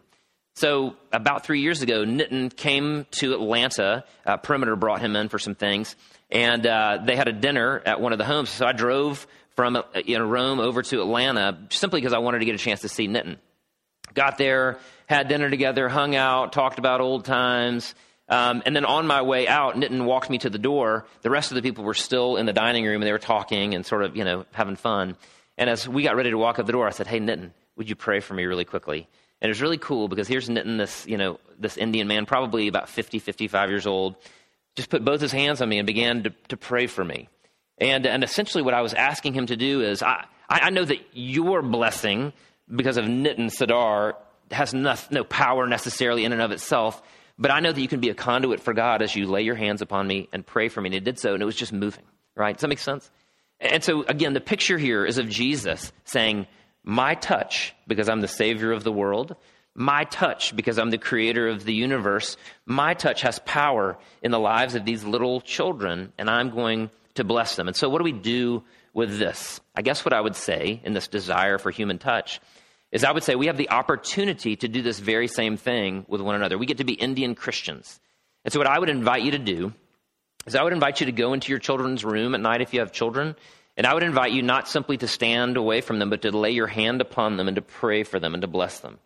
So, 0.55 0.97
about 1.13 1.45
three 1.45 1.61
years 1.61 1.83
ago, 1.83 2.05
Nitin 2.05 2.55
came 2.55 3.07
to 3.13 3.33
Atlanta. 3.35 4.05
Uh, 4.27 4.39
Perimeter 4.39 4.75
brought 4.75 5.01
him 5.01 5.15
in 5.15 5.29
for 5.29 5.39
some 5.39 5.55
things, 5.55 5.95
and 6.31 6.67
uh, 6.67 6.99
they 7.05 7.15
had 7.15 7.29
a 7.29 7.33
dinner 7.33 7.81
at 7.87 8.01
one 8.01 8.13
of 8.13 8.19
the 8.19 8.25
homes. 8.25 8.51
So, 8.51 8.67
I 8.67 8.73
drove 8.73 9.25
from 9.55 9.77
uh, 9.77 9.83
you 10.05 10.19
know, 10.19 10.25
Rome 10.25 10.59
over 10.59 10.83
to 10.83 11.01
Atlanta 11.01 11.59
simply 11.71 12.01
because 12.01 12.13
I 12.13 12.19
wanted 12.19 12.41
to 12.41 12.45
get 12.45 12.57
a 12.57 12.59
chance 12.59 12.81
to 12.81 12.89
see 12.89 13.07
Nitin. 13.07 13.37
Got 14.15 14.37
there, 14.39 14.79
had 15.07 15.29
dinner 15.29 15.49
together, 15.49 15.89
hung 15.89 16.17
out, 16.17 16.53
talked 16.53 16.79
about 16.79 17.01
old 17.01 17.25
times. 17.25 17.95
Um, 18.29 18.63
and 18.67 18.77
then 18.77 18.85
on 18.85 19.07
my 19.07 19.23
way 19.23 19.49
out, 19.49 19.75
Nitin 19.75 20.05
walked 20.05 20.29
me 20.29 20.39
to 20.39 20.51
the 20.51 20.59
door. 20.59 21.07
The 21.23 21.31
rest 21.31 21.51
of 21.51 21.55
the 21.55 21.63
people 21.63 21.85
were 21.85 21.95
still 21.95 22.37
in 22.37 22.47
the 22.47 22.53
dining 22.53 22.85
room 22.85 23.01
and 23.01 23.07
they 23.07 23.13
were 23.13 23.19
talking 23.19 23.75
and 23.75 23.87
sort 23.87 24.03
of, 24.05 24.17
you 24.17 24.25
know, 24.25 24.45
having 24.53 24.77
fun. 24.77 25.17
And 25.57 25.71
as 25.71 25.89
we 25.89 26.03
got 26.03 26.17
ready 26.17 26.31
to 26.31 26.39
walk 26.39 26.59
out 26.59 26.67
the 26.67 26.73
door, 26.73 26.87
I 26.87 26.91
said, 26.91 27.07
Hey, 27.07 27.21
Nitin, 27.21 27.51
would 27.77 27.89
you 27.89 27.97
pray 27.97 28.21
for 28.21 28.35
me 28.35 28.45
really 28.45 28.67
quickly? 28.67 29.09
And 29.41 29.49
it 29.49 29.53
was 29.53 29.63
really 29.63 29.79
cool 29.79 30.09
because 30.09 30.29
here's 30.29 30.49
Nitin, 30.49 30.79
this, 30.79 31.07
you 31.07 31.17
know, 31.17 31.39
this 31.59 31.77
Indian 31.77 32.09
man, 32.09 32.27
probably 32.27 32.69
about 32.69 32.89
50, 32.89 33.19
55 33.19 33.71
years 33.71 33.87
old, 33.87 34.17
just 34.77 34.91
put 34.91 35.05
both 35.05 35.21
his 35.21 35.33
hands 35.33 35.63
on 35.63 35.69
me 35.69 35.79
and 35.79 35.87
began 35.87 36.25
to, 36.25 36.31
to 36.49 36.57
pray 36.57 36.87
for 36.87 37.05
me. 37.05 37.29
And, 37.79 38.05
and 38.07 38.25
essentially 38.25 38.63
what 38.63 38.75
I 38.75 38.83
was 38.83 38.95
asking 38.95 39.35
him 39.35 39.47
to 39.47 39.57
do 39.57 39.81
is, 39.81 40.03
I, 40.03 40.27
I 40.49 40.71
know 40.71 40.85
that 40.85 40.99
your 41.13 41.63
blessing, 41.63 42.33
because 42.69 42.97
of 42.97 43.05
Nitin 43.05 43.51
Sadar, 43.51 44.15
has 44.51 44.75
no, 44.75 44.95
no 45.11 45.25
power 45.25 45.67
necessarily 45.67 46.25
in 46.25 46.33
and 46.33 46.43
of 46.43 46.51
itself, 46.51 47.01
but 47.39 47.51
I 47.51 47.61
know 47.61 47.73
that 47.73 47.81
you 47.81 47.89
can 47.89 48.01
be 48.01 48.11
a 48.11 48.15
conduit 48.15 48.61
for 48.61 48.75
God 48.75 49.01
as 49.01 49.15
you 49.15 49.27
lay 49.27 49.43
your 49.43 49.55
hands 49.55 49.81
upon 49.81 50.07
me 50.07 50.29
and 50.33 50.45
pray 50.45 50.69
for 50.69 50.81
me. 50.81 50.89
And 50.89 50.95
he 50.95 51.01
did 51.01 51.19
so, 51.19 51.35
and 51.35 51.43
it 51.43 51.47
was 51.47 51.57
just 51.57 51.73
moving, 51.73 52.05
right? 52.35 52.55
Does 52.55 52.63
that 52.63 52.69
make 52.69 52.79
sense? 52.79 53.11
And 53.61 53.83
so, 53.83 54.03
again, 54.03 54.35
the 54.35 54.41
picture 54.41 54.79
here 54.79 55.05
is 55.05 55.19
of 55.19 55.29
Jesus 55.29 55.93
saying, 56.05 56.47
my 56.85 57.15
touch, 57.15 57.75
because 57.87 58.09
I'm 58.09 58.21
the 58.21 58.29
Savior 58.29 58.73
of 58.73 58.85
the 58.85 58.93
world, 58.93 59.37
my 59.75 60.05
touch, 60.05 60.55
because 60.57 60.79
I'm 60.79 60.91
the 60.91 60.99
creator 60.99 61.49
of 61.49 61.65
the 61.65 61.75
universe, 61.75 62.37
my 62.67 62.95
touch 62.95 63.23
has 63.23 63.39
power 63.41 63.99
in 64.23 64.31
the 64.31 64.39
lives 64.39 64.75
of 64.75 64.85
these 64.85 65.05
little 65.05 65.41
children, 65.41 66.13
and 66.19 66.29
I'm 66.29 66.51
going 66.51 66.91
to 67.15 67.25
bless 67.25 67.57
them. 67.57 67.69
And 67.69 67.77
so, 67.77 67.89
what 67.89 67.99
do 67.99 68.05
we 68.05 68.13
do 68.13 68.65
with 68.95 69.19
this? 69.19 69.61
I 69.77 69.83
guess 69.83 70.05
what 70.05 70.13
I 70.13 70.21
would 70.21 70.37
say 70.37 70.81
in 70.85 70.95
this 70.95 71.09
desire 71.09 71.59
for 71.59 71.71
human 71.71 71.99
touch 71.99 72.41
is 72.93 73.05
I 73.05 73.13
would 73.13 73.23
say 73.23 73.35
we 73.35 73.47
have 73.47 73.57
the 73.57 73.71
opportunity 73.71 74.57
to 74.57 74.69
do 74.69 74.83
this 74.83 74.99
very 74.99 75.29
same 75.29 75.57
thing 75.57 76.05
with 76.09 76.21
one 76.21 76.35
another. 76.35 76.59
We 76.59 76.67
get 76.67 76.79
to 76.79 76.85
be 76.85 76.95
Indian 76.95 77.35
Christians. 77.35 78.01
And 78.45 78.53
so, 78.53 78.59
what 78.59 78.69
I 78.69 78.79
would 78.79 78.89
invite 78.89 79.23
you 79.23 79.33
to 79.33 79.39
do 79.39 79.73
is 80.47 80.55
I 80.55 80.63
would 80.63 80.73
invite 80.73 81.01
you 81.01 81.07
to 81.07 81.13
go 81.13 81.33
into 81.33 81.51
your 81.51 81.59
children's 81.59 82.05
room 82.05 82.35
at 82.35 82.41
night 82.41 82.63
if 82.63 82.73
you 82.73 82.81
have 82.81 82.93
children 82.93 83.37
and 83.79 83.87
I 83.87 83.95
would 83.95 84.03
invite 84.03 84.33
you 84.33 84.43
not 84.43 84.69
simply 84.69 84.97
to 84.99 85.07
stand 85.07 85.57
away 85.57 85.83
from 85.83 86.01
them, 86.01 86.11
but 86.11 86.23
to 86.23 86.37
lay 86.37 86.51
your 86.51 86.67
hand 86.67 87.01
upon 87.01 87.37
them 87.37 87.47
and 87.47 87.55
to 87.55 87.63
pray 87.63 88.03
for 88.03 88.19
them 88.19 88.35
and 88.35 88.43
to 88.43 88.49
bless 88.49 88.81
them. 88.81 88.99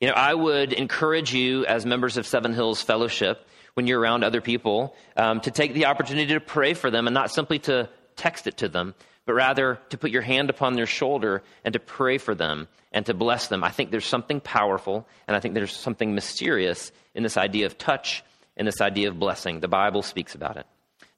You 0.00 0.08
know, 0.08 0.14
I 0.14 0.32
would 0.32 0.72
encourage 0.72 1.34
you 1.34 1.66
as 1.66 1.84
members 1.84 2.16
of 2.16 2.26
Seven 2.26 2.54
Hills 2.54 2.80
Fellowship, 2.80 3.46
when 3.74 3.86
you're 3.86 4.00
around 4.00 4.24
other 4.24 4.40
people, 4.40 4.96
um, 5.14 5.40
to 5.42 5.50
take 5.50 5.74
the 5.74 5.86
opportunity 5.86 6.32
to 6.32 6.40
pray 6.40 6.72
for 6.72 6.90
them 6.90 7.06
and 7.06 7.12
not 7.12 7.32
simply 7.32 7.58
to 7.60 7.90
text 8.24 8.46
it 8.46 8.56
to 8.56 8.68
them, 8.68 8.94
but 9.26 9.34
rather 9.34 9.78
to 9.90 9.98
put 9.98 10.10
your 10.10 10.22
hand 10.22 10.48
upon 10.48 10.72
their 10.72 10.86
shoulder 10.86 11.42
and 11.62 11.74
to 11.74 11.78
pray 11.78 12.16
for 12.16 12.34
them 12.34 12.68
and 12.90 13.04
to 13.04 13.12
bless 13.12 13.48
them. 13.48 13.62
I 13.62 13.70
think 13.70 13.90
there's 13.90 14.06
something 14.06 14.40
powerful 14.40 15.06
and 15.28 15.36
I 15.36 15.40
think 15.40 15.52
there's 15.52 15.76
something 15.76 16.14
mysterious 16.14 16.90
in 17.14 17.22
this 17.22 17.36
idea 17.36 17.66
of 17.66 17.76
touch 17.76 18.24
and 18.56 18.66
this 18.66 18.80
idea 18.80 19.08
of 19.08 19.18
blessing. 19.18 19.60
The 19.60 19.68
Bible 19.68 20.02
speaks 20.02 20.34
about 20.34 20.56
it. 20.56 20.66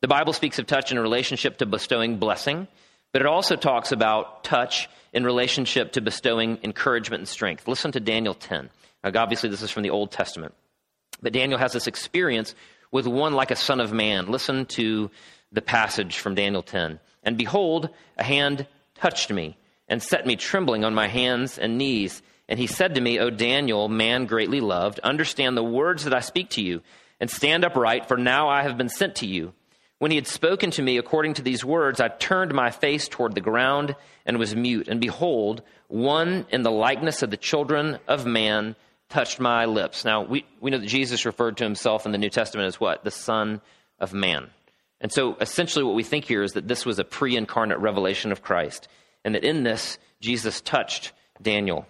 The 0.00 0.08
Bible 0.08 0.32
speaks 0.32 0.58
of 0.58 0.66
touch 0.66 0.90
in 0.90 0.98
relationship 0.98 1.58
to 1.58 1.66
bestowing 1.66 2.18
blessing. 2.18 2.66
But 3.12 3.22
it 3.22 3.28
also 3.28 3.56
talks 3.56 3.92
about 3.92 4.44
touch 4.44 4.90
in 5.12 5.24
relationship 5.24 5.92
to 5.92 6.00
bestowing 6.00 6.58
encouragement 6.62 7.20
and 7.20 7.28
strength. 7.28 7.68
Listen 7.68 7.92
to 7.92 8.00
Daniel 8.00 8.34
10. 8.34 8.68
Now, 9.04 9.22
obviously, 9.22 9.48
this 9.48 9.62
is 9.62 9.70
from 9.70 9.84
the 9.84 9.90
Old 9.90 10.10
Testament. 10.10 10.54
But 11.22 11.32
Daniel 11.32 11.58
has 11.58 11.72
this 11.72 11.86
experience 11.86 12.54
with 12.90 13.06
one 13.06 13.32
like 13.32 13.50
a 13.50 13.56
son 13.56 13.80
of 13.80 13.92
man. 13.92 14.26
Listen 14.26 14.66
to 14.66 15.10
the 15.56 15.62
passage 15.62 16.18
from 16.18 16.36
Daniel 16.36 16.62
10. 16.62 17.00
And 17.24 17.36
behold, 17.36 17.88
a 18.16 18.22
hand 18.22 18.66
touched 18.94 19.32
me 19.32 19.56
and 19.88 20.02
set 20.02 20.26
me 20.26 20.36
trembling 20.36 20.84
on 20.84 20.94
my 20.94 21.08
hands 21.08 21.58
and 21.58 21.78
knees. 21.78 22.22
And 22.48 22.58
he 22.58 22.66
said 22.66 22.94
to 22.94 23.00
me, 23.00 23.18
O 23.18 23.30
Daniel, 23.30 23.88
man 23.88 24.26
greatly 24.26 24.60
loved, 24.60 25.00
understand 25.00 25.56
the 25.56 25.64
words 25.64 26.04
that 26.04 26.14
I 26.14 26.20
speak 26.20 26.50
to 26.50 26.62
you, 26.62 26.82
and 27.18 27.30
stand 27.30 27.64
upright, 27.64 28.06
for 28.06 28.18
now 28.18 28.48
I 28.48 28.62
have 28.62 28.76
been 28.76 28.90
sent 28.90 29.16
to 29.16 29.26
you. 29.26 29.54
When 29.98 30.10
he 30.10 30.16
had 30.16 30.26
spoken 30.26 30.70
to 30.72 30.82
me 30.82 30.98
according 30.98 31.34
to 31.34 31.42
these 31.42 31.64
words, 31.64 32.00
I 32.00 32.08
turned 32.08 32.52
my 32.52 32.70
face 32.70 33.08
toward 33.08 33.34
the 33.34 33.40
ground 33.40 33.96
and 34.26 34.38
was 34.38 34.54
mute. 34.54 34.88
And 34.88 35.00
behold, 35.00 35.62
one 35.88 36.44
in 36.50 36.62
the 36.62 36.70
likeness 36.70 37.22
of 37.22 37.30
the 37.30 37.38
children 37.38 37.98
of 38.06 38.26
man 38.26 38.76
touched 39.08 39.40
my 39.40 39.64
lips. 39.64 40.04
Now, 40.04 40.22
we, 40.22 40.44
we 40.60 40.70
know 40.70 40.78
that 40.78 40.86
Jesus 40.86 41.24
referred 41.24 41.56
to 41.56 41.64
himself 41.64 42.04
in 42.04 42.12
the 42.12 42.18
New 42.18 42.28
Testament 42.28 42.66
as 42.66 42.78
what? 42.78 43.04
The 43.04 43.10
Son 43.10 43.62
of 43.98 44.12
Man. 44.12 44.50
And 45.00 45.12
so 45.12 45.36
essentially, 45.40 45.84
what 45.84 45.94
we 45.94 46.02
think 46.02 46.24
here 46.24 46.42
is 46.42 46.54
that 46.54 46.68
this 46.68 46.86
was 46.86 46.98
a 46.98 47.04
pre 47.04 47.36
incarnate 47.36 47.78
revelation 47.78 48.32
of 48.32 48.42
Christ, 48.42 48.88
and 49.24 49.34
that 49.34 49.44
in 49.44 49.62
this, 49.62 49.98
Jesus 50.20 50.60
touched 50.60 51.12
Daniel. 51.40 51.86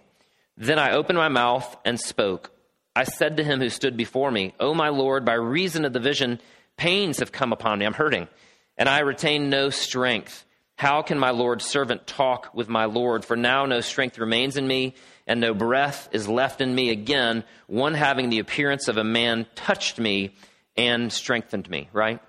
Then 0.56 0.78
I 0.78 0.92
opened 0.92 1.18
my 1.18 1.28
mouth 1.28 1.76
and 1.84 2.00
spoke. 2.00 2.50
I 2.94 3.04
said 3.04 3.36
to 3.36 3.44
him 3.44 3.60
who 3.60 3.68
stood 3.68 3.96
before 3.96 4.30
me, 4.30 4.54
O 4.58 4.74
my 4.74 4.88
Lord, 4.88 5.24
by 5.24 5.34
reason 5.34 5.84
of 5.84 5.92
the 5.92 6.00
vision, 6.00 6.40
Pains 6.76 7.20
have 7.20 7.32
come 7.32 7.52
upon 7.52 7.78
me. 7.78 7.86
I'm 7.86 7.94
hurting, 7.94 8.28
and 8.76 8.88
I 8.88 9.00
retain 9.00 9.48
no 9.48 9.70
strength. 9.70 10.44
How 10.76 11.00
can 11.00 11.18
my 11.18 11.30
Lord's 11.30 11.64
servant 11.64 12.06
talk 12.06 12.54
with 12.54 12.68
my 12.68 12.84
Lord? 12.84 13.24
For 13.24 13.36
now 13.36 13.64
no 13.64 13.80
strength 13.80 14.18
remains 14.18 14.58
in 14.58 14.68
me, 14.68 14.94
and 15.26 15.40
no 15.40 15.54
breath 15.54 16.08
is 16.12 16.28
left 16.28 16.60
in 16.60 16.74
me. 16.74 16.90
Again, 16.90 17.44
one 17.66 17.94
having 17.94 18.28
the 18.28 18.40
appearance 18.40 18.88
of 18.88 18.98
a 18.98 19.04
man 19.04 19.46
touched 19.54 19.98
me 19.98 20.34
and 20.76 21.10
strengthened 21.10 21.68
me, 21.70 21.88
right? 21.94 22.20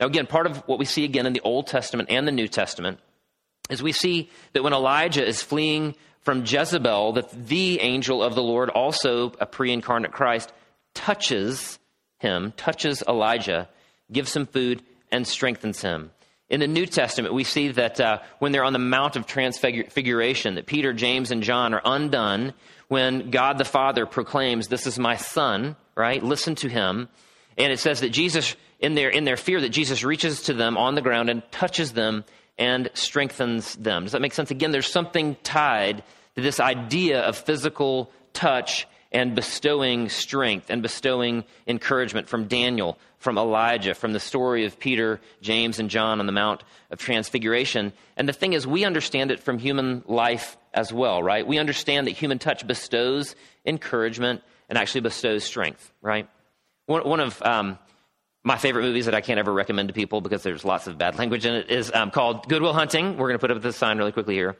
Now, 0.00 0.06
again, 0.06 0.26
part 0.26 0.46
of 0.46 0.56
what 0.66 0.78
we 0.78 0.86
see 0.86 1.04
again 1.04 1.26
in 1.26 1.32
the 1.32 1.42
Old 1.42 1.66
Testament 1.66 2.10
and 2.10 2.26
the 2.26 2.32
New 2.32 2.48
Testament 2.48 2.98
is 3.68 3.82
we 3.82 3.92
see 3.92 4.30
that 4.54 4.62
when 4.62 4.72
Elijah 4.72 5.24
is 5.24 5.42
fleeing 5.42 5.94
from 6.22 6.44
Jezebel, 6.44 7.12
that 7.12 7.46
the 7.46 7.80
angel 7.80 8.22
of 8.22 8.34
the 8.34 8.42
Lord, 8.42 8.70
also 8.70 9.32
a 9.40 9.46
pre 9.46 9.72
incarnate 9.72 10.12
Christ, 10.12 10.52
touches 10.94 11.78
him, 12.18 12.52
touches 12.56 13.02
Elijah 13.06 13.68
gives 14.12 14.34
him 14.34 14.46
food, 14.46 14.82
and 15.12 15.26
strengthens 15.26 15.82
him. 15.82 16.10
In 16.48 16.60
the 16.60 16.66
New 16.66 16.86
Testament, 16.86 17.34
we 17.34 17.44
see 17.44 17.68
that 17.68 18.00
uh, 18.00 18.18
when 18.38 18.52
they're 18.52 18.64
on 18.64 18.72
the 18.72 18.78
Mount 18.78 19.16
of 19.16 19.26
Transfiguration, 19.26 20.56
that 20.56 20.66
Peter, 20.66 20.92
James, 20.92 21.30
and 21.30 21.42
John 21.42 21.74
are 21.74 21.82
undone 21.84 22.54
when 22.88 23.30
God 23.30 23.58
the 23.58 23.64
Father 23.64 24.04
proclaims, 24.04 24.66
This 24.66 24.86
is 24.86 24.98
my 24.98 25.16
Son, 25.16 25.76
right? 25.94 26.22
Listen 26.22 26.56
to 26.56 26.68
him. 26.68 27.08
And 27.56 27.72
it 27.72 27.78
says 27.78 28.00
that 28.00 28.10
Jesus, 28.10 28.56
in 28.80 28.94
their, 28.94 29.10
in 29.10 29.24
their 29.24 29.36
fear, 29.36 29.60
that 29.60 29.68
Jesus 29.68 30.02
reaches 30.02 30.42
to 30.42 30.54
them 30.54 30.76
on 30.76 30.94
the 30.94 31.02
ground 31.02 31.30
and 31.30 31.42
touches 31.52 31.92
them 31.92 32.24
and 32.58 32.90
strengthens 32.94 33.74
them. 33.76 34.04
Does 34.04 34.12
that 34.12 34.20
make 34.20 34.32
sense? 34.32 34.50
Again, 34.50 34.72
there's 34.72 34.90
something 34.90 35.36
tied 35.42 36.02
to 36.34 36.42
this 36.42 36.60
idea 36.60 37.20
of 37.20 37.36
physical 37.36 38.10
touch 38.32 38.86
and 39.12 39.34
bestowing 39.34 40.08
strength 40.08 40.70
and 40.70 40.82
bestowing 40.82 41.44
encouragement 41.66 42.28
from 42.28 42.46
Daniel, 42.46 42.96
from 43.18 43.38
Elijah, 43.38 43.94
from 43.94 44.12
the 44.12 44.20
story 44.20 44.64
of 44.64 44.78
Peter, 44.78 45.20
James, 45.40 45.78
and 45.78 45.90
John 45.90 46.20
on 46.20 46.26
the 46.26 46.32
Mount 46.32 46.62
of 46.90 46.98
Transfiguration. 46.98 47.92
And 48.16 48.28
the 48.28 48.32
thing 48.32 48.52
is, 48.52 48.66
we 48.66 48.84
understand 48.84 49.30
it 49.30 49.40
from 49.40 49.58
human 49.58 50.04
life 50.06 50.56
as 50.72 50.92
well, 50.92 51.22
right? 51.22 51.46
We 51.46 51.58
understand 51.58 52.06
that 52.06 52.12
human 52.12 52.38
touch 52.38 52.66
bestows 52.66 53.34
encouragement 53.66 54.42
and 54.68 54.78
actually 54.78 55.00
bestows 55.00 55.42
strength, 55.42 55.92
right? 56.00 56.28
One, 56.86 57.06
one 57.08 57.20
of 57.20 57.42
um, 57.42 57.78
my 58.42 58.56
favorite 58.56 58.82
movies 58.82 59.04
that 59.04 59.14
I 59.14 59.20
can't 59.20 59.38
ever 59.38 59.52
recommend 59.52 59.88
to 59.88 59.94
people 59.94 60.20
because 60.20 60.42
there's 60.42 60.64
lots 60.64 60.86
of 60.86 60.96
bad 60.98 61.18
language 61.18 61.46
in 61.46 61.54
it 61.54 61.70
is 61.70 61.92
um, 61.92 62.10
called 62.10 62.48
Good 62.48 62.62
Will 62.62 62.72
Hunting. 62.72 63.16
We're 63.16 63.28
going 63.28 63.38
to 63.38 63.38
put 63.38 63.50
up 63.50 63.60
the 63.62 63.72
sign 63.72 63.98
really 63.98 64.12
quickly 64.12 64.34
here. 64.34 64.56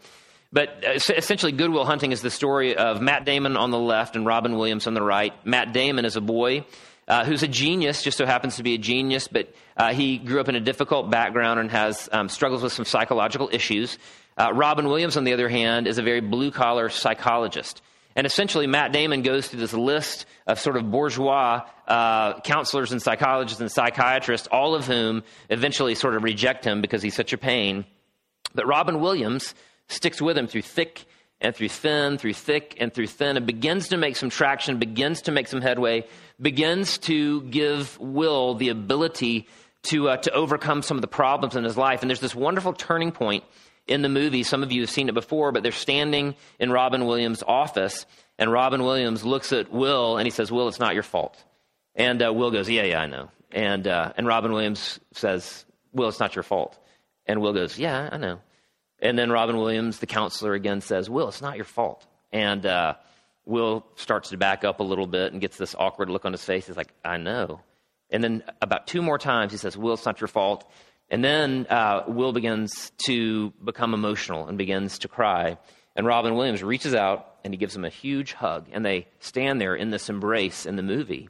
But 0.53 0.85
uh, 0.85 0.99
essentially, 1.17 1.53
Good 1.53 1.71
Will 1.71 1.85
Hunting 1.85 2.13
is 2.13 2.23
the 2.23 2.31
story 2.31 2.77
of 2.77 3.01
Matt 3.01 3.25
Damon 3.25 3.57
on 3.57 3.71
the 3.71 3.79
left 3.79 4.17
and 4.17 4.27
Robin 4.27 4.57
Williams 4.57 4.87
on 4.87 4.95
the 4.95 5.03
right. 5.03 5.33
Matt 5.47 5.73
Damon 5.73 6.05
is 6.05 6.17
a 6.17 6.21
boy 6.21 6.65
uh, 7.07 7.25
who's 7.25 7.43
a 7.43 7.49
genius, 7.49 8.03
just 8.03 8.19
so 8.19 8.27
happens 8.27 8.57
to 8.57 8.63
be 8.63 8.75
a 8.75 8.79
genius, 8.79 9.29
but 9.29 9.53
uh, 9.77 9.93
he 9.93 10.19
grew 10.19 10.41
up 10.41 10.49
in 10.49 10.55
a 10.55 10.61
difficult 10.61 11.11
background 11.11 11.59
and 11.59 11.71
has 11.71 12.09
um, 12.13 12.29
struggles 12.29 12.63
with 12.63 12.73
some 12.73 12.85
psychological 12.85 13.49
issues. 13.53 13.99
Uh, 14.37 14.53
Robin 14.55 14.87
Williams, 14.87 15.17
on 15.17 15.25
the 15.25 15.33
other 15.33 15.49
hand, 15.49 15.87
is 15.87 15.99
a 15.99 16.03
very 16.03 16.21
blue 16.21 16.51
collar 16.51 16.89
psychologist. 16.89 17.83
And 18.17 18.27
essentially, 18.27 18.67
Matt 18.67 18.93
Damon 18.93 19.23
goes 19.23 19.49
through 19.49 19.61
this 19.61 19.73
list 19.73 20.27
of 20.47 20.59
sort 20.59 20.77
of 20.77 20.91
bourgeois 20.91 21.63
uh, 21.87 22.41
counselors 22.41 22.93
and 22.93 23.01
psychologists 23.01 23.61
and 23.61 23.71
psychiatrists, 23.71 24.49
all 24.49 24.75
of 24.75 24.87
whom 24.87 25.23
eventually 25.49 25.95
sort 25.95 26.17
of 26.17 26.25
reject 26.25 26.65
him 26.65 26.81
because 26.81 27.03
he's 27.03 27.15
such 27.15 27.33
a 27.33 27.39
pain. 27.39 27.85
But 28.55 28.67
Robin 28.67 29.01
Williams 29.01 29.55
sticks 29.89 30.21
with 30.21 30.37
him 30.37 30.49
through 30.49 30.63
thick 30.63 31.05
and 31.41 31.55
through 31.55 31.69
thin, 31.69 32.19
through 32.19 32.35
thick 32.35 32.77
and 32.81 32.93
through 32.93 33.07
thin, 33.07 33.37
and 33.37 33.47
begins 33.47 33.89
to 33.89 33.97
make 33.97 34.17
some 34.17 34.29
traction, 34.29 34.79
begins 34.79 35.23
to 35.23 35.33
make 35.33 35.47
some 35.47 35.61
headway, 35.61 36.05
begins 36.41 36.99
to 36.99 37.43
give 37.43 37.99
Will 37.99 38.55
the 38.55 38.69
ability 38.69 39.49
to, 39.85 40.11
uh, 40.11 40.17
to 40.19 40.33
overcome 40.33 40.83
some 40.83 40.97
of 40.97 41.01
the 41.01 41.09
problems 41.09 41.57
in 41.57 41.65
his 41.65 41.77
life. 41.77 42.03
And 42.03 42.11
there's 42.11 42.21
this 42.21 42.35
wonderful 42.35 42.73
turning 42.73 43.13
point 43.13 43.45
in 43.87 44.03
the 44.03 44.09
movie. 44.09 44.43
Some 44.43 44.63
of 44.63 44.73
you 44.73 44.83
have 44.83 44.91
seen 44.91 45.09
it 45.09 45.15
before, 45.15 45.53
but 45.53 45.63
they're 45.63 45.73
standing 45.73 46.35
in 46.59 46.71
Robin 46.71 47.07
Williams' 47.07 47.43
office, 47.47 48.07
and 48.39 48.51
Robin 48.51 48.83
Williams 48.83 49.25
looks 49.25 49.53
at 49.53 49.71
Will 49.71 50.17
and 50.17 50.27
he 50.27 50.31
says, 50.31 50.51
Will, 50.51 50.69
it's 50.69 50.81
not 50.81 50.95
your 50.95 51.03
fault. 51.03 51.43
And 51.95 52.23
uh, 52.25 52.33
Will 52.33 52.51
goes, 52.51 52.69
Yeah, 52.69 52.85
yeah, 52.85 53.01
I 53.01 53.07
know. 53.07 53.31
And, 53.53 53.87
uh, 53.87 54.13
and 54.17 54.27
Robin 54.27 54.53
Williams 54.53 55.01
says, 55.13 55.65
Will, 55.93 56.09
it's 56.09 56.21
not 56.21 56.35
your 56.35 56.43
fault. 56.43 56.79
And 57.27 57.41
Will 57.41 57.53
goes, 57.53 57.79
Yeah, 57.79 58.09
I 58.11 58.17
know. 58.17 58.41
And 59.01 59.19
then 59.19 59.31
Robin 59.31 59.57
Williams, 59.57 59.99
the 59.99 60.07
counselor, 60.07 60.55
again 60.55 60.81
says, 60.81 61.09
Will, 61.11 61.29
it's 61.29 61.43
not 61.43 61.57
your 61.57 61.65
fault. 61.65 62.07
And 62.33 62.65
uh, 62.65 62.95
Will 63.45 63.87
starts 63.97 64.31
to 64.31 64.37
back 64.37 64.65
up 64.65 64.81
a 64.81 64.85
little 64.85 65.07
bit 65.07 65.33
and 65.33 65.41
gets 65.41 65.57
this 65.57 65.75
awkward 65.79 66.11
look 66.11 66.25
on 66.25 66.33
his 66.33 66.45
face. 66.45 66.67
He's 66.67 66.77
like, 66.77 66.93
I 67.05 67.17
know. 67.17 67.61
And 68.11 68.23
then 68.23 68.43
about 68.61 68.87
two 68.87 69.03
more 69.03 69.19
times, 69.19 69.53
he 69.53 69.59
says, 69.59 69.77
Will, 69.77 69.95
it's 69.95 70.07
not 70.07 70.21
your 70.21 70.29
fault. 70.29 70.71
And 71.11 71.25
then 71.25 71.67
uh, 71.69 72.05
Will 72.07 72.33
begins 72.33 72.93
to 73.07 73.51
become 73.65 73.95
emotional 73.95 74.47
and 74.47 74.57
begins 74.57 75.01
to 75.01 75.09
cry. 75.09 75.59
And 75.97 76.07
Robin 76.07 76.35
Williams 76.35 76.63
reaches 76.63 76.95
out 76.95 77.35
and 77.43 77.53
he 77.53 77.59
gives 77.59 77.75
him 77.75 77.85
a 77.85 77.91
huge 77.91 78.33
hug. 78.33 78.69
And 78.73 78.85
they 78.85 79.09
stand 79.19 79.61
there 79.61 79.75
in 79.75 79.91
this 79.91 80.09
embrace 80.09 80.67
in 80.67 80.77
the 80.77 80.83
movie. 80.83 81.29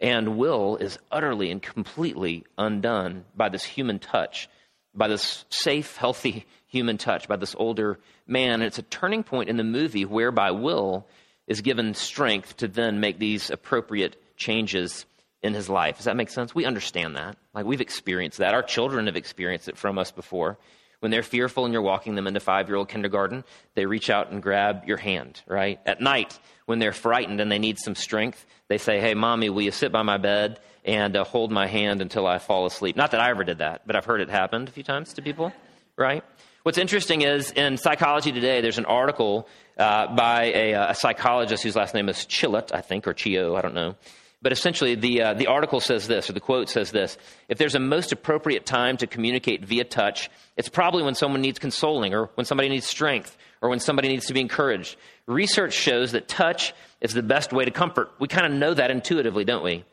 And 0.00 0.36
Will 0.36 0.76
is 0.76 0.98
utterly 1.12 1.50
and 1.50 1.62
completely 1.62 2.44
undone 2.58 3.24
by 3.36 3.50
this 3.50 3.64
human 3.64 3.98
touch, 3.98 4.48
by 4.94 5.06
this 5.06 5.44
safe, 5.50 5.96
healthy 5.96 6.46
human 6.66 6.98
touch, 6.98 7.28
by 7.28 7.36
this 7.36 7.54
older 7.56 8.00
man. 8.26 8.54
And 8.54 8.62
it's 8.64 8.78
a 8.78 8.82
turning 8.82 9.22
point 9.22 9.48
in 9.48 9.56
the 9.56 9.64
movie 9.64 10.04
whereby 10.04 10.50
Will 10.50 11.06
is 11.46 11.60
given 11.60 11.94
strength 11.94 12.56
to 12.58 12.68
then 12.68 13.00
make 13.00 13.18
these 13.18 13.50
appropriate 13.50 14.20
changes 14.36 15.04
in 15.42 15.54
his 15.54 15.68
life. 15.68 15.96
Does 15.96 16.04
that 16.04 16.16
make 16.16 16.30
sense? 16.30 16.54
We 16.54 16.64
understand 16.64 17.16
that. 17.16 17.36
Like 17.54 17.64
we've 17.64 17.80
experienced 17.80 18.38
that. 18.38 18.54
Our 18.54 18.62
children 18.62 19.06
have 19.06 19.16
experienced 19.16 19.68
it 19.68 19.76
from 19.76 19.98
us 19.98 20.10
before. 20.10 20.58
When 21.00 21.10
they're 21.10 21.22
fearful 21.22 21.64
and 21.64 21.72
you're 21.72 21.82
walking 21.82 22.14
them 22.14 22.26
into 22.26 22.40
five 22.40 22.68
year 22.68 22.76
old 22.76 22.88
kindergarten, 22.88 23.44
they 23.74 23.86
reach 23.86 24.10
out 24.10 24.30
and 24.30 24.42
grab 24.42 24.84
your 24.86 24.98
hand, 24.98 25.40
right? 25.46 25.80
At 25.86 26.02
night, 26.02 26.38
when 26.66 26.78
they're 26.78 26.92
frightened 26.92 27.40
and 27.40 27.50
they 27.50 27.58
need 27.58 27.78
some 27.78 27.94
strength, 27.94 28.44
they 28.68 28.76
say, 28.76 29.00
Hey, 29.00 29.14
mommy, 29.14 29.48
will 29.48 29.62
you 29.62 29.70
sit 29.70 29.92
by 29.92 30.02
my 30.02 30.18
bed 30.18 30.60
and 30.84 31.16
uh, 31.16 31.24
hold 31.24 31.50
my 31.50 31.66
hand 31.66 32.02
until 32.02 32.26
I 32.26 32.38
fall 32.38 32.66
asleep? 32.66 32.96
Not 32.96 33.12
that 33.12 33.20
I 33.20 33.30
ever 33.30 33.44
did 33.44 33.58
that, 33.58 33.86
but 33.86 33.96
I've 33.96 34.04
heard 34.04 34.20
it 34.20 34.28
happened 34.28 34.68
a 34.68 34.72
few 34.72 34.82
times 34.82 35.14
to 35.14 35.22
people, 35.22 35.52
right? 35.96 36.22
What's 36.62 36.76
interesting 36.76 37.22
is 37.22 37.50
in 37.50 37.78
Psychology 37.78 38.32
Today, 38.32 38.60
there's 38.60 38.76
an 38.76 38.84
article 38.84 39.48
uh, 39.78 40.14
by 40.14 40.52
a, 40.52 40.72
a, 40.90 40.94
psychologist 40.94 41.62
whose 41.62 41.74
last 41.74 41.94
name 41.94 42.10
is 42.10 42.18
Chillett, 42.26 42.70
I 42.74 42.82
think, 42.82 43.08
or 43.08 43.14
Chio, 43.14 43.56
I 43.56 43.62
don't 43.62 43.72
know. 43.72 43.96
But 44.42 44.52
essentially, 44.52 44.94
the, 44.94 45.22
uh, 45.22 45.34
the 45.34 45.48
article 45.48 45.80
says 45.80 46.06
this, 46.06 46.30
or 46.30 46.32
the 46.32 46.40
quote 46.40 46.68
says 46.70 46.90
this 46.90 47.18
If 47.48 47.58
there's 47.58 47.74
a 47.74 47.80
most 47.80 48.12
appropriate 48.12 48.64
time 48.64 48.96
to 48.98 49.06
communicate 49.06 49.64
via 49.64 49.84
touch, 49.84 50.30
it's 50.56 50.68
probably 50.68 51.02
when 51.02 51.14
someone 51.14 51.42
needs 51.42 51.58
consoling, 51.58 52.14
or 52.14 52.30
when 52.36 52.46
somebody 52.46 52.68
needs 52.68 52.86
strength, 52.86 53.36
or 53.60 53.68
when 53.68 53.80
somebody 53.80 54.08
needs 54.08 54.26
to 54.26 54.34
be 54.34 54.40
encouraged. 54.40 54.96
Research 55.26 55.74
shows 55.74 56.12
that 56.12 56.26
touch 56.26 56.72
is 57.00 57.12
the 57.12 57.22
best 57.22 57.52
way 57.52 57.64
to 57.64 57.70
comfort. 57.70 58.10
We 58.18 58.28
kind 58.28 58.46
of 58.46 58.58
know 58.58 58.72
that 58.72 58.90
intuitively, 58.90 59.44
don't 59.44 59.62
we? 59.62 59.84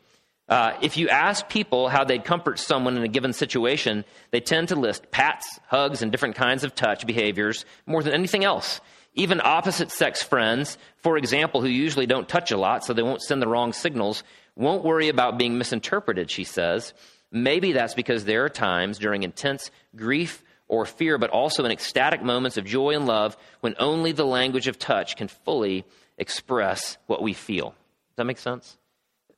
Uh, 0.48 0.72
if 0.80 0.96
you 0.96 1.10
ask 1.10 1.46
people 1.50 1.90
how 1.90 2.04
they'd 2.04 2.24
comfort 2.24 2.58
someone 2.58 2.96
in 2.96 3.02
a 3.02 3.08
given 3.08 3.34
situation, 3.34 4.02
they 4.30 4.40
tend 4.40 4.68
to 4.68 4.76
list 4.76 5.10
pats, 5.10 5.60
hugs, 5.66 6.00
and 6.00 6.10
different 6.10 6.36
kinds 6.36 6.64
of 6.64 6.74
touch 6.74 7.06
behaviors 7.06 7.66
more 7.84 8.02
than 8.02 8.14
anything 8.14 8.44
else. 8.44 8.80
Even 9.14 9.40
opposite 9.42 9.90
sex 9.90 10.22
friends, 10.22 10.78
for 10.96 11.16
example, 11.16 11.60
who 11.60 11.68
usually 11.68 12.06
don't 12.06 12.28
touch 12.28 12.52
a 12.52 12.56
lot 12.56 12.84
so 12.84 12.92
they 12.92 13.02
won't 13.02 13.22
send 13.22 13.42
the 13.42 13.48
wrong 13.48 13.72
signals, 13.72 14.22
won't 14.54 14.84
worry 14.84 15.08
about 15.08 15.38
being 15.38 15.58
misinterpreted, 15.58 16.30
she 16.30 16.44
says. 16.44 16.92
Maybe 17.30 17.72
that's 17.72 17.94
because 17.94 18.24
there 18.24 18.44
are 18.44 18.48
times 18.48 18.98
during 18.98 19.22
intense 19.22 19.70
grief 19.96 20.42
or 20.68 20.84
fear, 20.84 21.18
but 21.18 21.30
also 21.30 21.64
in 21.64 21.72
ecstatic 21.72 22.22
moments 22.22 22.56
of 22.56 22.64
joy 22.64 22.94
and 22.94 23.06
love 23.06 23.36
when 23.60 23.74
only 23.78 24.12
the 24.12 24.26
language 24.26 24.68
of 24.68 24.78
touch 24.78 25.16
can 25.16 25.28
fully 25.28 25.84
express 26.16 26.98
what 27.06 27.22
we 27.22 27.32
feel. 27.32 27.70
Does 27.70 28.16
that 28.16 28.24
make 28.24 28.38
sense? 28.38 28.76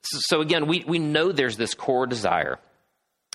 So, 0.02 0.40
again, 0.40 0.66
we, 0.66 0.84
we 0.86 0.98
know 0.98 1.30
there's 1.30 1.56
this 1.56 1.74
core 1.74 2.06
desire 2.06 2.58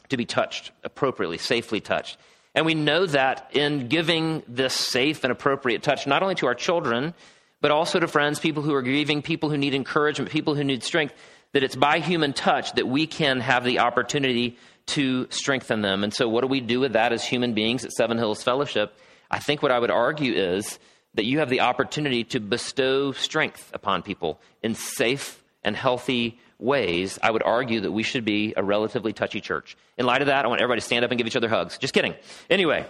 to 0.09 0.17
be 0.17 0.25
touched 0.25 0.71
appropriately, 0.83 1.37
safely 1.37 1.79
touched. 1.79 2.17
And 2.55 2.65
we 2.65 2.73
know 2.73 3.05
that 3.05 3.51
in 3.53 3.89
giving 3.89 4.41
this 4.47 4.73
safe 4.73 5.23
and 5.23 5.31
appropriate 5.31 5.83
touch, 5.83 6.07
not 6.07 6.23
only 6.23 6.35
to 6.35 6.47
our 6.47 6.55
children, 6.55 7.13
but 7.59 7.69
also 7.69 7.99
to 7.99 8.07
friends, 8.07 8.39
people 8.39 8.63
who 8.63 8.73
are 8.73 8.81
grieving, 8.81 9.21
people 9.21 9.49
who 9.49 9.57
need 9.57 9.73
encouragement, 9.73 10.31
people 10.31 10.55
who 10.55 10.63
need 10.63 10.81
strength, 10.81 11.13
that 11.51 11.63
it's 11.63 11.75
by 11.75 11.99
human 11.99 12.31
touch 12.31 12.71
that 12.73 12.87
we 12.87 13.07
can 13.07 13.41
have 13.41 13.63
the 13.65 13.79
opportunity 13.79 14.57
to 14.87 15.27
strengthen 15.31 15.81
them. 15.81 16.03
And 16.03 16.13
so, 16.13 16.29
what 16.29 16.41
do 16.41 16.47
we 16.47 16.61
do 16.61 16.79
with 16.79 16.93
that 16.93 17.11
as 17.11 17.25
human 17.25 17.53
beings 17.53 17.83
at 17.83 17.91
Seven 17.91 18.17
Hills 18.17 18.43
Fellowship? 18.43 18.97
I 19.29 19.39
think 19.39 19.61
what 19.61 19.71
I 19.71 19.79
would 19.79 19.91
argue 19.91 20.33
is 20.33 20.79
that 21.15 21.25
you 21.25 21.39
have 21.39 21.49
the 21.49 21.61
opportunity 21.61 22.23
to 22.25 22.39
bestow 22.39 23.11
strength 23.11 23.71
upon 23.73 24.03
people 24.03 24.39
in 24.61 24.75
safe 24.75 25.43
and 25.63 25.75
healthy 25.75 26.39
ways, 26.65 27.17
I 27.21 27.31
would 27.31 27.43
argue 27.43 27.81
that 27.81 27.91
we 27.91 28.03
should 28.03 28.25
be 28.25 28.53
a 28.57 28.63
relatively 28.63 29.13
touchy 29.13 29.39
church. 29.39 29.77
In 29.97 30.05
light 30.05 30.21
of 30.21 30.27
that, 30.27 30.43
I 30.43 30.47
want 30.47 30.61
everybody 30.61 30.81
to 30.81 30.85
stand 30.85 31.05
up 31.05 31.11
and 31.11 31.17
give 31.17 31.27
each 31.27 31.35
other 31.35 31.47
hugs. 31.47 31.77
Just 31.77 31.93
kidding. 31.93 32.15
Anyway, 32.49 32.85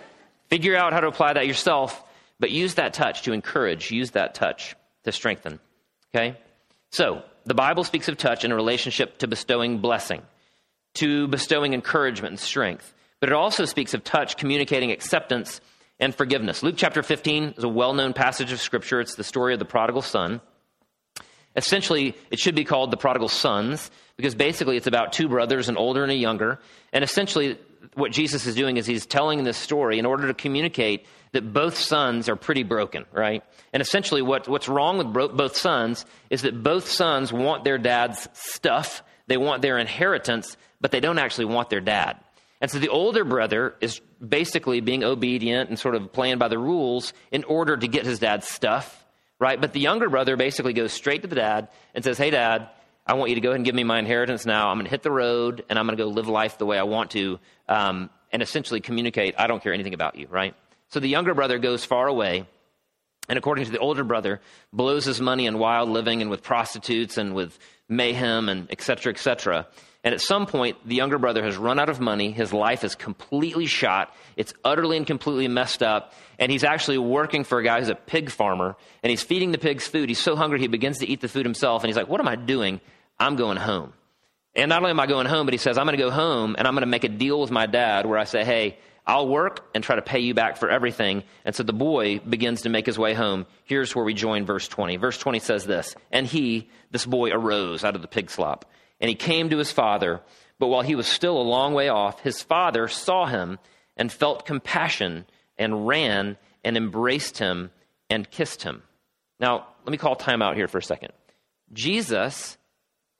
figure 0.47 0.75
out 0.75 0.93
how 0.93 1.01
to 1.01 1.07
apply 1.07 1.33
that 1.33 1.45
yourself, 1.45 2.01
but 2.39 2.51
use 2.51 2.75
that 2.75 2.93
touch 2.93 3.23
to 3.23 3.33
encourage, 3.33 3.91
use 3.91 4.11
that 4.11 4.33
touch 4.33 4.75
to 5.03 5.11
strengthen. 5.11 5.59
Okay? 6.13 6.37
So, 6.91 7.23
the 7.45 7.53
Bible 7.53 7.83
speaks 7.83 8.07
of 8.07 8.17
touch 8.17 8.43
in 8.43 8.51
a 8.51 8.55
relationship 8.55 9.19
to 9.19 9.27
bestowing 9.27 9.77
blessing, 9.79 10.23
to 10.95 11.27
bestowing 11.27 11.73
encouragement 11.73 12.31
and 12.31 12.39
strength, 12.39 12.93
but 13.19 13.29
it 13.29 13.33
also 13.33 13.65
speaks 13.65 13.93
of 13.93 14.03
touch 14.03 14.37
communicating 14.37 14.91
acceptance 14.91 15.61
and 15.99 16.13
forgiveness. 16.13 16.63
Luke 16.63 16.75
chapter 16.77 17.03
15 17.03 17.55
is 17.57 17.63
a 17.63 17.69
well 17.69 17.93
known 17.93 18.13
passage 18.13 18.51
of 18.51 18.61
Scripture. 18.61 18.99
It's 18.99 19.15
the 19.15 19.23
story 19.23 19.53
of 19.53 19.59
the 19.59 19.65
prodigal 19.65 20.01
son. 20.01 20.41
Essentially, 21.55 22.15
it 22.31 22.39
should 22.39 22.55
be 22.55 22.65
called 22.65 22.91
the 22.91 22.97
prodigal 22.97 23.29
sons 23.29 23.89
because 24.17 24.35
basically 24.35 24.77
it's 24.77 24.87
about 24.87 25.13
two 25.13 25.27
brothers, 25.27 25.69
an 25.69 25.77
older 25.77 26.03
and 26.03 26.11
a 26.11 26.15
younger. 26.15 26.59
And 26.91 27.03
essentially, 27.03 27.57
what 27.93 28.11
Jesus 28.11 28.45
is 28.45 28.55
doing 28.55 28.77
is 28.77 28.85
he's 28.85 29.05
telling 29.05 29.43
this 29.43 29.57
story 29.57 29.99
in 29.99 30.05
order 30.05 30.27
to 30.27 30.33
communicate 30.33 31.05
that 31.31 31.53
both 31.53 31.77
sons 31.77 32.29
are 32.29 32.35
pretty 32.35 32.63
broken, 32.63 33.05
right? 33.11 33.43
And 33.73 33.81
essentially, 33.81 34.21
what, 34.21 34.47
what's 34.47 34.67
wrong 34.67 34.97
with 34.97 35.11
bro- 35.11 35.29
both 35.29 35.55
sons 35.55 36.05
is 36.29 36.41
that 36.43 36.61
both 36.61 36.89
sons 36.89 37.31
want 37.31 37.63
their 37.63 37.77
dad's 37.77 38.27
stuff, 38.33 39.03
they 39.27 39.37
want 39.37 39.61
their 39.61 39.77
inheritance, 39.77 40.57
but 40.81 40.91
they 40.91 40.99
don't 40.99 41.19
actually 41.19 41.45
want 41.45 41.69
their 41.69 41.81
dad. 41.81 42.17
And 42.61 42.71
so 42.71 42.79
the 42.79 42.89
older 42.89 43.23
brother 43.23 43.75
is 43.81 43.99
basically 44.25 44.79
being 44.79 45.03
obedient 45.03 45.69
and 45.69 45.77
sort 45.77 45.95
of 45.95 46.11
playing 46.11 46.37
by 46.37 46.47
the 46.47 46.57
rules 46.57 47.13
in 47.31 47.43
order 47.43 47.75
to 47.75 47.87
get 47.87 48.05
his 48.05 48.19
dad's 48.19 48.47
stuff 48.47 49.04
right? 49.39 49.59
But 49.59 49.73
the 49.73 49.79
younger 49.79 50.09
brother 50.09 50.35
basically 50.35 50.73
goes 50.73 50.93
straight 50.93 51.21
to 51.23 51.27
the 51.27 51.35
dad 51.35 51.69
and 51.93 52.03
says, 52.03 52.17
Hey, 52.17 52.29
dad, 52.29 52.69
I 53.05 53.13
want 53.13 53.29
you 53.29 53.35
to 53.35 53.41
go 53.41 53.49
ahead 53.49 53.57
and 53.57 53.65
give 53.65 53.75
me 53.75 53.83
my 53.83 53.99
inheritance 53.99 54.45
now. 54.45 54.69
I'm 54.69 54.77
going 54.77 54.85
to 54.85 54.91
hit 54.91 55.03
the 55.03 55.11
road 55.11 55.63
and 55.69 55.77
I'm 55.77 55.85
going 55.85 55.97
to 55.97 56.03
go 56.03 56.09
live 56.09 56.27
life 56.27 56.57
the 56.57 56.65
way 56.65 56.77
I 56.79 56.83
want 56.83 57.11
to 57.11 57.39
um, 57.69 58.09
and 58.31 58.41
essentially 58.41 58.81
communicate, 58.81 59.35
I 59.37 59.47
don't 59.47 59.61
care 59.61 59.73
anything 59.73 59.93
about 59.93 60.15
you, 60.15 60.27
right? 60.29 60.55
So 60.89 60.99
the 60.99 61.09
younger 61.09 61.33
brother 61.33 61.59
goes 61.59 61.85
far 61.85 62.07
away 62.07 62.45
and 63.27 63.37
according 63.37 63.65
to 63.65 63.71
the 63.71 63.79
older 63.79 64.03
brother, 64.03 64.41
blows 64.71 65.05
his 65.05 65.19
money 65.19 65.45
in 65.45 65.57
wild 65.57 65.89
living 65.89 66.21
and 66.21 66.29
with 66.29 66.43
prostitutes 66.43 67.17
and 67.17 67.33
with 67.33 67.57
mayhem 67.89 68.49
and 68.49 68.67
et 68.69 68.81
cetera, 68.81 69.11
et 69.11 69.17
cetera. 69.17 69.67
And 70.05 70.13
at 70.13 70.21
some 70.21 70.45
point, 70.45 70.77
the 70.87 70.93
younger 70.93 71.17
brother 71.17 71.43
has 71.43 71.57
run 71.57 71.79
out 71.79 71.89
of 71.89 71.99
money. 71.99 72.31
His 72.31 72.53
life 72.53 72.83
is 72.83 72.93
completely 72.93 73.65
shot. 73.65 74.13
It's 74.37 74.53
utterly 74.63 74.97
and 74.97 75.07
completely 75.07 75.47
messed 75.47 75.81
up. 75.81 76.13
And 76.37 76.51
he's 76.51 76.63
actually 76.63 76.99
working 76.99 77.43
for 77.43 77.57
a 77.57 77.63
guy 77.63 77.79
who's 77.79 77.89
a 77.89 77.95
pig 77.95 78.29
farmer. 78.29 78.75
And 79.01 79.09
he's 79.09 79.23
feeding 79.23 79.51
the 79.51 79.57
pigs 79.57 79.87
food. 79.87 80.07
He's 80.07 80.19
so 80.19 80.35
hungry, 80.35 80.59
he 80.59 80.67
begins 80.67 80.99
to 80.99 81.07
eat 81.07 81.21
the 81.21 81.27
food 81.27 81.43
himself. 81.43 81.81
And 81.81 81.89
he's 81.89 81.97
like, 81.97 82.07
What 82.07 82.21
am 82.21 82.27
I 82.27 82.35
doing? 82.35 82.81
I'm 83.19 83.35
going 83.35 83.57
home. 83.57 83.93
And 84.55 84.69
not 84.69 84.77
only 84.77 84.91
am 84.91 84.99
I 84.99 85.07
going 85.07 85.25
home, 85.25 85.47
but 85.47 85.53
he 85.53 85.57
says, 85.57 85.77
I'm 85.79 85.87
going 85.87 85.97
to 85.97 86.03
go 86.03 86.11
home 86.11 86.55
and 86.57 86.67
I'm 86.67 86.75
going 86.75 86.81
to 86.83 86.87
make 86.87 87.03
a 87.03 87.09
deal 87.09 87.41
with 87.41 87.49
my 87.49 87.65
dad 87.65 88.05
where 88.05 88.19
I 88.19 88.25
say, 88.25 88.45
Hey, 88.45 88.77
I'll 89.07 89.27
work 89.27 89.65
and 89.73 89.83
try 89.83 89.95
to 89.95 90.03
pay 90.03 90.19
you 90.19 90.35
back 90.35 90.57
for 90.57 90.69
everything. 90.69 91.23
And 91.45 91.55
so 91.55 91.63
the 91.63 91.73
boy 91.73 92.19
begins 92.19 92.61
to 92.61 92.69
make 92.69 92.85
his 92.85 92.99
way 92.99 93.15
home. 93.15 93.47
Here's 93.63 93.95
where 93.95 94.05
we 94.05 94.13
join 94.13 94.45
verse 94.45 94.67
20. 94.67 94.97
Verse 94.97 95.17
20 95.17 95.39
says 95.39 95.65
this 95.65 95.95
And 96.11 96.27
he, 96.27 96.69
this 96.91 97.07
boy, 97.07 97.31
arose 97.31 97.83
out 97.83 97.95
of 97.95 98.03
the 98.03 98.07
pig 98.07 98.29
slop 98.29 98.69
and 98.99 99.09
he 99.09 99.15
came 99.15 99.49
to 99.49 99.57
his 99.57 99.71
father. 99.71 100.21
But 100.59 100.67
while 100.67 100.81
he 100.81 100.95
was 100.95 101.07
still 101.07 101.37
a 101.37 101.43
long 101.43 101.73
way 101.73 101.89
off, 101.89 102.21
his 102.21 102.41
father 102.41 102.87
saw 102.87 103.25
him 103.25 103.59
and 103.97 104.11
felt 104.11 104.45
compassion 104.45 105.25
and 105.57 105.87
ran 105.87 106.37
and 106.63 106.77
embraced 106.77 107.37
him 107.37 107.71
and 108.09 108.29
kissed 108.29 108.63
him. 108.63 108.83
Now, 109.39 109.67
let 109.83 109.91
me 109.91 109.97
call 109.97 110.15
time 110.15 110.41
out 110.41 110.55
here 110.55 110.67
for 110.67 110.77
a 110.77 110.83
second. 110.83 111.11
Jesus, 111.73 112.57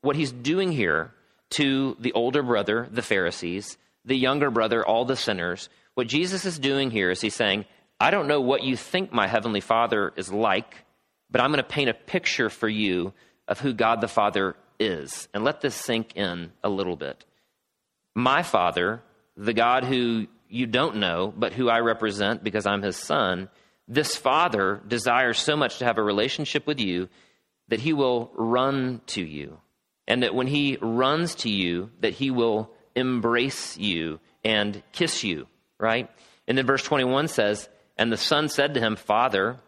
what 0.01 0.15
he's 0.15 0.31
doing 0.31 0.71
here 0.71 1.11
to 1.51 1.95
the 1.99 2.13
older 2.13 2.43
brother, 2.43 2.87
the 2.91 3.01
Pharisees, 3.01 3.77
the 4.05 4.15
younger 4.15 4.49
brother, 4.49 4.85
all 4.85 5.05
the 5.05 5.15
sinners, 5.15 5.69
what 5.95 6.07
Jesus 6.07 6.45
is 6.45 6.59
doing 6.59 6.91
here 6.91 7.11
is 7.11 7.21
he's 7.21 7.35
saying, 7.35 7.65
I 7.99 8.11
don't 8.11 8.27
know 8.27 8.41
what 8.41 8.63
you 8.63 8.75
think 8.75 9.13
my 9.13 9.27
heavenly 9.27 9.61
Father 9.61 10.13
is 10.15 10.31
like, 10.31 10.83
but 11.31 11.41
I'm 11.41 11.51
going 11.51 11.63
to 11.63 11.63
paint 11.63 11.89
a 11.89 11.93
picture 11.93 12.49
for 12.49 12.67
you 12.67 13.13
of 13.47 13.59
who 13.59 13.73
God 13.73 14.01
the 14.01 14.07
Father 14.07 14.55
is. 14.79 15.27
And 15.33 15.43
let 15.43 15.61
this 15.61 15.75
sink 15.75 16.15
in 16.15 16.51
a 16.63 16.69
little 16.69 16.95
bit. 16.95 17.25
My 18.13 18.43
Father, 18.43 19.01
the 19.35 19.53
God 19.53 19.83
who 19.83 20.27
you 20.49 20.67
don't 20.67 20.97
know, 20.97 21.33
but 21.35 21.53
who 21.53 21.69
I 21.69 21.79
represent 21.79 22.43
because 22.43 22.65
I'm 22.65 22.81
his 22.81 22.97
son, 22.97 23.49
this 23.87 24.15
Father 24.15 24.81
desires 24.87 25.39
so 25.39 25.55
much 25.55 25.79
to 25.79 25.85
have 25.85 25.97
a 25.97 26.03
relationship 26.03 26.65
with 26.65 26.79
you 26.79 27.09
that 27.67 27.81
he 27.81 27.93
will 27.93 28.31
run 28.35 29.01
to 29.07 29.21
you. 29.21 29.57
And 30.07 30.23
that 30.23 30.35
when 30.35 30.47
he 30.47 30.77
runs 30.81 31.35
to 31.35 31.49
you, 31.49 31.89
that 32.01 32.13
he 32.13 32.29
will 32.31 32.69
embrace 32.95 33.77
you 33.77 34.19
and 34.43 34.81
kiss 34.91 35.23
you, 35.23 35.47
right? 35.79 36.09
And 36.47 36.57
then 36.57 36.65
verse 36.65 36.83
21 36.83 37.27
says, 37.27 37.67
And 37.97 38.11
the 38.11 38.17
son 38.17 38.49
said 38.49 38.75
to 38.75 38.79
him, 38.79 38.95
Father, 38.95 39.59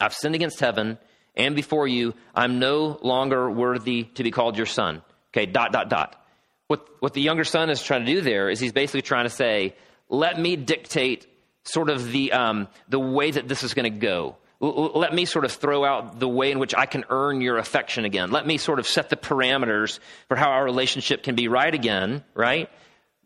I've 0.00 0.14
sinned 0.14 0.36
against 0.36 0.60
heaven 0.60 0.98
and 1.38 1.56
before 1.56 1.88
you. 1.88 2.14
I'm 2.34 2.58
no 2.58 2.98
longer 3.02 3.50
worthy 3.50 4.04
to 4.14 4.22
be 4.22 4.30
called 4.30 4.56
your 4.56 4.66
son. 4.66 5.02
Okay, 5.32 5.46
dot, 5.46 5.72
dot, 5.72 5.88
dot. 5.88 6.22
What, 6.66 6.86
what 7.00 7.14
the 7.14 7.22
younger 7.22 7.44
son 7.44 7.70
is 7.70 7.82
trying 7.82 8.04
to 8.04 8.12
do 8.12 8.20
there 8.20 8.50
is 8.50 8.60
he's 8.60 8.72
basically 8.72 9.02
trying 9.02 9.24
to 9.24 9.30
say, 9.30 9.74
let 10.08 10.38
me 10.38 10.56
dictate 10.56 11.26
sort 11.64 11.88
of 11.88 12.10
the, 12.12 12.32
um, 12.32 12.68
the 12.88 12.98
way 12.98 13.30
that 13.30 13.48
this 13.48 13.62
is 13.62 13.74
going 13.74 13.90
to 13.90 13.98
go. 13.98 14.36
Let 14.60 15.14
me 15.14 15.24
sort 15.24 15.44
of 15.44 15.52
throw 15.52 15.84
out 15.84 16.18
the 16.18 16.28
way 16.28 16.50
in 16.50 16.58
which 16.58 16.74
I 16.74 16.86
can 16.86 17.04
earn 17.10 17.40
your 17.40 17.58
affection 17.58 18.04
again. 18.04 18.32
Let 18.32 18.44
me 18.44 18.58
sort 18.58 18.80
of 18.80 18.88
set 18.88 19.08
the 19.08 19.16
parameters 19.16 20.00
for 20.26 20.36
how 20.36 20.50
our 20.50 20.64
relationship 20.64 21.22
can 21.22 21.36
be 21.36 21.46
right 21.46 21.72
again, 21.72 22.24
right? 22.34 22.68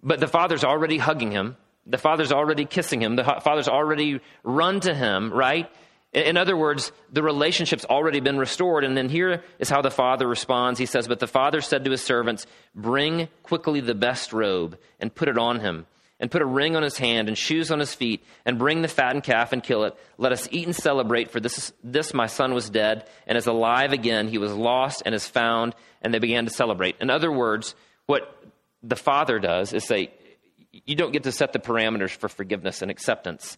But 0.02 0.20
the 0.20 0.28
father's 0.28 0.62
already 0.62 0.98
hugging 0.98 1.30
him. 1.30 1.56
The 1.86 1.96
father's 1.96 2.32
already 2.32 2.66
kissing 2.66 3.00
him. 3.00 3.16
The 3.16 3.24
father's 3.24 3.68
already 3.68 4.20
run 4.44 4.80
to 4.80 4.94
him, 4.94 5.32
right? 5.32 5.70
In 6.12 6.36
other 6.36 6.56
words, 6.56 6.92
the 7.10 7.22
relationship's 7.22 7.86
already 7.86 8.20
been 8.20 8.38
restored. 8.38 8.84
And 8.84 8.96
then 8.96 9.08
here 9.08 9.42
is 9.58 9.70
how 9.70 9.80
the 9.80 9.90
father 9.90 10.26
responds. 10.28 10.78
He 10.78 10.86
says, 10.86 11.08
But 11.08 11.20
the 11.20 11.26
father 11.26 11.60
said 11.62 11.84
to 11.84 11.90
his 11.90 12.02
servants, 12.02 12.46
Bring 12.74 13.28
quickly 13.42 13.80
the 13.80 13.94
best 13.94 14.32
robe 14.32 14.78
and 15.00 15.14
put 15.14 15.28
it 15.28 15.38
on 15.38 15.60
him, 15.60 15.86
and 16.20 16.30
put 16.30 16.42
a 16.42 16.46
ring 16.46 16.76
on 16.76 16.82
his 16.82 16.98
hand 16.98 17.28
and 17.28 17.38
shoes 17.38 17.70
on 17.70 17.78
his 17.78 17.94
feet, 17.94 18.22
and 18.44 18.58
bring 18.58 18.82
the 18.82 18.88
fattened 18.88 19.24
calf 19.24 19.54
and 19.54 19.62
kill 19.62 19.84
it. 19.84 19.96
Let 20.18 20.32
us 20.32 20.48
eat 20.50 20.66
and 20.66 20.76
celebrate, 20.76 21.30
for 21.30 21.40
this, 21.40 21.72
this 21.82 22.12
my 22.12 22.26
son 22.26 22.52
was 22.52 22.68
dead 22.68 23.08
and 23.26 23.38
is 23.38 23.46
alive 23.46 23.92
again. 23.92 24.28
He 24.28 24.38
was 24.38 24.52
lost 24.52 25.02
and 25.06 25.14
is 25.14 25.26
found. 25.26 25.74
And 26.02 26.12
they 26.12 26.18
began 26.18 26.44
to 26.44 26.52
celebrate. 26.52 26.96
In 27.00 27.08
other 27.08 27.32
words, 27.32 27.74
what 28.06 28.36
the 28.82 28.96
father 28.96 29.38
does 29.38 29.72
is 29.72 29.86
say, 29.86 30.12
You 30.72 30.94
don't 30.94 31.12
get 31.12 31.22
to 31.22 31.32
set 31.32 31.54
the 31.54 31.58
parameters 31.58 32.10
for 32.10 32.28
forgiveness 32.28 32.82
and 32.82 32.90
acceptance 32.90 33.56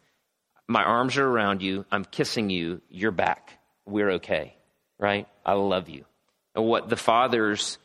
my 0.69 0.83
arms 0.83 1.17
are 1.17 1.27
around 1.27 1.63
you. 1.63 1.85
I'm 1.91 2.05
kissing 2.05 2.51
you. 2.51 2.81
You're 2.89 3.11
back. 3.11 3.59
We're 3.87 4.13
okay, 4.13 4.57
right? 4.99 5.29
I 5.45 5.55
love 5.55 5.89
you. 5.89 6.05
And 6.55 6.65
what 6.67 6.89
the 6.89 6.97
Father's 6.97 7.79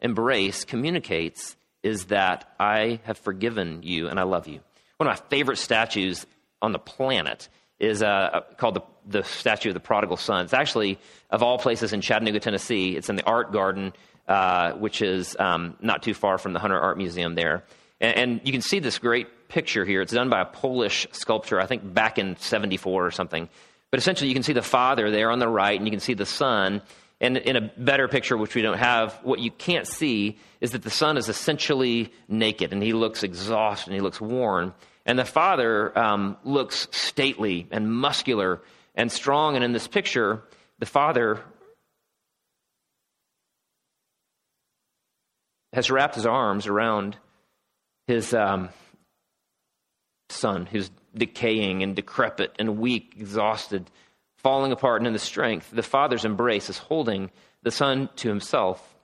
embrace 0.00 0.64
communicates 0.64 1.56
is 1.82 2.06
that 2.06 2.52
I 2.58 3.00
have 3.04 3.18
forgiven 3.18 3.82
you 3.82 4.08
and 4.08 4.18
I 4.18 4.24
love 4.24 4.48
you. 4.48 4.60
One 4.96 5.08
of 5.08 5.18
my 5.18 5.28
favorite 5.28 5.58
statues 5.58 6.26
on 6.60 6.72
the 6.72 6.78
planet 6.78 7.48
is 7.78 8.02
uh, 8.02 8.40
called 8.56 8.74
the, 8.74 8.82
the 9.06 9.22
statue 9.24 9.70
of 9.70 9.74
the 9.74 9.80
prodigal 9.80 10.16
son. 10.16 10.44
It's 10.44 10.54
actually, 10.54 10.98
of 11.30 11.42
all 11.42 11.58
places, 11.58 11.92
in 11.92 12.00
Chattanooga, 12.00 12.40
Tennessee. 12.40 12.96
It's 12.96 13.08
in 13.08 13.16
the 13.16 13.24
art 13.24 13.52
garden, 13.52 13.92
uh, 14.26 14.72
which 14.72 15.02
is 15.02 15.36
um, 15.38 15.76
not 15.80 16.02
too 16.02 16.14
far 16.14 16.38
from 16.38 16.54
the 16.54 16.58
Hunter 16.58 16.78
Art 16.78 16.96
Museum 16.96 17.34
there. 17.34 17.64
And, 18.00 18.16
and 18.16 18.40
you 18.44 18.52
can 18.52 18.62
see 18.62 18.78
this 18.78 18.98
great 18.98 19.48
picture 19.48 19.84
here. 19.84 20.02
It's 20.02 20.12
done 20.12 20.28
by 20.28 20.40
a 20.40 20.46
Polish 20.46 21.06
sculptor, 21.12 21.60
I 21.60 21.66
think 21.66 21.94
back 21.94 22.18
in 22.18 22.36
74 22.36 23.06
or 23.06 23.10
something. 23.10 23.48
But 23.90 23.98
essentially, 23.98 24.28
you 24.28 24.34
can 24.34 24.42
see 24.42 24.52
the 24.52 24.62
father 24.62 25.10
there 25.10 25.30
on 25.30 25.38
the 25.38 25.48
right, 25.48 25.78
and 25.78 25.86
you 25.86 25.90
can 25.90 26.00
see 26.00 26.14
the 26.14 26.26
son. 26.26 26.82
And 27.20 27.36
in 27.36 27.56
a 27.56 27.60
better 27.60 28.08
picture, 28.08 28.36
which 28.36 28.54
we 28.54 28.62
don't 28.62 28.78
have, 28.78 29.14
what 29.22 29.38
you 29.38 29.50
can't 29.50 29.86
see 29.86 30.38
is 30.60 30.72
that 30.72 30.82
the 30.82 30.90
son 30.90 31.16
is 31.16 31.28
essentially 31.28 32.12
naked, 32.28 32.72
and 32.72 32.82
he 32.82 32.92
looks 32.92 33.22
exhausted, 33.22 33.88
and 33.88 33.94
he 33.94 34.00
looks 34.00 34.20
worn. 34.20 34.74
And 35.06 35.18
the 35.18 35.24
father 35.24 35.96
um, 35.96 36.36
looks 36.44 36.88
stately 36.90 37.68
and 37.70 37.90
muscular 37.90 38.60
and 38.96 39.10
strong. 39.10 39.54
And 39.54 39.64
in 39.64 39.72
this 39.72 39.86
picture, 39.86 40.42
the 40.80 40.86
father 40.86 41.40
has 45.72 45.90
wrapped 45.90 46.16
his 46.16 46.26
arms 46.26 46.66
around 46.66 47.16
his 48.06 48.34
um, 48.34 48.68
son 50.28 50.66
who's 50.66 50.90
decaying 51.14 51.82
and 51.82 51.96
decrepit 51.96 52.54
and 52.58 52.78
weak, 52.78 53.14
exhausted, 53.18 53.90
falling 54.36 54.72
apart 54.72 55.00
and 55.00 55.06
in 55.06 55.12
the 55.12 55.18
strength. 55.18 55.70
The 55.70 55.82
father's 55.82 56.24
embrace 56.24 56.70
is 56.70 56.78
holding 56.78 57.30
the 57.62 57.70
son 57.70 58.08
to 58.16 58.28
himself, 58.28 58.94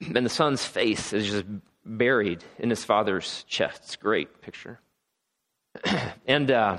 and 0.00 0.26
the 0.26 0.30
son's 0.30 0.64
face 0.64 1.12
is 1.12 1.28
just 1.28 1.44
buried 1.84 2.42
in 2.58 2.70
his 2.70 2.84
father's 2.84 3.44
chest. 3.48 3.82
It's 3.84 3.94
a 3.94 3.98
great 3.98 4.40
picture. 4.40 4.80
and 6.26 6.50
uh, 6.50 6.78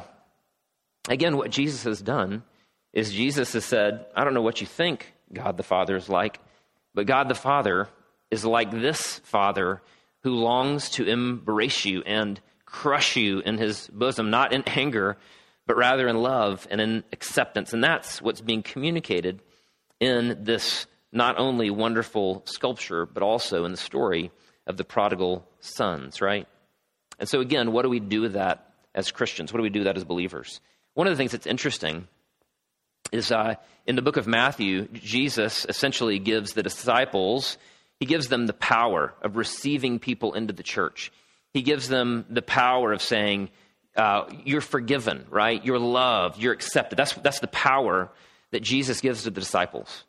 again, 1.07 1.37
what 1.37 1.51
Jesus 1.51 1.83
has 1.83 2.01
done 2.01 2.43
is 2.91 3.13
Jesus 3.13 3.53
has 3.53 3.65
said, 3.65 4.05
I 4.15 4.23
don't 4.23 4.33
know 4.33 4.41
what 4.41 4.61
you 4.61 4.67
think 4.67 5.13
God 5.31 5.57
the 5.57 5.63
Father 5.63 5.95
is 5.95 6.09
like, 6.09 6.39
but 6.93 7.05
God 7.05 7.27
the 7.27 7.35
Father 7.35 7.89
is 8.29 8.45
like 8.45 8.71
this 8.71 9.19
Father 9.19 9.81
who 10.23 10.31
longs 10.31 10.89
to 10.91 11.05
embrace 11.05 11.85
you 11.85 12.01
and 12.05 12.39
crush 12.65 13.15
you 13.15 13.39
in 13.39 13.57
his 13.57 13.87
bosom, 13.87 14.29
not 14.29 14.53
in 14.53 14.63
anger, 14.67 15.17
but 15.67 15.77
rather 15.77 16.07
in 16.07 16.17
love 16.17 16.67
and 16.71 16.81
in 16.81 17.03
acceptance. 17.11 17.73
And 17.73 17.83
that's 17.83 18.21
what's 18.21 18.41
being 18.41 18.63
communicated 18.63 19.41
in 19.99 20.43
this 20.43 20.87
not 21.11 21.37
only 21.37 21.69
wonderful 21.69 22.41
sculpture, 22.45 23.05
but 23.05 23.21
also 23.21 23.65
in 23.65 23.71
the 23.71 23.77
story 23.77 24.31
of 24.65 24.77
the 24.77 24.83
prodigal 24.83 25.45
sons, 25.59 26.21
right? 26.21 26.47
And 27.19 27.29
so, 27.29 27.39
again, 27.39 27.71
what 27.71 27.83
do 27.83 27.89
we 27.89 27.99
do 27.99 28.21
with 28.21 28.33
that 28.33 28.73
as 28.95 29.11
Christians? 29.11 29.53
What 29.53 29.57
do 29.57 29.63
we 29.63 29.69
do 29.69 29.79
with 29.79 29.85
that 29.85 29.97
as 29.97 30.03
believers? 30.03 30.59
One 30.95 31.07
of 31.07 31.13
the 31.13 31.17
things 31.17 31.31
that's 31.31 31.47
interesting 31.47 32.07
is 33.11 33.31
uh, 33.31 33.55
in 33.85 33.95
the 33.95 34.01
book 34.01 34.17
of 34.17 34.25
Matthew, 34.25 34.87
Jesus 34.87 35.65
essentially 35.69 36.17
gives 36.17 36.53
the 36.53 36.63
disciples, 36.63 37.57
he 37.99 38.05
gives 38.05 38.27
them 38.27 38.47
the 38.47 38.53
power 38.53 39.13
of 39.21 39.37
receiving 39.37 39.99
people 39.99 40.33
into 40.33 40.53
the 40.53 40.63
church. 40.63 41.11
He 41.53 41.61
gives 41.61 41.87
them 41.87 42.25
the 42.29 42.41
power 42.41 42.91
of 42.91 43.01
saying, 43.01 43.49
uh, 43.95 44.25
You're 44.43 44.61
forgiven, 44.61 45.25
right? 45.29 45.63
You're 45.63 45.79
loved, 45.79 46.41
you're 46.41 46.53
accepted. 46.53 46.97
That's, 46.97 47.13
that's 47.13 47.39
the 47.39 47.47
power 47.47 48.09
that 48.51 48.61
Jesus 48.61 49.01
gives 49.01 49.23
to 49.23 49.31
the 49.31 49.39
disciples. 49.39 50.03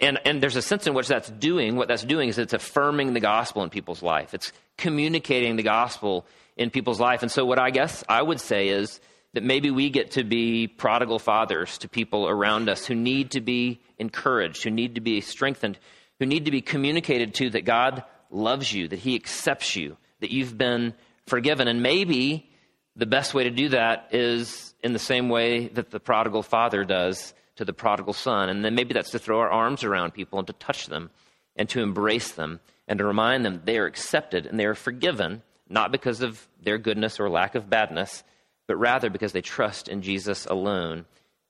And, 0.00 0.18
and 0.24 0.42
there's 0.42 0.56
a 0.56 0.62
sense 0.62 0.86
in 0.86 0.94
which 0.94 1.06
that's 1.06 1.30
doing, 1.30 1.76
what 1.76 1.88
that's 1.88 2.02
doing 2.02 2.28
is 2.28 2.38
it's 2.38 2.52
affirming 2.52 3.12
the 3.12 3.20
gospel 3.20 3.62
in 3.62 3.70
people's 3.70 4.02
life. 4.02 4.34
It's 4.34 4.52
communicating 4.76 5.56
the 5.56 5.62
gospel 5.62 6.26
in 6.56 6.70
people's 6.70 6.98
life. 6.98 7.22
And 7.22 7.30
so, 7.30 7.44
what 7.44 7.58
I 7.58 7.70
guess 7.70 8.02
I 8.08 8.20
would 8.20 8.40
say 8.40 8.68
is 8.68 9.00
that 9.34 9.44
maybe 9.44 9.70
we 9.70 9.90
get 9.90 10.12
to 10.12 10.24
be 10.24 10.66
prodigal 10.66 11.18
fathers 11.18 11.78
to 11.78 11.88
people 11.88 12.26
around 12.26 12.68
us 12.68 12.86
who 12.86 12.94
need 12.94 13.32
to 13.32 13.40
be 13.40 13.80
encouraged, 13.98 14.64
who 14.64 14.70
need 14.70 14.96
to 14.96 15.00
be 15.00 15.20
strengthened, 15.20 15.78
who 16.18 16.26
need 16.26 16.46
to 16.46 16.50
be 16.50 16.60
communicated 16.60 17.34
to 17.34 17.50
that 17.50 17.64
God 17.64 18.04
loves 18.30 18.72
you, 18.72 18.88
that 18.88 18.98
He 18.98 19.14
accepts 19.14 19.76
you, 19.76 19.96
that 20.20 20.30
you've 20.30 20.56
been 20.56 20.94
forgiven. 21.26 21.68
And 21.68 21.82
maybe 21.82 22.50
the 22.94 23.06
best 23.06 23.34
way 23.34 23.44
to 23.44 23.50
do 23.50 23.68
that 23.70 24.08
is 24.12 24.74
in 24.82 24.92
the 24.92 24.98
same 24.98 25.28
way 25.28 25.68
that 25.68 25.90
the 25.90 26.00
prodigal 26.00 26.42
father 26.42 26.84
does 26.84 27.34
to 27.56 27.64
the 27.64 27.72
prodigal 27.72 28.12
son. 28.12 28.48
And 28.48 28.64
then 28.64 28.74
maybe 28.74 28.94
that's 28.94 29.10
to 29.10 29.18
throw 29.18 29.40
our 29.40 29.50
arms 29.50 29.84
around 29.84 30.14
people 30.14 30.38
and 30.38 30.46
to 30.46 30.52
touch 30.54 30.86
them 30.86 31.10
and 31.56 31.68
to 31.70 31.82
embrace 31.82 32.32
them 32.32 32.60
and 32.88 32.98
to 32.98 33.04
remind 33.04 33.44
them 33.44 33.62
they 33.64 33.78
are 33.78 33.86
accepted 33.86 34.46
and 34.46 34.58
they 34.58 34.66
are 34.66 34.74
forgiven, 34.74 35.42
not 35.68 35.92
because 35.92 36.22
of 36.22 36.46
their 36.62 36.78
goodness 36.78 37.18
or 37.18 37.28
lack 37.28 37.54
of 37.54 37.68
badness, 37.68 38.22
but 38.66 38.76
rather 38.76 39.10
because 39.10 39.32
they 39.32 39.42
trust 39.42 39.88
in 39.88 40.02
Jesus 40.02 40.46
alone 40.46 41.06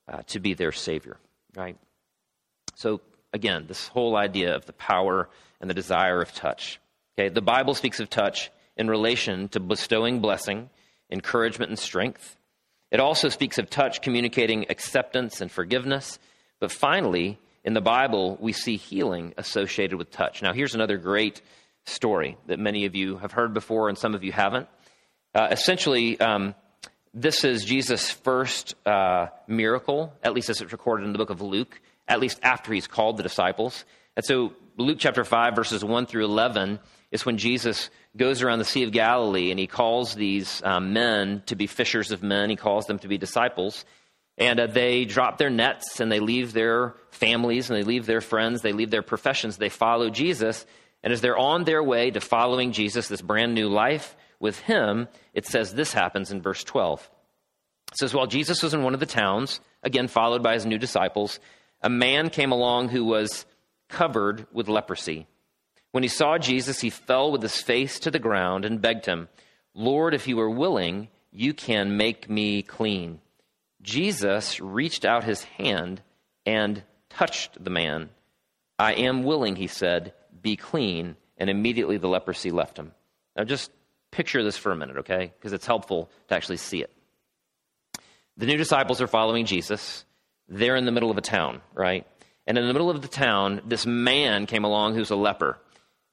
uh, 0.07 0.21
to 0.27 0.39
be 0.39 0.53
their 0.53 0.71
Savior, 0.71 1.17
right? 1.55 1.77
So, 2.75 3.01
again, 3.33 3.65
this 3.67 3.87
whole 3.87 4.15
idea 4.15 4.55
of 4.55 4.65
the 4.65 4.73
power 4.73 5.29
and 5.59 5.69
the 5.69 5.73
desire 5.73 6.21
of 6.21 6.33
touch. 6.33 6.79
Okay, 7.17 7.29
the 7.29 7.41
Bible 7.41 7.73
speaks 7.73 7.99
of 7.99 8.09
touch 8.09 8.51
in 8.75 8.89
relation 8.89 9.49
to 9.49 9.59
bestowing 9.59 10.19
blessing, 10.19 10.69
encouragement, 11.09 11.69
and 11.69 11.79
strength. 11.79 12.37
It 12.91 12.99
also 12.99 13.29
speaks 13.29 13.57
of 13.57 13.69
touch 13.69 14.01
communicating 14.01 14.67
acceptance 14.69 15.41
and 15.41 15.51
forgiveness. 15.51 16.19
But 16.59 16.71
finally, 16.71 17.37
in 17.63 17.73
the 17.73 17.81
Bible, 17.81 18.37
we 18.39 18.53
see 18.53 18.77
healing 18.77 19.33
associated 19.37 19.97
with 19.97 20.11
touch. 20.11 20.41
Now, 20.41 20.53
here's 20.53 20.75
another 20.75 20.97
great 20.97 21.41
story 21.85 22.37
that 22.47 22.59
many 22.59 22.85
of 22.85 22.95
you 22.95 23.17
have 23.17 23.31
heard 23.31 23.53
before 23.53 23.89
and 23.89 23.97
some 23.97 24.13
of 24.13 24.23
you 24.23 24.31
haven't. 24.31 24.67
Uh, 25.33 25.49
essentially, 25.51 26.19
um, 26.19 26.55
this 27.13 27.43
is 27.43 27.65
Jesus' 27.65 28.11
first 28.11 28.75
uh, 28.85 29.27
miracle, 29.47 30.13
at 30.23 30.33
least 30.33 30.49
as 30.49 30.61
it's 30.61 30.71
recorded 30.71 31.05
in 31.05 31.11
the 31.11 31.17
book 31.17 31.29
of 31.29 31.41
Luke, 31.41 31.81
at 32.07 32.19
least 32.19 32.39
after 32.43 32.73
he's 32.73 32.87
called 32.87 33.17
the 33.17 33.23
disciples. 33.23 33.85
And 34.15 34.25
so, 34.25 34.53
Luke 34.77 34.97
chapter 34.99 35.23
5, 35.23 35.55
verses 35.55 35.83
1 35.83 36.05
through 36.05 36.25
11, 36.25 36.79
is 37.11 37.25
when 37.25 37.37
Jesus 37.37 37.89
goes 38.15 38.41
around 38.41 38.59
the 38.59 38.65
Sea 38.65 38.83
of 38.83 38.91
Galilee 38.91 39.51
and 39.51 39.59
he 39.59 39.67
calls 39.67 40.15
these 40.15 40.61
um, 40.63 40.93
men 40.93 41.43
to 41.47 41.55
be 41.55 41.67
fishers 41.67 42.11
of 42.11 42.23
men. 42.23 42.49
He 42.49 42.55
calls 42.55 42.85
them 42.85 42.99
to 42.99 43.07
be 43.07 43.17
disciples. 43.17 43.85
And 44.37 44.59
uh, 44.59 44.67
they 44.67 45.05
drop 45.05 45.37
their 45.37 45.49
nets 45.49 45.99
and 45.99 46.11
they 46.11 46.19
leave 46.19 46.53
their 46.53 46.95
families 47.09 47.69
and 47.69 47.79
they 47.79 47.83
leave 47.83 48.05
their 48.05 48.21
friends, 48.21 48.61
they 48.61 48.73
leave 48.73 48.91
their 48.91 49.01
professions, 49.01 49.57
they 49.57 49.69
follow 49.69 50.09
Jesus. 50.09 50.65
And 51.03 51.13
as 51.13 51.21
they're 51.21 51.37
on 51.37 51.63
their 51.63 51.81
way 51.81 52.11
to 52.11 52.19
following 52.19 52.71
Jesus, 52.71 53.07
this 53.07 53.21
brand 53.21 53.53
new 53.53 53.69
life 53.69 54.15
with 54.39 54.59
him, 54.59 55.07
it 55.33 55.45
says 55.45 55.73
this 55.73 55.93
happens 55.93 56.31
in 56.31 56.41
verse 56.41 56.63
12. 56.63 57.09
It 57.91 57.97
says, 57.97 58.13
While 58.13 58.27
Jesus 58.27 58.61
was 58.61 58.73
in 58.73 58.83
one 58.83 58.93
of 58.93 58.99
the 58.99 59.05
towns, 59.05 59.59
again 59.81 60.07
followed 60.07 60.43
by 60.43 60.53
his 60.53 60.65
new 60.65 60.77
disciples, 60.77 61.39
a 61.81 61.89
man 61.89 62.29
came 62.29 62.51
along 62.51 62.89
who 62.89 63.05
was 63.05 63.45
covered 63.89 64.47
with 64.51 64.67
leprosy. 64.67 65.27
When 65.91 66.03
he 66.03 66.09
saw 66.09 66.37
Jesus, 66.37 66.81
he 66.81 66.89
fell 66.89 67.31
with 67.31 67.41
his 67.41 67.61
face 67.61 67.99
to 67.99 68.11
the 68.11 68.19
ground 68.19 68.65
and 68.65 68.81
begged 68.81 69.05
him, 69.05 69.29
Lord, 69.73 70.13
if 70.13 70.27
you 70.27 70.39
are 70.39 70.49
willing, 70.49 71.07
you 71.31 71.53
can 71.53 71.97
make 71.97 72.29
me 72.29 72.61
clean. 72.61 73.19
Jesus 73.81 74.59
reached 74.59 75.05
out 75.05 75.23
his 75.23 75.43
hand 75.43 76.01
and 76.45 76.83
touched 77.09 77.63
the 77.63 77.69
man. 77.69 78.09
I 78.79 78.93
am 78.93 79.23
willing, 79.23 79.55
he 79.55 79.67
said, 79.67 80.13
be 80.41 80.55
clean. 80.55 81.15
And 81.37 81.49
immediately 81.49 81.97
the 81.97 82.07
leprosy 82.07 82.49
left 82.49 82.77
him. 82.77 82.91
Now 83.35 83.43
just 83.43 83.71
picture 84.11 84.43
this 84.43 84.57
for 84.57 84.71
a 84.71 84.75
minute, 84.75 84.97
okay? 84.97 85.31
Because 85.37 85.53
it's 85.53 85.67
helpful 85.67 86.09
to 86.27 86.35
actually 86.35 86.57
see 86.57 86.81
it. 86.81 86.91
The 88.37 88.47
new 88.47 88.57
disciples 88.57 89.01
are 89.01 89.07
following 89.07 89.45
Jesus. 89.45 90.05
They're 90.49 90.75
in 90.75 90.85
the 90.85 90.91
middle 90.91 91.11
of 91.11 91.17
a 91.17 91.21
town, 91.21 91.61
right? 91.73 92.05
And 92.45 92.57
in 92.57 92.67
the 92.67 92.73
middle 92.73 92.89
of 92.89 93.01
the 93.01 93.07
town, 93.07 93.61
this 93.65 93.85
man 93.85 94.45
came 94.45 94.63
along 94.63 94.95
who's 94.95 95.11
a 95.11 95.15
leper. 95.15 95.59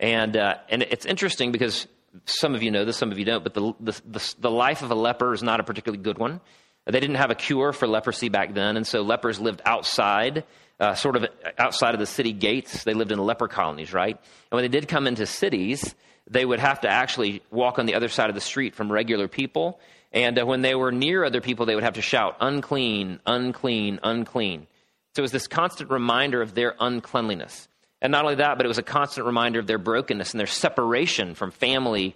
And, 0.00 0.36
uh, 0.36 0.56
and 0.68 0.82
it's 0.82 1.06
interesting 1.06 1.52
because 1.52 1.86
some 2.26 2.54
of 2.54 2.62
you 2.62 2.70
know 2.70 2.84
this, 2.84 2.96
some 2.96 3.12
of 3.12 3.18
you 3.18 3.24
don't, 3.24 3.44
but 3.44 3.54
the, 3.54 3.72
the, 3.80 4.00
the, 4.06 4.34
the 4.40 4.50
life 4.50 4.82
of 4.82 4.90
a 4.90 4.94
leper 4.94 5.32
is 5.32 5.42
not 5.42 5.60
a 5.60 5.64
particularly 5.64 6.02
good 6.02 6.18
one. 6.18 6.40
They 6.86 7.00
didn't 7.00 7.16
have 7.16 7.30
a 7.30 7.34
cure 7.34 7.72
for 7.72 7.86
leprosy 7.86 8.28
back 8.28 8.52
then, 8.52 8.76
and 8.76 8.86
so 8.86 9.02
lepers 9.02 9.40
lived 9.40 9.62
outside, 9.64 10.44
uh, 10.78 10.94
sort 10.94 11.16
of 11.16 11.26
outside 11.56 11.94
of 11.94 12.00
the 12.00 12.06
city 12.06 12.32
gates. 12.32 12.84
They 12.84 12.92
lived 12.92 13.10
in 13.10 13.18
leper 13.18 13.48
colonies, 13.48 13.92
right? 13.92 14.16
And 14.16 14.50
when 14.50 14.62
they 14.62 14.68
did 14.68 14.86
come 14.86 15.06
into 15.06 15.24
cities, 15.24 15.94
they 16.28 16.44
would 16.44 16.60
have 16.60 16.82
to 16.82 16.88
actually 16.88 17.42
walk 17.50 17.78
on 17.78 17.86
the 17.86 17.94
other 17.94 18.08
side 18.08 18.28
of 18.28 18.34
the 18.34 18.40
street 18.40 18.74
from 18.74 18.92
regular 18.92 19.28
people. 19.28 19.80
And 20.14 20.38
uh, 20.38 20.46
when 20.46 20.62
they 20.62 20.76
were 20.76 20.92
near 20.92 21.24
other 21.24 21.40
people, 21.42 21.66
they 21.66 21.74
would 21.74 21.84
have 21.84 21.94
to 21.94 22.02
shout, 22.02 22.36
unclean, 22.40 23.20
unclean, 23.26 23.98
unclean. 24.02 24.66
So 25.14 25.20
it 25.20 25.22
was 25.22 25.32
this 25.32 25.48
constant 25.48 25.90
reminder 25.90 26.40
of 26.40 26.54
their 26.54 26.74
uncleanliness. 26.80 27.68
And 28.00 28.12
not 28.12 28.24
only 28.24 28.36
that, 28.36 28.56
but 28.56 28.64
it 28.64 28.68
was 28.68 28.78
a 28.78 28.82
constant 28.82 29.26
reminder 29.26 29.58
of 29.58 29.66
their 29.66 29.78
brokenness 29.78 30.32
and 30.32 30.40
their 30.40 30.46
separation 30.46 31.34
from 31.34 31.50
family 31.50 32.14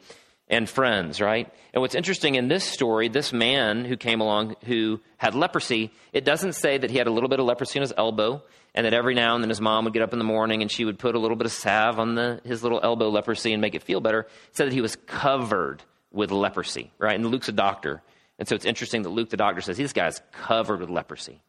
and 0.49 0.69
friends, 0.69 1.21
right? 1.21 1.53
And 1.75 1.81
what's 1.81 1.95
interesting 1.95 2.37
in 2.37 2.49
this 2.49 2.65
story, 2.65 3.09
this 3.09 3.33
man 3.33 3.85
who 3.85 3.97
came 3.97 4.21
along 4.21 4.57
who 4.65 5.01
had 5.17 5.35
leprosy, 5.35 5.91
it 6.13 6.25
doesn't 6.25 6.55
say 6.55 6.79
that 6.79 6.91
he 6.91 6.99
had 6.99 7.07
a 7.07 7.11
little 7.11 7.29
bit 7.29 7.41
of 7.41 7.47
leprosy 7.47 7.79
in 7.79 7.83
his 7.83 7.93
elbow 7.97 8.43
and 8.75 8.87
that 8.87 8.95
every 8.95 9.15
now 9.15 9.35
and 9.35 9.43
then 9.43 9.49
his 9.51 9.61
mom 9.61 9.85
would 9.85 9.93
get 9.93 10.03
up 10.03 10.13
in 10.13 10.19
the 10.19 10.25
morning 10.25 10.63
and 10.63 10.71
she 10.71 10.85
would 10.85 10.99
put 10.99 11.15
a 11.15 11.19
little 11.19 11.37
bit 11.37 11.47
of 11.47 11.53
salve 11.53 11.99
on 11.99 12.15
the, 12.15 12.41
his 12.45 12.63
little 12.63 12.81
elbow 12.83 13.09
leprosy 13.09 13.53
and 13.53 13.61
make 13.61 13.75
it 13.75 13.83
feel 13.83 14.01
better. 14.01 14.21
It 14.21 14.57
said 14.57 14.67
that 14.69 14.75
he 14.75 14.81
was 14.81 14.97
covered 15.07 15.83
with 16.13 16.31
leprosy, 16.31 16.93
right? 16.99 17.15
And 17.15 17.27
Luke's 17.27 17.49
a 17.49 17.53
doctor. 17.53 18.03
And 18.39 18.47
so 18.47 18.55
it's 18.55 18.65
interesting 18.65 19.03
that 19.03 19.11
Luke, 19.11 19.31
the 19.31 19.37
doctor, 19.37 19.61
says 19.61 19.77
this 19.77 19.93
guy's 19.93 20.21
covered 20.33 20.81
with 20.81 20.91
leprosy. 20.91 21.41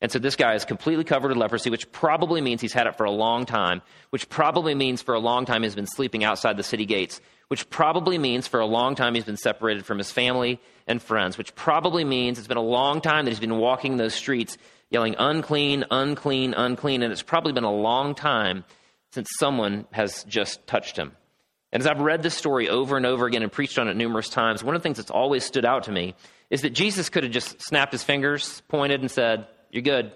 And 0.00 0.12
so 0.12 0.20
this 0.20 0.36
guy 0.36 0.54
is 0.54 0.64
completely 0.64 1.02
covered 1.02 1.28
with 1.28 1.36
leprosy, 1.36 1.70
which 1.70 1.90
probably 1.90 2.40
means 2.40 2.60
he's 2.60 2.72
had 2.72 2.86
it 2.86 2.96
for 2.96 3.04
a 3.04 3.10
long 3.10 3.46
time, 3.46 3.82
which 4.10 4.28
probably 4.28 4.74
means 4.74 5.02
for 5.02 5.14
a 5.14 5.18
long 5.18 5.44
time 5.44 5.64
he's 5.64 5.74
been 5.74 5.88
sleeping 5.88 6.22
outside 6.22 6.56
the 6.56 6.62
city 6.62 6.86
gates, 6.86 7.20
which 7.48 7.68
probably 7.68 8.16
means 8.16 8.46
for 8.46 8.60
a 8.60 8.66
long 8.66 8.94
time 8.94 9.14
he's 9.14 9.24
been 9.24 9.36
separated 9.36 9.84
from 9.84 9.98
his 9.98 10.12
family 10.12 10.60
and 10.86 11.02
friends, 11.02 11.36
which 11.36 11.54
probably 11.56 12.04
means 12.04 12.38
it's 12.38 12.46
been 12.46 12.56
a 12.56 12.62
long 12.62 13.00
time 13.00 13.24
that 13.24 13.32
he's 13.32 13.40
been 13.40 13.58
walking 13.58 13.96
those 13.96 14.14
streets 14.14 14.56
yelling, 14.90 15.16
unclean, 15.18 15.84
unclean, 15.90 16.54
unclean. 16.54 17.02
And 17.02 17.12
it's 17.12 17.22
probably 17.22 17.52
been 17.52 17.64
a 17.64 17.72
long 17.72 18.14
time 18.14 18.64
since 19.12 19.28
someone 19.38 19.86
has 19.90 20.24
just 20.24 20.66
touched 20.66 20.96
him. 20.96 21.12
And 21.72 21.82
as 21.82 21.86
I've 21.86 22.00
read 22.00 22.22
this 22.22 22.34
story 22.34 22.68
over 22.68 22.96
and 22.96 23.04
over 23.04 23.26
again 23.26 23.42
and 23.42 23.52
preached 23.52 23.78
on 23.78 23.88
it 23.88 23.96
numerous 23.96 24.28
times, 24.28 24.64
one 24.64 24.74
of 24.74 24.80
the 24.80 24.84
things 24.84 24.96
that's 24.96 25.10
always 25.10 25.44
stood 25.44 25.64
out 25.64 25.84
to 25.84 25.92
me 25.92 26.14
is 26.50 26.62
that 26.62 26.70
Jesus 26.70 27.08
could 27.10 27.24
have 27.24 27.32
just 27.32 27.60
snapped 27.60 27.92
his 27.92 28.02
fingers, 28.02 28.62
pointed, 28.68 29.00
and 29.00 29.10
said, 29.10 29.46
You're 29.70 29.82
good, 29.82 30.12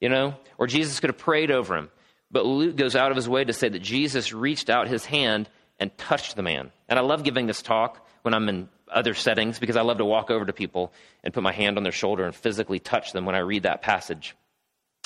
you 0.00 0.08
know? 0.08 0.34
Or 0.58 0.66
Jesus 0.66 1.00
could 1.00 1.10
have 1.10 1.18
prayed 1.18 1.50
over 1.50 1.76
him. 1.76 1.88
But 2.30 2.44
Luke 2.44 2.76
goes 2.76 2.94
out 2.94 3.10
of 3.10 3.16
his 3.16 3.28
way 3.28 3.44
to 3.44 3.52
say 3.52 3.68
that 3.68 3.80
Jesus 3.80 4.32
reached 4.32 4.70
out 4.70 4.88
his 4.88 5.04
hand 5.04 5.48
and 5.78 5.96
touched 5.96 6.36
the 6.36 6.42
man. 6.42 6.70
And 6.88 6.98
I 6.98 7.02
love 7.02 7.24
giving 7.24 7.46
this 7.46 7.62
talk 7.62 8.06
when 8.22 8.34
I'm 8.34 8.48
in 8.48 8.68
other 8.92 9.14
settings 9.14 9.58
because 9.58 9.76
I 9.76 9.82
love 9.82 9.98
to 9.98 10.04
walk 10.04 10.30
over 10.30 10.44
to 10.44 10.52
people 10.52 10.92
and 11.24 11.32
put 11.32 11.42
my 11.42 11.52
hand 11.52 11.76
on 11.76 11.82
their 11.82 11.92
shoulder 11.92 12.24
and 12.24 12.34
physically 12.34 12.78
touch 12.78 13.12
them 13.12 13.24
when 13.24 13.34
I 13.34 13.38
read 13.38 13.62
that 13.62 13.82
passage. 13.82 14.36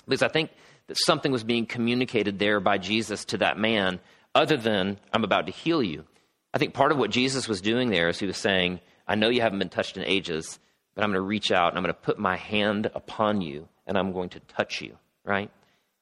Because 0.07 0.22
I 0.22 0.28
think 0.28 0.50
that 0.88 0.98
something 0.98 1.33
was 1.33 1.44
being 1.44 1.66
communicated 1.66 2.38
there 2.38 2.61
by 2.61 2.78
Jesus 2.78 3.24
to 3.26 3.38
that 3.38 3.59
man 3.59 4.00
other 4.34 4.56
than, 4.56 4.98
I'm 5.12 5.24
about 5.24 5.46
to 5.46 5.52
heal 5.52 5.82
you. 5.82 6.04
I 6.52 6.58
think 6.58 6.74
part 6.74 6.92
of 6.92 6.98
what 6.98 7.10
Jesus 7.10 7.48
was 7.48 7.60
doing 7.60 7.90
there 7.90 8.08
is 8.08 8.18
he 8.18 8.26
was 8.26 8.36
saying, 8.36 8.80
I 9.06 9.14
know 9.14 9.28
you 9.28 9.40
haven't 9.40 9.58
been 9.58 9.68
touched 9.68 9.96
in 9.96 10.04
ages, 10.04 10.58
but 10.94 11.02
I'm 11.02 11.10
going 11.10 11.20
to 11.20 11.26
reach 11.26 11.50
out 11.50 11.68
and 11.68 11.78
I'm 11.78 11.84
going 11.84 11.94
to 11.94 12.00
put 12.00 12.18
my 12.18 12.36
hand 12.36 12.90
upon 12.94 13.40
you 13.40 13.68
and 13.86 13.98
I'm 13.98 14.12
going 14.12 14.30
to 14.30 14.40
touch 14.40 14.80
you, 14.80 14.96
right? 15.24 15.50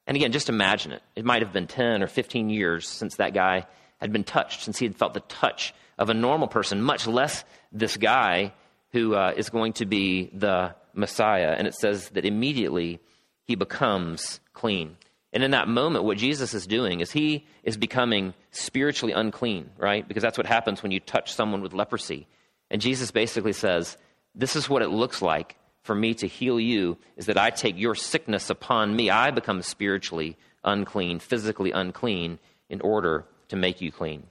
And 0.06 0.16
again, 0.16 0.32
just 0.32 0.48
imagine 0.48 0.92
it. 0.92 1.02
It 1.16 1.24
might 1.24 1.42
have 1.42 1.52
been 1.52 1.66
10 1.66 2.02
or 2.02 2.06
15 2.06 2.50
years 2.50 2.88
since 2.88 3.16
that 3.16 3.34
guy 3.34 3.66
had 3.98 4.12
been 4.12 4.24
touched, 4.24 4.62
since 4.62 4.78
he 4.78 4.84
had 4.84 4.96
felt 4.96 5.14
the 5.14 5.20
touch 5.20 5.74
of 5.98 6.10
a 6.10 6.14
normal 6.14 6.48
person, 6.48 6.82
much 6.82 7.06
less 7.06 7.44
this 7.70 7.96
guy 7.96 8.52
who 8.90 9.14
uh, 9.14 9.32
is 9.36 9.48
going 9.48 9.72
to 9.74 9.86
be 9.86 10.30
the 10.34 10.74
Messiah. 10.92 11.54
And 11.56 11.66
it 11.66 11.74
says 11.74 12.10
that 12.10 12.24
immediately 12.24 13.00
he 13.44 13.54
becomes 13.54 14.40
clean. 14.52 14.96
And 15.32 15.42
in 15.42 15.52
that 15.52 15.66
moment, 15.66 16.04
what 16.04 16.18
Jesus 16.18 16.52
is 16.52 16.66
doing 16.66 17.00
is 17.00 17.10
he 17.10 17.46
is 17.62 17.76
becoming 17.76 18.34
spiritually 18.50 19.14
unclean, 19.14 19.70
right? 19.78 20.06
Because 20.06 20.22
that's 20.22 20.36
what 20.36 20.46
happens 20.46 20.82
when 20.82 20.92
you 20.92 21.00
touch 21.00 21.32
someone 21.32 21.62
with 21.62 21.72
leprosy. 21.72 22.26
And 22.70 22.82
Jesus 22.82 23.10
basically 23.10 23.54
says, 23.54 23.96
This 24.34 24.56
is 24.56 24.68
what 24.68 24.82
it 24.82 24.88
looks 24.88 25.22
like 25.22 25.56
for 25.82 25.94
me 25.94 26.14
to 26.14 26.26
heal 26.26 26.60
you, 26.60 26.98
is 27.16 27.26
that 27.26 27.38
I 27.38 27.50
take 27.50 27.78
your 27.78 27.94
sickness 27.94 28.50
upon 28.50 28.94
me. 28.94 29.10
I 29.10 29.30
become 29.30 29.62
spiritually 29.62 30.36
unclean, 30.64 31.18
physically 31.18 31.72
unclean, 31.72 32.38
in 32.68 32.80
order 32.82 33.24
to 33.48 33.56
make 33.56 33.80
you 33.80 33.90
clean. 33.90 34.24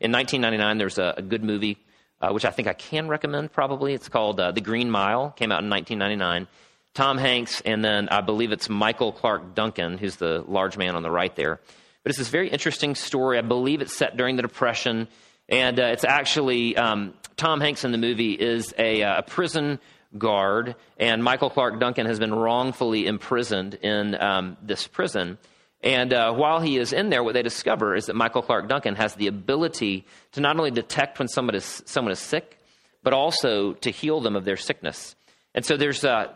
In 0.00 0.12
1999, 0.12 0.78
there's 0.78 0.98
a, 0.98 1.14
a 1.16 1.22
good 1.22 1.42
movie, 1.42 1.78
uh, 2.20 2.30
which 2.30 2.44
I 2.44 2.50
think 2.50 2.68
I 2.68 2.72
can 2.72 3.08
recommend 3.08 3.52
probably. 3.52 3.94
It's 3.94 4.08
called 4.08 4.38
uh, 4.38 4.52
The 4.52 4.60
Green 4.60 4.90
Mile, 4.90 5.30
came 5.30 5.52
out 5.52 5.62
in 5.62 5.70
1999. 5.70 6.48
Tom 6.94 7.18
Hanks, 7.18 7.60
and 7.60 7.84
then 7.84 8.08
I 8.08 8.20
believe 8.20 8.52
it's 8.52 8.68
Michael 8.68 9.12
Clarke 9.12 9.54
Duncan, 9.54 9.96
who's 9.96 10.16
the 10.16 10.44
large 10.46 10.76
man 10.76 10.96
on 10.96 11.02
the 11.02 11.10
right 11.10 11.34
there. 11.36 11.60
But 12.02 12.10
it's 12.10 12.18
this 12.18 12.28
very 12.28 12.48
interesting 12.48 12.94
story. 12.94 13.38
I 13.38 13.42
believe 13.42 13.80
it's 13.80 13.96
set 13.96 14.16
during 14.16 14.36
the 14.36 14.42
Depression, 14.42 15.08
and 15.48 15.78
uh, 15.78 15.84
it's 15.84 16.04
actually 16.04 16.76
um, 16.76 17.14
Tom 17.36 17.60
Hanks 17.60 17.84
in 17.84 17.92
the 17.92 17.98
movie 17.98 18.32
is 18.32 18.74
a, 18.78 19.02
uh, 19.02 19.18
a, 19.18 19.22
prison 19.22 19.78
guard, 20.18 20.74
and 20.98 21.22
Michael 21.22 21.50
Clarke 21.50 21.78
Duncan 21.78 22.06
has 22.06 22.18
been 22.18 22.34
wrongfully 22.34 23.06
imprisoned 23.06 23.74
in 23.74 24.20
um, 24.20 24.56
this 24.62 24.86
prison. 24.86 25.38
And 25.82 26.12
uh, 26.12 26.34
while 26.34 26.60
he 26.60 26.76
is 26.76 26.92
in 26.92 27.08
there, 27.08 27.22
what 27.22 27.34
they 27.34 27.42
discover 27.42 27.94
is 27.94 28.06
that 28.06 28.16
Michael 28.16 28.42
Clarke 28.42 28.68
Duncan 28.68 28.96
has 28.96 29.14
the 29.14 29.28
ability 29.28 30.06
to 30.32 30.40
not 30.40 30.56
only 30.56 30.70
detect 30.70 31.18
when 31.18 31.28
someone 31.28 31.54
is, 31.54 31.82
someone 31.86 32.12
is 32.12 32.18
sick, 32.18 32.58
but 33.02 33.12
also 33.12 33.72
to 33.74 33.90
heal 33.90 34.20
them 34.20 34.36
of 34.36 34.44
their 34.44 34.56
sickness. 34.56 35.14
And 35.54 35.64
so 35.64 35.76
there's 35.76 36.04
uh, 36.04 36.32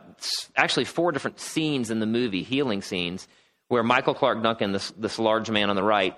actually 0.56 0.84
four 0.84 1.12
different 1.12 1.40
scenes 1.40 1.90
in 1.90 2.00
the 2.00 2.06
movie, 2.06 2.42
healing 2.42 2.82
scenes, 2.82 3.28
where 3.68 3.82
Michael 3.82 4.14
Clarke 4.14 4.42
Duncan, 4.42 4.72
this, 4.72 4.90
this 4.92 5.18
large 5.18 5.50
man 5.50 5.70
on 5.70 5.76
the 5.76 5.82
right, 5.82 6.16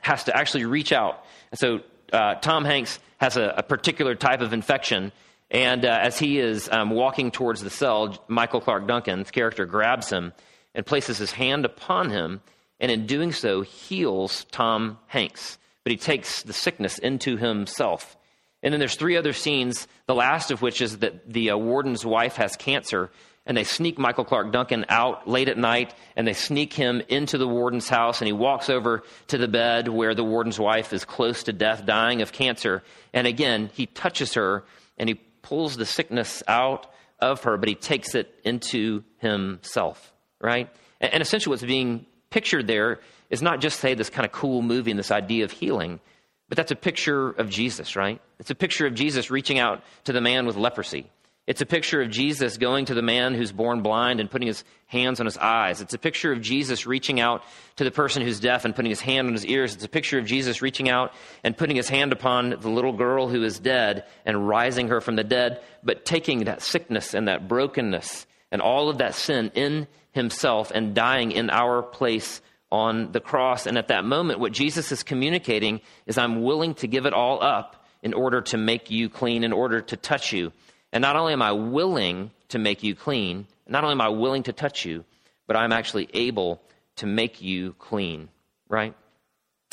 has 0.00 0.24
to 0.24 0.36
actually 0.36 0.64
reach 0.64 0.92
out. 0.92 1.24
And 1.50 1.58
so 1.58 1.80
uh, 2.12 2.34
Tom 2.36 2.64
Hanks 2.64 2.98
has 3.18 3.36
a, 3.36 3.54
a, 3.58 3.62
particular 3.62 4.14
type 4.14 4.40
of 4.40 4.52
infection. 4.52 5.12
And 5.50 5.84
uh, 5.84 5.98
as 6.02 6.18
he 6.18 6.38
is 6.38 6.68
um, 6.70 6.90
walking 6.90 7.30
towards 7.30 7.60
the 7.60 7.70
cell, 7.70 8.22
Michael 8.28 8.60
Clarke 8.60 8.86
Duncan's 8.86 9.30
character 9.30 9.66
grabs 9.66 10.10
him 10.10 10.32
and 10.74 10.84
places 10.84 11.18
his 11.18 11.32
hand 11.32 11.64
upon 11.64 12.10
him, 12.10 12.40
and 12.80 12.90
in 12.90 13.06
doing 13.06 13.32
so, 13.32 13.62
heals 13.62 14.44
Tom 14.50 14.98
Hanks. 15.06 15.58
But 15.84 15.92
he 15.92 15.96
takes 15.96 16.42
the 16.42 16.52
sickness 16.52 16.98
into 16.98 17.36
himself. 17.36 18.16
And 18.64 18.72
then 18.72 18.80
there's 18.80 18.96
three 18.96 19.18
other 19.18 19.34
scenes, 19.34 19.86
the 20.06 20.14
last 20.14 20.50
of 20.50 20.62
which 20.62 20.80
is 20.80 20.98
that 20.98 21.30
the 21.30 21.50
uh, 21.50 21.56
warden's 21.56 22.04
wife 22.04 22.36
has 22.36 22.56
cancer, 22.56 23.10
and 23.44 23.54
they 23.54 23.62
sneak 23.62 23.98
Michael 23.98 24.24
Clarke 24.24 24.52
Duncan 24.52 24.86
out 24.88 25.28
late 25.28 25.50
at 25.50 25.58
night, 25.58 25.94
and 26.16 26.26
they 26.26 26.32
sneak 26.32 26.72
him 26.72 27.02
into 27.10 27.36
the 27.36 27.46
warden's 27.46 27.90
house, 27.90 28.22
and 28.22 28.26
he 28.26 28.32
walks 28.32 28.70
over 28.70 29.02
to 29.28 29.36
the 29.36 29.48
bed 29.48 29.88
where 29.88 30.14
the 30.14 30.24
warden's 30.24 30.58
wife 30.58 30.94
is 30.94 31.04
close 31.04 31.42
to 31.42 31.52
death, 31.52 31.84
dying 31.84 32.22
of 32.22 32.32
cancer. 32.32 32.82
And 33.12 33.26
again, 33.26 33.68
he 33.74 33.84
touches 33.84 34.32
her, 34.32 34.64
and 34.96 35.10
he 35.10 35.16
pulls 35.42 35.76
the 35.76 35.84
sickness 35.84 36.42
out 36.48 36.90
of 37.20 37.42
her, 37.42 37.58
but 37.58 37.68
he 37.68 37.74
takes 37.74 38.14
it 38.14 38.34
into 38.44 39.04
himself, 39.18 40.14
right? 40.40 40.70
And, 41.02 41.12
and 41.12 41.22
essentially, 41.22 41.52
what's 41.52 41.62
being 41.62 42.06
pictured 42.30 42.66
there 42.66 43.00
is 43.28 43.42
not 43.42 43.60
just, 43.60 43.78
say, 43.78 43.92
this 43.92 44.08
kind 44.08 44.24
of 44.24 44.32
cool 44.32 44.62
movie 44.62 44.90
and 44.90 44.98
this 44.98 45.10
idea 45.10 45.44
of 45.44 45.50
healing, 45.50 46.00
but 46.48 46.56
that's 46.56 46.72
a 46.72 46.76
picture 46.76 47.30
of 47.30 47.50
Jesus, 47.50 47.96
right? 47.96 48.20
It's 48.38 48.50
a 48.50 48.54
picture 48.54 48.86
of 48.86 48.94
Jesus 48.94 49.30
reaching 49.30 49.58
out 49.58 49.82
to 50.04 50.12
the 50.12 50.20
man 50.20 50.46
with 50.46 50.56
leprosy. 50.56 51.10
It's 51.46 51.60
a 51.60 51.66
picture 51.66 52.00
of 52.00 52.10
Jesus 52.10 52.56
going 52.56 52.86
to 52.86 52.94
the 52.94 53.02
man 53.02 53.34
who's 53.34 53.52
born 53.52 53.82
blind 53.82 54.18
and 54.18 54.30
putting 54.30 54.48
his 54.48 54.64
hands 54.86 55.20
on 55.20 55.26
his 55.26 55.36
eyes. 55.36 55.82
It's 55.82 55.92
a 55.92 55.98
picture 55.98 56.32
of 56.32 56.40
Jesus 56.40 56.86
reaching 56.86 57.20
out 57.20 57.42
to 57.76 57.84
the 57.84 57.90
person 57.90 58.22
who's 58.22 58.40
deaf 58.40 58.64
and 58.64 58.74
putting 58.74 58.88
his 58.88 59.02
hand 59.02 59.26
on 59.26 59.34
his 59.34 59.44
ears. 59.44 59.74
It's 59.74 59.84
a 59.84 59.88
picture 59.88 60.18
of 60.18 60.24
Jesus 60.24 60.62
reaching 60.62 60.88
out 60.88 61.12
and 61.42 61.56
putting 61.56 61.76
his 61.76 61.90
hand 61.90 62.14
upon 62.14 62.48
the 62.48 62.70
little 62.70 62.94
girl 62.94 63.28
who 63.28 63.42
is 63.42 63.58
dead 63.58 64.04
and 64.24 64.48
rising 64.48 64.88
her 64.88 65.02
from 65.02 65.16
the 65.16 65.24
dead, 65.24 65.60
but 65.82 66.06
taking 66.06 66.44
that 66.44 66.62
sickness 66.62 67.12
and 67.12 67.28
that 67.28 67.46
brokenness 67.46 68.26
and 68.50 68.62
all 68.62 68.88
of 68.88 68.98
that 68.98 69.14
sin 69.14 69.50
in 69.54 69.86
himself 70.12 70.72
and 70.74 70.94
dying 70.94 71.30
in 71.30 71.50
our 71.50 71.82
place 71.82 72.40
on 72.74 73.12
the 73.12 73.20
cross. 73.20 73.66
And 73.66 73.78
at 73.78 73.86
that 73.86 74.04
moment, 74.04 74.40
what 74.40 74.50
Jesus 74.50 74.90
is 74.90 75.04
communicating 75.04 75.80
is, 76.06 76.18
I'm 76.18 76.42
willing 76.42 76.74
to 76.74 76.88
give 76.88 77.06
it 77.06 77.14
all 77.14 77.40
up 77.40 77.86
in 78.02 78.12
order 78.12 78.40
to 78.40 78.56
make 78.56 78.90
you 78.90 79.08
clean, 79.08 79.44
in 79.44 79.52
order 79.52 79.80
to 79.80 79.96
touch 79.96 80.32
you. 80.32 80.52
And 80.92 81.00
not 81.00 81.14
only 81.14 81.32
am 81.32 81.40
I 81.40 81.52
willing 81.52 82.32
to 82.48 82.58
make 82.58 82.82
you 82.82 82.96
clean, 82.96 83.46
not 83.68 83.84
only 83.84 83.92
am 83.92 84.00
I 84.00 84.08
willing 84.08 84.42
to 84.44 84.52
touch 84.52 84.84
you, 84.84 85.04
but 85.46 85.56
I'm 85.56 85.70
actually 85.70 86.08
able 86.14 86.60
to 86.96 87.06
make 87.06 87.40
you 87.40 87.74
clean, 87.78 88.28
right? 88.68 88.92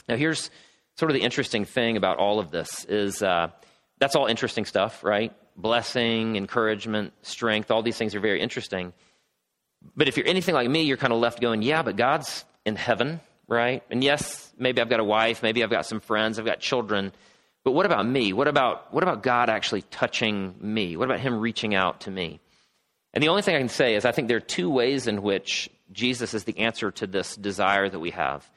Now, 0.07 0.15
here's 0.15 0.51
sort 0.95 1.09
of 1.09 1.15
the 1.15 1.23
interesting 1.23 1.65
thing 1.65 1.97
about 1.97 2.19
all 2.19 2.39
of 2.39 2.51
this 2.51 2.85
is 2.85 3.23
uh, 3.23 3.47
that's 3.97 4.15
all 4.15 4.27
interesting 4.27 4.65
stuff, 4.65 5.03
right? 5.03 5.33
Blessing, 5.57 6.35
encouragement, 6.35 7.13
strength, 7.23 7.71
all 7.71 7.81
these 7.81 7.97
things 7.97 8.13
are 8.13 8.19
very 8.19 8.41
interesting. 8.41 8.93
But 9.95 10.07
if 10.07 10.17
you're 10.17 10.27
anything 10.27 10.53
like 10.53 10.69
me, 10.69 10.83
you're 10.83 10.97
kind 10.97 11.13
of 11.13 11.19
left 11.19 11.41
going, 11.41 11.63
yeah, 11.63 11.81
but 11.81 11.95
God's 11.95 12.45
in 12.65 12.75
heaven, 12.75 13.21
right? 13.47 13.83
And 13.89 14.03
yes, 14.03 14.51
maybe 14.57 14.81
I've 14.81 14.89
got 14.89 14.99
a 14.99 15.03
wife, 15.05 15.43
maybe 15.43 15.63
I've 15.63 15.69
got 15.69 15.85
some 15.85 15.99
friends, 15.99 16.39
I've 16.39 16.45
got 16.45 16.59
children, 16.59 17.11
but 17.63 17.71
what 17.71 17.85
about 17.85 18.07
me? 18.07 18.33
What 18.33 18.47
about, 18.47 18.93
what 18.93 19.03
about 19.03 19.21
God 19.23 19.49
actually 19.49 19.83
touching 19.83 20.55
me? 20.59 20.97
What 20.97 21.05
about 21.05 21.19
Him 21.19 21.39
reaching 21.39 21.75
out 21.75 22.01
to 22.01 22.11
me? 22.11 22.39
And 23.13 23.23
the 23.23 23.27
only 23.27 23.41
thing 23.41 23.55
I 23.55 23.59
can 23.59 23.69
say 23.69 23.95
is 23.95 24.05
I 24.05 24.11
think 24.11 24.27
there 24.27 24.37
are 24.37 24.39
two 24.39 24.69
ways 24.69 25.07
in 25.07 25.21
which 25.21 25.69
Jesus 25.91 26.33
is 26.33 26.45
the 26.45 26.59
answer 26.59 26.91
to 26.91 27.07
this 27.07 27.35
desire 27.35 27.87
that 27.89 27.99
we 27.99 28.11
have. 28.11 28.49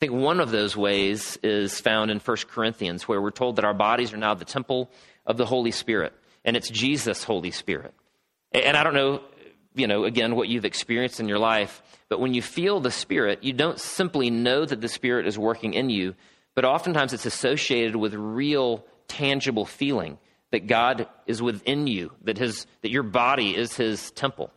I 0.00 0.06
think 0.06 0.12
one 0.12 0.40
of 0.40 0.50
those 0.50 0.76
ways 0.76 1.38
is 1.42 1.80
found 1.80 2.10
in 2.10 2.18
1 2.18 2.36
Corinthians, 2.48 3.06
where 3.06 3.20
we're 3.20 3.30
told 3.30 3.56
that 3.56 3.64
our 3.64 3.74
bodies 3.74 4.12
are 4.12 4.16
now 4.16 4.34
the 4.34 4.44
temple 4.44 4.90
of 5.26 5.36
the 5.36 5.46
Holy 5.46 5.72
Spirit, 5.72 6.12
and 6.44 6.56
it's 6.56 6.70
Jesus' 6.70 7.24
Holy 7.24 7.50
Spirit. 7.50 7.92
And 8.52 8.76
I 8.76 8.84
don't 8.84 8.94
know, 8.94 9.20
you 9.78 9.86
know, 9.86 10.04
again, 10.04 10.34
what 10.36 10.48
you've 10.48 10.64
experienced 10.64 11.20
in 11.20 11.28
your 11.28 11.38
life, 11.38 11.82
but 12.08 12.20
when 12.20 12.34
you 12.34 12.42
feel 12.42 12.80
the 12.80 12.90
Spirit, 12.90 13.44
you 13.44 13.52
don't 13.52 13.78
simply 13.78 14.30
know 14.30 14.64
that 14.64 14.80
the 14.80 14.88
Spirit 14.88 15.26
is 15.26 15.38
working 15.38 15.74
in 15.74 15.90
you, 15.90 16.14
but 16.54 16.64
oftentimes 16.64 17.12
it's 17.12 17.26
associated 17.26 17.96
with 17.96 18.14
real, 18.14 18.84
tangible 19.06 19.64
feeling 19.64 20.18
that 20.50 20.66
God 20.66 21.06
is 21.26 21.42
within 21.42 21.86
you, 21.86 22.12
that, 22.22 22.38
his, 22.38 22.66
that 22.82 22.90
your 22.90 23.02
body 23.02 23.56
is 23.56 23.76
his 23.76 24.10
temple. 24.12 24.50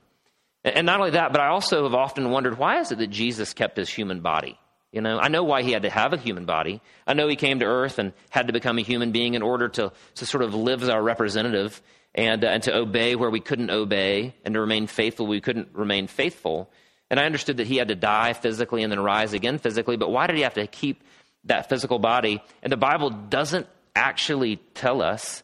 And 0.63 0.86
not 0.86 0.99
only 0.99 1.11
that, 1.11 1.32
but 1.32 1.41
I 1.41 1.47
also 1.47 1.84
have 1.84 1.93
often 1.93 2.30
wondered 2.30 2.57
why 2.57 2.80
is 2.80 2.91
it 2.91 2.99
that 2.99 3.07
Jesus 3.07 3.53
kept 3.53 3.78
his 3.78 3.89
human 3.89 4.22
body? 4.22 4.57
You 4.91 5.01
know, 5.01 5.19
I 5.19 5.30
know 5.30 5.43
why 5.43 5.63
he 5.63 5.72
had 5.72 5.84
to 5.84 5.89
have 5.89 6.11
a 6.13 6.17
human 6.17 6.45
body. 6.45 6.82
I 7.07 7.13
know 7.13 7.28
he 7.28 7.38
came 7.38 7.59
to 7.59 7.65
earth 7.65 7.97
and 7.97 8.11
had 8.30 8.47
to 8.47 8.53
become 8.53 8.78
a 8.78 8.82
human 8.82 9.11
being 9.11 9.36
in 9.36 9.41
order 9.41 9.69
to, 9.69 9.93
to 10.15 10.26
sort 10.26 10.43
of 10.43 10.53
live 10.53 10.84
as 10.84 10.89
our 10.89 11.01
representative 11.01 11.82
and, 12.14 12.43
uh, 12.43 12.47
and 12.47 12.64
to 12.64 12.76
obey 12.76 13.16
where 13.16 13.30
we 13.30 13.39
couldn't 13.39 13.70
obey 13.70 14.36
and 14.43 14.53
to 14.53 14.59
remain 14.59 14.88
faithful 14.88 15.28
we 15.28 15.41
couldn't 15.41 15.70
remain 15.74 16.07
faithful. 16.07 16.72
And 17.09 17.20
I 17.20 17.26
understood 17.26 17.57
that 17.57 17.68
he 17.68 17.78
had 17.78 17.89
to 17.89 17.95
die 17.95 18.34
physically 18.34 18.84
and 18.84 18.91
then 18.91 18.99
rise 18.99 19.34
again 19.34 19.57
physically, 19.57 19.97
but 19.97 20.12
why 20.12 20.28
did 20.28 20.36
he 20.36 20.43
have 20.43 20.53
to 20.55 20.68
keep 20.68 21.03
that 21.45 21.70
physical 21.70 21.99
body. 21.99 22.41
And 22.62 22.72
the 22.72 22.78
Bible 22.78 23.09
doesn't 23.09 23.68
actually 23.95 24.57
tell 24.74 25.01
us, 25.01 25.43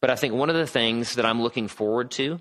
but 0.00 0.10
I 0.10 0.16
think 0.16 0.34
one 0.34 0.50
of 0.50 0.56
the 0.56 0.66
things 0.66 1.14
that 1.14 1.26
I'm 1.26 1.42
looking 1.42 1.68
forward 1.68 2.10
to, 2.12 2.38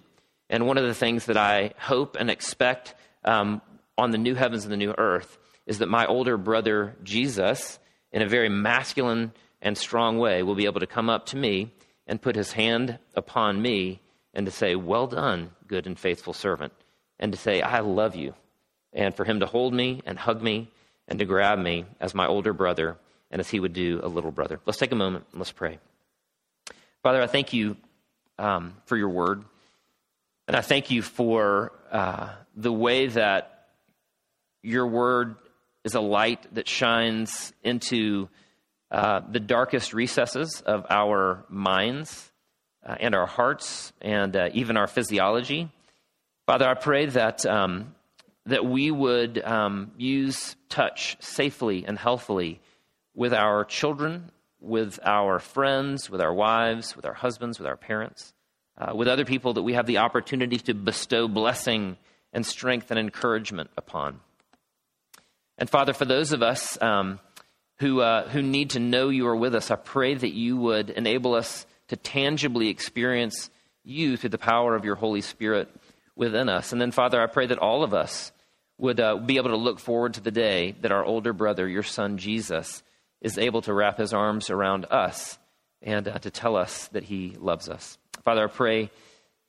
and 0.50 0.68
one 0.68 0.78
of 0.78 0.86
the 0.86 0.94
things 0.94 1.26
that 1.26 1.38
I 1.38 1.74
hope 1.78 2.16
and 2.20 2.30
expect 2.30 2.96
um, 3.26 3.62
on 3.98 4.12
the 4.12 4.18
new 4.18 4.36
heavens 4.36 4.64
and 4.64 4.72
the 4.72 4.78
new 4.78 4.94
earth, 4.98 5.38
is 5.66 5.80
that 5.80 5.90
my 5.90 6.06
older 6.06 6.38
brother 6.38 6.96
Jesus, 7.04 7.80
in 8.12 8.22
a 8.22 8.28
very 8.28 8.50
masculine 8.50 9.34
and 9.62 9.78
strong 9.78 10.18
way, 10.18 10.44
will 10.44 10.56
be 10.56 10.66
able 10.66 10.80
to 10.80 10.88
come 10.88 11.10
up 11.10 11.28
to 11.28 11.38
me 11.38 11.74
and 12.08 12.22
put 12.22 12.36
his 12.36 12.54
hand 12.54 12.98
upon 13.14 13.62
me 13.62 14.02
and 14.34 14.46
to 14.46 14.52
say, 14.52 14.76
Well 14.76 15.08
done, 15.08 15.52
good 15.68 15.86
and 15.86 16.00
faithful 16.00 16.34
servant, 16.34 16.74
and 17.20 17.32
to 17.32 17.38
say, 17.38 17.62
I 17.62 17.82
love 17.82 18.16
you. 18.16 18.34
And 18.94 19.14
for 19.14 19.26
him 19.26 19.42
to 19.42 19.46
hold 19.46 19.74
me 19.74 20.02
and 20.06 20.18
hug 20.18 20.42
me 20.42 20.72
and 21.08 21.20
to 21.20 21.26
grab 21.26 21.60
me 21.60 21.86
as 22.00 22.16
my 22.16 22.26
older 22.26 22.54
brother 22.54 22.98
and 23.30 23.40
as 23.40 23.50
he 23.50 23.60
would 23.60 23.74
do 23.74 24.00
a 24.02 24.08
little 24.08 24.32
brother. 24.32 24.60
Let's 24.66 24.80
take 24.80 24.92
a 24.92 24.96
moment 24.96 25.26
and 25.32 25.40
let's 25.40 25.52
pray. 25.52 25.80
Father, 27.04 27.22
I 27.22 27.28
thank 27.28 27.54
you 27.54 27.76
um, 28.40 28.76
for 28.86 28.98
your 28.98 29.10
word. 29.10 29.44
And 30.48 30.56
I 30.56 30.62
thank 30.62 30.92
you 30.92 31.02
for 31.02 31.74
uh, 31.92 32.30
the 32.56 32.72
way 32.72 33.08
that 33.08 33.68
your 34.64 34.88
word 34.88 35.36
is 35.84 35.96
a 35.96 36.00
light 36.00 36.54
that 36.56 36.68
shines 36.68 37.54
into 37.64 38.30
uh, 38.90 39.22
the 39.30 39.40
darkest 39.40 39.94
recesses 39.94 40.62
of 40.66 40.86
our 40.90 41.46
minds 41.50 42.32
uh, 42.86 42.96
and 43.00 43.14
our 43.14 43.26
hearts 43.26 43.92
and 44.02 44.36
uh, 44.36 44.50
even 44.54 44.78
our 44.78 44.88
physiology. 44.88 45.70
Father, 46.46 46.68
I 46.68 46.74
pray 46.74 47.08
that 47.08 47.46
um, 47.46 47.94
that 48.46 48.66
we 48.66 48.90
would 48.90 49.44
um, 49.44 49.92
use 49.98 50.56
touch 50.70 51.18
safely 51.20 51.86
and 51.86 52.00
healthily 52.00 52.62
with 53.14 53.34
our 53.34 53.66
children, 53.66 54.32
with 54.62 55.00
our 55.04 55.40
friends, 55.40 56.10
with 56.10 56.22
our 56.22 56.34
wives, 56.34 56.96
with 56.96 57.06
our 57.06 57.14
husbands, 57.14 57.60
with 57.60 57.68
our 57.68 57.76
parents, 57.76 58.34
uh, 58.78 58.96
with 58.96 59.10
other 59.10 59.26
people 59.26 59.54
that 59.54 59.64
we 59.64 59.74
have 59.74 59.86
the 59.86 59.98
opportunity 59.98 60.58
to 60.58 60.74
bestow 60.74 61.28
blessing 61.28 61.98
and 62.32 62.46
strength 62.46 62.90
and 62.90 63.00
encouragement 63.00 63.70
upon. 63.76 64.20
And 65.58 65.70
Father, 65.70 65.94
for 65.94 66.06
those 66.06 66.32
of 66.32 66.42
us 66.42 66.82
um, 66.82 67.20
who, 67.80 68.02
uh, 68.02 68.28
who 68.30 68.42
need 68.42 68.72
to 68.72 68.80
know 68.80 69.10
you 69.10 69.28
are 69.28 69.36
with 69.36 69.56
us, 69.56 69.72
I 69.72 69.76
pray 69.76 70.14
that 70.14 70.34
you 70.34 70.58
would 70.58 70.90
enable 70.90 71.36
us 71.36 71.66
to 71.90 71.96
tangibly 71.96 72.70
experience 72.70 73.50
you 73.84 74.18
through 74.18 74.32
the 74.32 74.38
power 74.38 74.76
of 74.76 74.84
your 74.84 74.96
Holy 74.96 75.22
Spirit 75.22 75.70
within 76.16 76.50
us. 76.50 76.72
And 76.72 76.82
then, 76.82 76.92
Father, 76.92 77.22
I 77.22 77.28
pray 77.28 77.46
that 77.48 77.60
all 77.60 77.84
of 77.84 77.94
us 77.94 78.32
would 78.78 79.00
uh, 79.00 79.18
be 79.18 79.38
able 79.38 79.50
to 79.50 79.58
look 79.58 79.80
forward 79.80 80.16
to 80.16 80.22
the 80.22 80.32
day 80.32 80.76
that 80.82 80.92
our 80.92 81.06
older 81.06 81.34
brother, 81.34 81.68
your 81.68 81.84
son 81.84 82.18
Jesus, 82.18 82.84
is 83.22 83.38
able 83.38 83.62
to 83.64 83.74
wrap 83.74 83.98
his 83.98 84.14
arms 84.14 84.50
around 84.50 84.86
us 84.92 85.38
and 85.82 86.08
uh, 86.08 86.20
to 86.20 86.30
tell 86.30 86.56
us 86.56 86.88
that 86.90 87.04
he 87.04 87.36
loves 87.40 87.70
us. 87.70 87.98
Father, 88.24 88.44
I 88.44 88.48
pray 88.48 88.92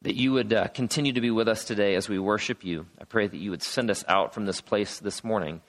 that 0.03 0.15
you 0.15 0.33
would 0.33 0.53
uh, 0.53 0.69
continue 0.69 1.13
to 1.13 1.21
be 1.21 1.31
with 1.31 1.49
us 1.49 1.65
today 1.65 1.95
as 1.97 2.09
we 2.09 2.19
worship 2.19 2.65
you. 2.65 2.87
I 3.01 3.05
pray 3.05 3.27
that 3.27 3.37
you 3.37 3.51
would 3.51 3.63
send 3.63 3.91
us 3.91 4.05
out 4.07 4.33
from 4.33 4.47
this 4.47 4.61
place 4.61 5.01
this 5.01 5.25
morning 5.25 5.61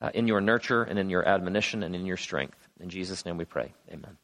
uh, 0.00 0.10
in 0.14 0.26
your 0.26 0.40
nurture 0.40 0.82
and 0.82 0.98
in 0.98 1.10
your 1.10 1.26
admonition 1.26 1.82
and 1.82 1.94
in 1.94 2.06
your 2.06 2.16
strength. 2.16 2.58
In 2.80 2.88
Jesus' 2.88 3.24
name 3.24 3.36
we 3.36 3.44
pray. 3.44 3.72
Amen. 3.90 4.16